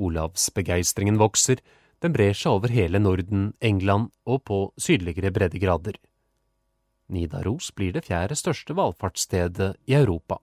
Olavsbegeistringen 0.00 1.20
vokser, 1.20 1.60
den 2.00 2.16
brer 2.16 2.36
seg 2.36 2.56
over 2.56 2.72
hele 2.72 3.00
Norden, 3.00 3.50
England 3.60 4.10
og 4.24 4.44
på 4.48 4.60
sydligere 4.80 5.32
breddegrader. 5.36 5.96
Nidaros 7.12 7.72
blir 7.76 7.92
det 7.96 8.06
fjerde 8.08 8.36
største 8.38 8.76
valfartsstedet 8.76 9.74
i 9.88 9.96
Europa. 9.98 10.40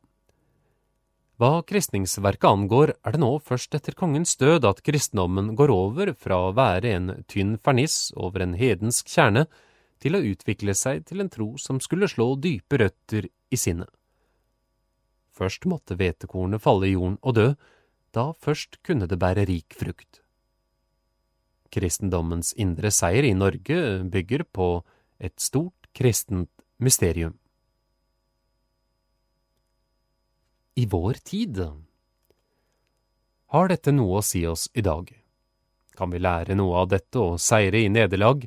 Hva 1.38 1.62
kristningsverket 1.70 2.48
angår, 2.50 2.96
er 3.06 3.14
det 3.14 3.22
nå 3.22 3.30
først 3.46 3.76
etter 3.78 3.94
kongens 3.94 4.32
død 4.42 4.66
at 4.66 4.80
kristendommen 4.82 5.52
går 5.60 5.70
over 5.70 6.10
fra 6.18 6.40
å 6.48 6.54
være 6.58 6.96
en 6.98 7.12
tynn 7.30 7.60
ferniss 7.62 8.10
over 8.18 8.42
en 8.42 8.56
hedensk 8.58 9.12
kjerne 9.14 9.46
til 10.02 10.18
å 10.18 10.24
utvikle 10.32 10.74
seg 10.74 11.06
til 11.06 11.22
en 11.22 11.30
tro 11.30 11.52
som 11.62 11.78
skulle 11.84 12.10
slå 12.10 12.32
dype 12.42 12.82
røtter 12.82 13.30
i 13.54 13.60
sinnet. 13.60 13.90
Først 15.38 15.70
måtte 15.70 15.94
hvetekornet 16.00 16.64
falle 16.64 16.90
i 16.90 16.96
jorden 16.96 17.20
og 17.22 17.38
dø, 17.38 17.52
da 18.18 18.32
først 18.34 18.82
kunne 18.82 19.06
det 19.06 19.22
bære 19.22 19.46
rik 19.46 19.78
frukt. 19.78 20.24
Kristendommens 21.70 22.56
indre 22.58 22.90
seier 22.90 23.28
i 23.30 23.36
Norge 23.38 23.78
bygger 24.10 24.48
på 24.50 24.72
et 25.22 25.38
stort 25.38 25.92
kristent 25.94 26.50
mysterium. 26.82 27.38
I 30.78 30.86
vår 30.86 31.14
tid. 31.14 31.58
Har 33.48 33.70
dette 33.72 33.90
noe 33.96 34.20
å 34.20 34.26
si 34.26 34.44
oss 34.46 34.68
i 34.78 34.84
dag? 34.86 35.10
Kan 35.98 36.12
vi 36.14 36.20
lære 36.22 36.54
noe 36.54 36.84
av 36.84 36.92
dette 36.92 37.18
og 37.18 37.40
seire 37.42 37.82
i 37.82 37.90
nederlag? 37.90 38.44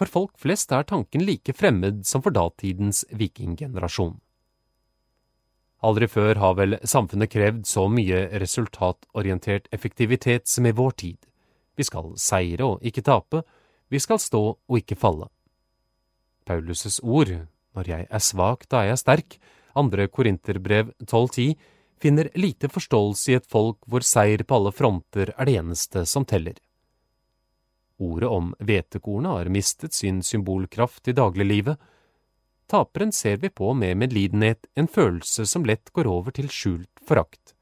For 0.00 0.08
folk 0.08 0.38
flest 0.40 0.72
er 0.72 0.88
tanken 0.88 1.26
like 1.28 1.52
fremmed 1.52 2.06
som 2.08 2.24
for 2.24 2.32
datidens 2.32 3.02
vikinggenerasjon. 3.12 4.16
Aldri 5.84 6.08
før 6.08 6.40
har 6.40 6.56
vel 6.56 6.78
samfunnet 6.80 7.32
krevd 7.36 7.68
så 7.68 7.84
mye 7.92 8.24
resultatorientert 8.40 9.68
effektivitet 9.76 10.48
som 10.48 10.64
i 10.64 10.72
vår 10.72 10.96
tid. 11.04 11.20
Vi 11.76 11.84
skal 11.84 12.14
seire 12.16 12.72
og 12.72 12.88
ikke 12.88 13.04
tape, 13.04 13.44
vi 13.92 14.00
skal 14.00 14.16
stå 14.16 14.44
og 14.56 14.80
ikke 14.80 14.96
falle. 14.96 15.28
Paulus' 16.48 17.02
ord, 17.04 17.36
når 17.76 17.96
jeg 17.96 18.08
er 18.08 18.28
svak, 18.32 18.64
da 18.72 18.80
er 18.80 18.94
jeg 18.94 19.04
sterk, 19.04 19.40
andre 19.74 20.08
Korinterbrev 20.08 20.92
12.10, 21.04 21.54
finner 22.00 22.30
lite 22.34 22.68
forståelse 22.68 23.32
i 23.32 23.36
et 23.38 23.46
folk 23.46 23.78
hvor 23.86 24.04
seier 24.06 24.42
på 24.44 24.56
alle 24.56 24.72
fronter 24.72 25.32
er 25.36 25.48
det 25.48 25.56
eneste 25.60 26.06
som 26.08 26.24
teller. 26.24 26.56
Ordet 28.00 28.28
om 28.32 28.54
hvetekornet 28.64 29.36
har 29.36 29.52
mistet 29.52 29.92
sin 29.92 30.22
symbolkraft 30.24 31.08
i 31.08 31.16
dagliglivet. 31.16 31.76
Taperen 32.70 33.12
ser 33.12 33.36
vi 33.42 33.50
på 33.50 33.74
med 33.74 33.98
medlidenhet, 34.00 34.66
en 34.74 34.88
følelse 34.88 35.44
som 35.46 35.66
lett 35.68 35.92
går 35.92 36.08
over 36.08 36.32
til 36.32 36.48
skjult 36.48 37.04
forakt. 37.04 37.54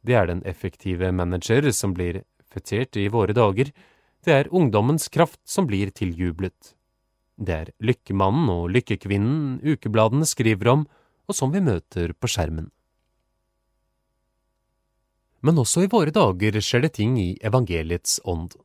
Det 0.00 0.16
er 0.16 0.30
den 0.30 0.40
effektive 0.48 1.12
manager 1.12 1.68
som 1.76 1.92
blir 1.92 2.22
fetert 2.48 2.96
i 2.96 3.08
våre 3.12 3.36
dager, 3.36 3.72
det 4.24 4.34
er 4.34 4.54
ungdommens 4.54 5.08
kraft 5.12 5.40
som 5.44 5.66
blir 5.68 5.90
tiljublet. 5.90 6.77
Det 7.38 7.54
er 7.54 7.70
Lykkemannen 7.78 8.50
og 8.50 8.72
Lykkekvinnen 8.74 9.60
ukebladene 9.62 10.26
skriver 10.26 10.72
om, 10.72 10.84
og 11.28 11.36
som 11.36 11.52
vi 11.54 11.62
møter 11.62 12.12
på 12.18 12.30
skjermen. 12.30 12.70
Men 15.46 15.60
også 15.62 15.84
i 15.84 15.90
våre 15.92 16.10
dager 16.10 16.58
skjer 16.58 16.82
det 16.88 16.96
ting 16.98 17.14
i 17.22 17.36
evangeliets 17.46 18.18
ånd. 18.26 18.56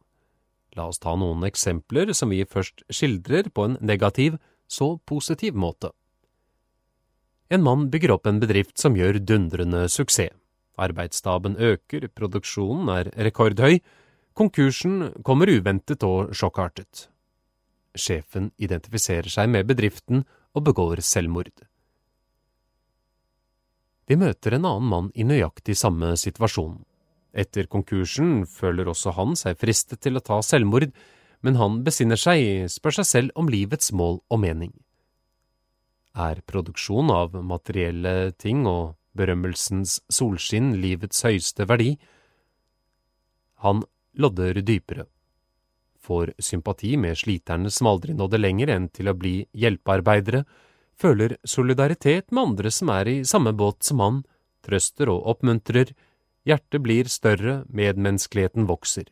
La 0.74 0.88
oss 0.90 0.98
ta 0.98 1.14
noen 1.14 1.46
eksempler 1.46 2.16
som 2.18 2.34
vi 2.34 2.42
først 2.50 2.82
skildrer 2.90 3.52
på 3.54 3.68
en 3.68 3.78
negativ, 3.80 4.40
så 4.66 4.96
positiv 5.06 5.54
måte. 5.54 5.92
En 7.54 7.62
mann 7.62 7.92
bygger 7.94 8.16
opp 8.16 8.26
en 8.26 8.40
bedrift 8.42 8.80
som 8.82 8.98
gjør 8.98 9.22
dundrende 9.22 9.86
suksess. 9.86 10.34
Arbeidsstaben 10.82 11.54
øker, 11.62 12.08
produksjonen 12.10 12.90
er 12.90 13.12
rekordhøy, 13.28 13.78
Konkursen 14.34 15.12
kommer 15.22 15.46
uventet 15.46 16.02
og 16.02 16.32
sjokkartet. 16.34 17.13
Sjefen 17.94 18.52
identifiserer 18.58 19.30
seg 19.30 19.52
med 19.54 19.68
bedriften 19.70 20.24
og 20.54 20.66
begår 20.70 21.02
selvmord. 21.06 21.54
Vi 24.10 24.18
møter 24.20 24.58
en 24.58 24.66
annen 24.68 24.90
mann 24.90 25.12
i 25.16 25.24
nøyaktig 25.24 25.78
samme 25.80 26.12
situasjon. 26.20 26.82
Etter 27.34 27.70
konkursen 27.72 28.44
føler 28.50 28.90
også 28.92 29.14
han 29.18 29.38
seg 29.40 29.58
fristet 29.62 30.04
til 30.04 30.20
å 30.20 30.24
ta 30.26 30.42
selvmord, 30.46 30.92
men 31.44 31.58
han 31.60 31.82
besinner 31.86 32.20
seg, 32.20 32.68
spør 32.72 33.00
seg 33.00 33.08
selv 33.10 33.40
om 33.40 33.50
livets 33.52 33.92
mål 33.96 34.20
og 34.30 34.42
mening. 34.44 34.74
Er 36.14 36.44
produksjon 36.46 37.10
av 37.10 37.34
materielle 37.42 38.34
ting 38.38 38.68
og 38.70 38.94
berømmelsens 39.18 40.00
solskinn 40.14 40.76
livets 40.82 41.24
høyeste 41.26 41.66
verdi? 41.70 41.96
Han 43.66 43.82
lodder 44.14 44.62
dypere, 44.62 45.08
får 46.04 46.34
sympati 46.40 46.96
med 47.00 47.18
sliterne 47.18 47.72
som 47.72 47.90
aldri 47.94 48.16
nådde 48.18 48.40
lenger 48.42 48.74
enn 48.76 48.90
til 48.92 49.10
å 49.10 49.16
bli 49.18 49.36
hjelpearbeidere, 49.56 50.44
føler 51.00 51.38
solidaritet 51.48 52.32
med 52.32 52.50
andre 52.50 52.72
som 52.72 52.92
er 52.94 53.10
i 53.10 53.18
samme 53.26 53.54
båt 53.58 53.84
som 53.88 54.04
han, 54.04 54.22
trøster 54.64 55.10
og 55.12 55.26
oppmuntrer, 55.34 55.94
hjertet 56.48 56.84
blir 56.84 57.10
større, 57.12 57.64
medmenneskeligheten 57.68 58.68
vokser. 58.70 59.08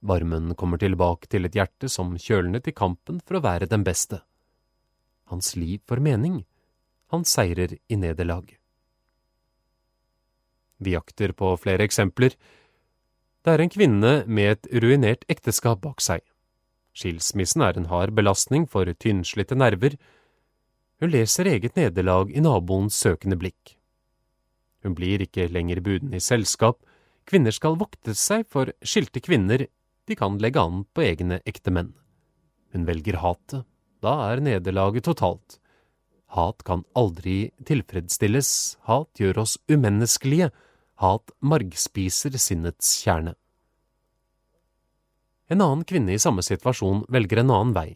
Varmen 0.00 0.54
kommer 0.54 0.78
tilbake 0.78 1.26
til 1.26 1.48
et 1.48 1.56
hjerte 1.58 1.90
som 1.90 2.14
kjølnet 2.14 2.68
i 2.70 2.76
kampen 2.76 3.18
for 3.24 3.38
å 3.38 3.44
være 3.44 3.66
den 3.66 3.82
beste. 3.86 4.20
Hans 5.32 5.56
liv 5.56 5.82
får 5.88 6.00
mening, 6.04 6.44
han 7.10 7.24
seirer 7.24 7.74
i 7.88 7.96
nederlag. 7.96 8.54
Vi 10.78 10.94
jakter 10.94 11.32
på 11.34 11.50
flere 11.58 11.84
eksempler. 11.88 12.36
Det 13.44 13.54
er 13.54 13.62
en 13.62 13.70
kvinne 13.72 14.12
med 14.26 14.50
et 14.52 14.68
ruinert 14.82 15.24
ekteskap 15.30 15.80
bak 15.84 16.02
seg. 16.02 16.22
Skilsmissen 16.98 17.62
er 17.62 17.78
en 17.78 17.86
hard 17.92 18.14
belastning 18.16 18.66
for 18.66 18.90
tynnslitte 18.98 19.54
nerver. 19.54 19.94
Hun 20.98 21.12
leser 21.14 21.46
eget 21.46 21.78
nederlag 21.78 22.32
i 22.34 22.42
naboens 22.42 22.98
søkende 22.98 23.38
blikk. 23.38 23.76
Hun 24.82 24.96
blir 24.98 25.22
ikke 25.22 25.46
lenger 25.50 25.80
buden 25.84 26.14
i 26.14 26.22
selskap, 26.22 26.80
kvinner 27.28 27.54
skal 27.54 27.78
vokte 27.78 28.14
seg 28.18 28.46
for 28.50 28.72
skilte 28.82 29.22
kvinner, 29.22 29.66
de 30.08 30.16
kan 30.16 30.38
legge 30.42 30.62
an 30.62 30.84
på 30.94 31.04
egne 31.04 31.38
ektemenn. 31.46 31.92
Hun 32.72 32.86
velger 32.88 33.20
hatet, 33.22 33.66
da 34.02 34.14
er 34.30 34.42
nederlaget 34.42 35.06
totalt. 35.06 35.58
Hat 36.34 36.64
kan 36.66 36.84
aldri 36.98 37.50
tilfredsstilles, 37.68 38.78
hat 38.88 39.20
gjør 39.20 39.44
oss 39.44 39.56
umenneskelige, 39.70 40.50
hat 41.02 41.30
margspiser 41.40 42.34
sinnets 42.38 42.96
kjerne. 43.04 43.34
En 45.48 45.62
annen 45.64 45.84
kvinne 45.88 46.12
i 46.12 46.20
samme 46.20 46.42
situasjon 46.44 47.06
velger 47.08 47.40
en 47.42 47.52
annen 47.54 47.74
vei. 47.76 47.90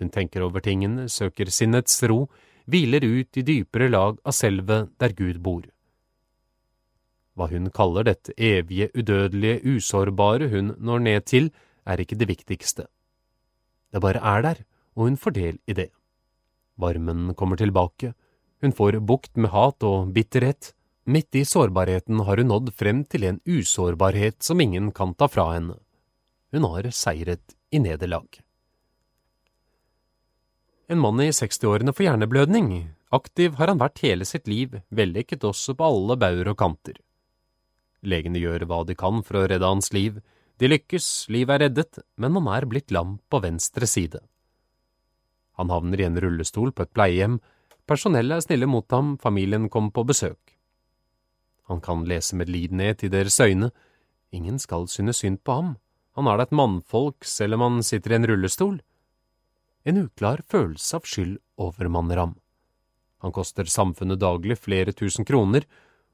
Hun 0.00 0.10
tenker 0.10 0.42
over 0.42 0.64
tingene, 0.64 1.06
søker 1.08 1.50
sinnets 1.52 2.00
ro, 2.10 2.26
hviler 2.66 3.04
ut 3.04 3.38
i 3.38 3.44
dypere 3.46 3.90
lag 3.90 4.18
av 4.24 4.34
selvet 4.34 4.90
der 4.98 5.14
Gud 5.18 5.38
bor. 5.44 5.62
Hva 7.36 7.48
hun 7.52 7.70
kaller 7.72 8.08
dette 8.08 8.34
evige, 8.36 8.90
udødelige, 8.96 9.62
usårbare 9.76 10.50
hun 10.52 10.74
når 10.78 11.06
ned 11.06 11.28
til, 11.28 11.52
er 11.86 12.02
ikke 12.02 12.18
det 12.18 12.28
viktigste. 12.28 12.88
Det 13.92 14.00
bare 14.00 14.20
er 14.20 14.42
der, 14.42 14.64
og 14.96 15.08
hun 15.08 15.16
får 15.16 15.36
del 15.36 15.58
i 15.66 15.76
det. 15.76 15.90
Varmen 16.80 17.34
kommer 17.34 17.56
tilbake, 17.56 18.12
hun 18.62 18.72
får 18.72 19.00
bukt 19.00 19.36
med 19.36 19.50
hat 19.50 19.82
og 19.82 20.12
bitterhet. 20.14 20.72
Midt 21.04 21.34
i 21.34 21.44
sårbarheten 21.44 22.20
har 22.20 22.38
hun 22.38 22.46
nådd 22.52 22.68
frem 22.78 23.02
til 23.04 23.24
en 23.26 23.40
usårbarhet 23.42 24.42
som 24.46 24.60
ingen 24.62 24.92
kan 24.94 25.14
ta 25.18 25.26
fra 25.26 25.48
henne. 25.50 25.80
Hun 26.54 26.66
har 26.68 26.86
seiret 26.94 27.56
i 27.74 27.80
nederlag. 27.82 28.38
En 30.86 31.00
mann 31.02 31.18
i 31.24 31.32
60-årene 31.34 31.94
får 31.96 32.06
hjerneblødning. 32.06 32.68
Aktiv 33.10 33.56
har 33.58 33.72
han 33.72 33.80
vært 33.82 34.04
hele 34.04 34.28
sitt 34.28 34.46
liv, 34.46 34.78
vellykket 34.94 35.42
også 35.48 35.74
på 35.74 35.88
alle 35.88 36.18
bauger 36.20 36.52
og 36.52 36.58
kanter. 36.62 37.00
Legene 38.06 38.38
gjør 38.38 38.68
hva 38.70 38.82
de 38.86 38.94
kan 38.98 39.24
for 39.26 39.40
å 39.40 39.44
redde 39.50 39.66
hans 39.66 39.90
liv. 39.96 40.22
De 40.62 40.70
lykkes, 40.70 41.26
livet 41.34 41.56
er 41.56 41.66
reddet, 41.66 41.98
men 42.14 42.38
han 42.38 42.46
er 42.54 42.68
blitt 42.70 42.94
lam 42.94 43.18
på 43.26 43.42
venstre 43.42 43.88
side. 43.90 44.22
Han 45.58 45.70
havner 45.72 45.98
i 45.98 46.06
en 46.06 46.22
rullestol 46.22 46.70
på 46.70 46.86
et 46.86 46.94
pleiehjem, 46.94 47.40
personellet 47.90 48.38
er 48.38 48.46
snille 48.46 48.70
mot 48.70 48.86
ham, 48.94 49.16
familien 49.18 49.66
kommer 49.72 49.90
på 49.96 50.06
besøk. 50.06 50.51
Han 51.72 51.80
kan 51.80 52.04
lese 52.04 52.36
medlidenhet 52.36 53.00
i 53.06 53.08
deres 53.08 53.38
øyne, 53.40 53.70
ingen 54.30 54.58
skal 54.60 54.84
synes 54.92 55.22
synd 55.22 55.40
på 55.40 55.56
ham, 55.56 55.70
han 56.12 56.28
er 56.28 56.36
da 56.36 56.44
et 56.44 56.52
mannfolk 56.52 57.24
selv 57.24 57.56
om 57.56 57.64
han 57.64 57.84
sitter 57.86 58.12
i 58.12 58.18
en 58.18 58.28
rullestol. 58.28 58.74
En 59.88 60.02
uklar 60.04 60.42
følelse 60.44 60.98
av 60.98 61.08
skyld 61.08 61.38
overmanner 61.56 62.20
ham. 62.20 62.34
Han 63.24 63.32
koster 63.32 63.64
samfunnet 63.70 64.20
daglig 64.20 64.58
flere 64.60 64.92
tusen 64.92 65.24
kroner, 65.24 65.64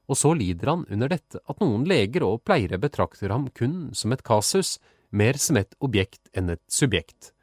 og 0.09 0.17
så 0.17 0.31
lider 0.37 0.71
han 0.71 0.85
under 0.89 1.11
dette 1.11 1.41
at 1.43 1.59
noen 1.59 1.83
leger 1.89 2.23
og 2.25 2.45
pleiere 2.47 2.79
betrakter 2.81 3.33
ham 3.33 3.49
kun 3.51 3.89
som 3.97 4.15
et 4.15 4.23
kasus, 4.23 4.77
mer 5.11 5.37
som 5.41 5.59
et 5.59 5.75
objekt 5.83 6.31
enn 6.37 6.53
et 6.55 6.63
subjekt. 6.71 7.33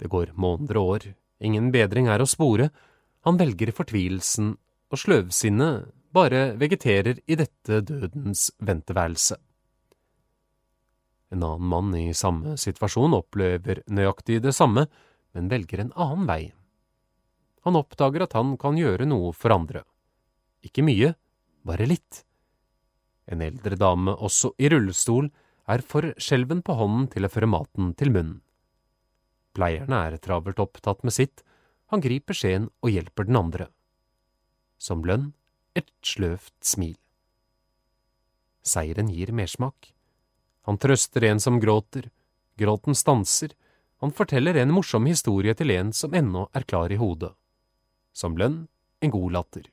Det 0.00 0.08
går 0.08 0.32
måneder 0.40 0.80
og 0.80 0.94
år, 0.96 1.10
ingen 1.44 1.68
bedring 1.74 2.08
er 2.08 2.24
å 2.24 2.30
spore, 2.30 2.70
han 3.26 3.36
velger 3.36 3.74
fortvilelsen, 3.76 4.54
og 4.90 4.98
sløvsinnet 4.98 5.90
bare 6.14 6.54
vegeterer 6.58 7.20
i 7.26 7.36
dette 7.38 7.80
dødens 7.86 8.50
venteværelse. 8.58 9.36
En 11.30 11.44
annen 11.46 11.68
mann 11.70 11.92
i 11.94 12.10
samme 12.16 12.56
situasjon 12.58 13.14
opplever 13.14 13.84
nøyaktig 13.86 14.40
det 14.42 14.54
samme, 14.56 14.88
men 15.34 15.50
velger 15.50 15.84
en 15.84 15.92
annen 15.94 16.26
vei. 16.26 16.42
Han 17.62 17.78
oppdager 17.78 18.24
at 18.24 18.34
han 18.34 18.56
kan 18.58 18.78
gjøre 18.80 19.06
noe 19.06 19.30
for 19.36 19.54
andre. 19.54 19.84
Ikke 20.66 20.82
mye, 20.82 21.12
bare 21.62 21.86
litt. 21.86 22.24
En 23.30 23.44
eldre 23.44 23.78
dame, 23.78 24.16
også 24.16 24.56
i 24.58 24.70
rullestol, 24.72 25.30
er 25.70 25.84
for 25.86 26.10
skjelven 26.18 26.64
på 26.66 26.74
hånden 26.74 27.06
til 27.12 27.26
å 27.26 27.30
føre 27.30 27.50
maten 27.50 27.92
til 27.94 28.10
munnen. 28.10 28.40
Pleierne 29.54 30.02
er 30.08 30.18
travelt 30.22 30.58
opptatt 30.62 31.04
med 31.06 31.14
sitt, 31.14 31.44
han 31.90 32.02
griper 32.02 32.34
skjeen 32.34 32.68
og 32.82 32.90
hjelper 32.90 33.26
den 33.26 33.38
andre. 33.38 33.66
Som 34.78 35.02
lønn 35.06 35.30
et 35.80 35.90
sløvt 36.04 36.54
smil. 36.64 36.96
Seieren 38.62 39.08
gir 39.10 39.32
mersmak. 39.32 39.92
Han 40.68 40.78
trøster 40.78 41.24
en 41.26 41.40
som 41.40 41.58
gråter, 41.60 42.10
gråten 42.60 42.94
stanser, 42.94 43.56
han 44.00 44.12
forteller 44.16 44.56
en 44.56 44.72
morsom 44.72 45.04
historie 45.08 45.52
til 45.56 45.72
en 45.74 45.92
som 45.92 46.14
ennå 46.16 46.46
er 46.56 46.64
klar 46.64 46.92
i 46.92 46.96
hodet. 47.00 47.34
Som 48.16 48.36
lønn 48.40 48.62
en 49.00 49.12
god 49.12 49.32
latter. 49.36 49.66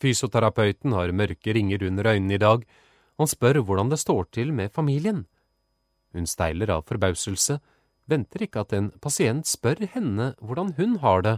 Fysioterapeuten 0.00 0.94
har 0.96 1.12
mørke 1.12 1.54
ringer 1.54 1.84
under 1.86 2.08
øynene 2.14 2.34
i 2.34 2.42
dag, 2.42 2.64
han 3.20 3.28
spør 3.28 3.60
hvordan 3.60 3.90
det 3.92 4.00
står 4.00 4.30
til 4.32 4.52
med 4.56 4.72
familien. 4.72 5.26
Hun 6.16 6.26
steiler 6.26 6.72
av 6.72 6.86
forbauselse, 6.88 7.58
venter 8.10 8.46
ikke 8.46 8.64
at 8.64 8.72
en 8.74 8.90
pasient 9.02 9.46
spør 9.46 9.84
henne 9.92 10.32
hvordan 10.40 10.72
hun 10.78 10.96
har 11.04 11.22
det, 11.26 11.36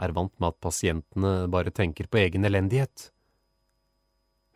er 0.00 0.14
vant 0.16 0.32
med 0.40 0.52
at 0.52 0.62
pasientene 0.64 1.32
bare 1.52 1.72
tenker 1.74 2.08
på 2.08 2.22
egen 2.22 2.46
elendighet. 2.48 3.10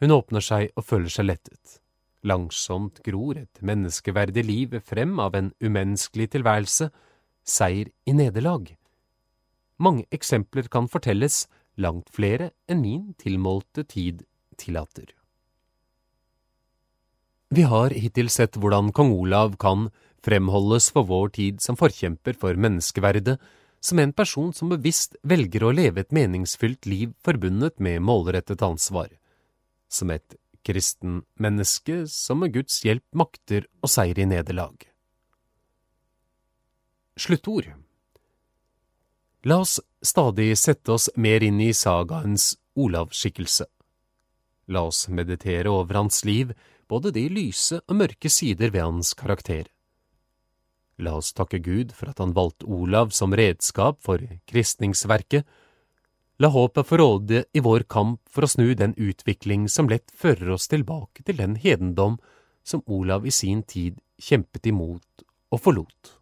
Hun 0.00 0.12
åpner 0.12 0.44
seg 0.44 0.70
og 0.76 0.84
føler 0.84 1.12
seg 1.12 1.28
lettet. 1.28 1.78
Langsomt 2.26 3.02
gror 3.06 3.38
et 3.38 3.60
menneskeverdig 3.64 4.44
liv 4.44 4.78
frem 4.84 5.18
av 5.22 5.36
en 5.38 5.52
umenneskelig 5.62 6.30
tilværelse, 6.34 6.90
seier 7.46 7.92
i 8.04 8.16
nederlag. 8.16 8.72
Mange 9.78 10.06
eksempler 10.10 10.68
kan 10.72 10.88
fortelles 10.90 11.44
langt 11.76 12.10
flere 12.12 12.50
enn 12.68 12.82
min 12.82 13.12
tilmålte 13.20 13.84
tid 13.84 14.24
tillater. 14.58 15.12
Vi 17.54 17.62
har 17.62 17.94
hittil 17.94 18.28
sett 18.32 18.56
hvordan 18.58 18.90
kong 18.96 19.12
Olav 19.14 19.54
kan 19.62 19.90
fremholdes 20.26 20.90
for 20.90 21.06
vår 21.06 21.30
tid 21.36 21.62
som 21.62 21.78
forkjemper 21.78 22.34
for 22.40 22.58
menneskeverdet, 22.58 23.36
som 23.86 23.98
en 24.02 24.12
person 24.12 24.50
som 24.52 24.72
bevisst 24.72 25.14
velger 25.22 25.62
å 25.62 25.70
leve 25.74 26.02
et 26.02 26.14
meningsfylt 26.14 26.88
liv 26.90 27.12
forbundet 27.22 27.78
med 27.78 28.02
målrettet 28.02 28.64
ansvar, 28.66 29.12
som 29.88 30.10
et 30.10 30.34
kristen 30.66 31.20
menneske 31.38 32.00
som 32.10 32.42
med 32.42 32.56
Guds 32.56 32.80
hjelp 32.82 33.06
makter 33.14 33.68
å 33.86 33.90
seire 33.90 34.24
i 34.24 34.26
nederlag. 34.26 34.88
Sluttord 37.16 37.70
La 39.46 39.60
oss 39.62 39.78
stadig 40.02 40.50
sette 40.58 40.90
oss 40.96 41.06
mer 41.14 41.44
inn 41.46 41.62
i 41.62 41.70
sagaens 41.70 42.56
Olav-skikkelse. 42.74 43.68
La 44.74 44.82
oss 44.88 45.06
meditere 45.06 45.70
over 45.70 46.02
hans 46.02 46.24
liv, 46.26 46.50
både 46.90 47.14
de 47.14 47.28
lyse 47.30 47.78
og 47.86 48.00
mørke 48.02 48.30
sider 48.32 48.74
ved 48.74 48.82
hans 48.82 49.14
karakter. 49.14 49.70
La 50.98 51.16
oss 51.18 51.34
takke 51.36 51.60
Gud 51.60 51.92
for 51.92 52.08
at 52.08 52.20
han 52.22 52.32
valgte 52.36 52.68
Olav 52.72 53.12
som 53.12 53.34
redskap 53.36 54.00
for 54.04 54.22
kristningsverket. 54.48 55.44
La 56.40 56.48
håpet 56.52 56.88
få 56.88 56.98
råde 57.00 57.44
i 57.52 57.60
vår 57.64 57.84
kamp 57.88 58.20
for 58.32 58.44
å 58.44 58.50
snu 58.50 58.74
den 58.76 58.94
utvikling 58.96 59.68
som 59.72 59.88
lett 59.88 60.12
fører 60.12 60.54
oss 60.56 60.68
tilbake 60.72 61.24
til 61.24 61.38
den 61.40 61.56
hedendom 61.60 62.18
som 62.66 62.82
Olav 62.86 63.26
i 63.26 63.32
sin 63.32 63.62
tid 63.62 64.00
kjempet 64.20 64.68
imot 64.68 65.24
og 65.52 65.62
forlot. 65.62 66.16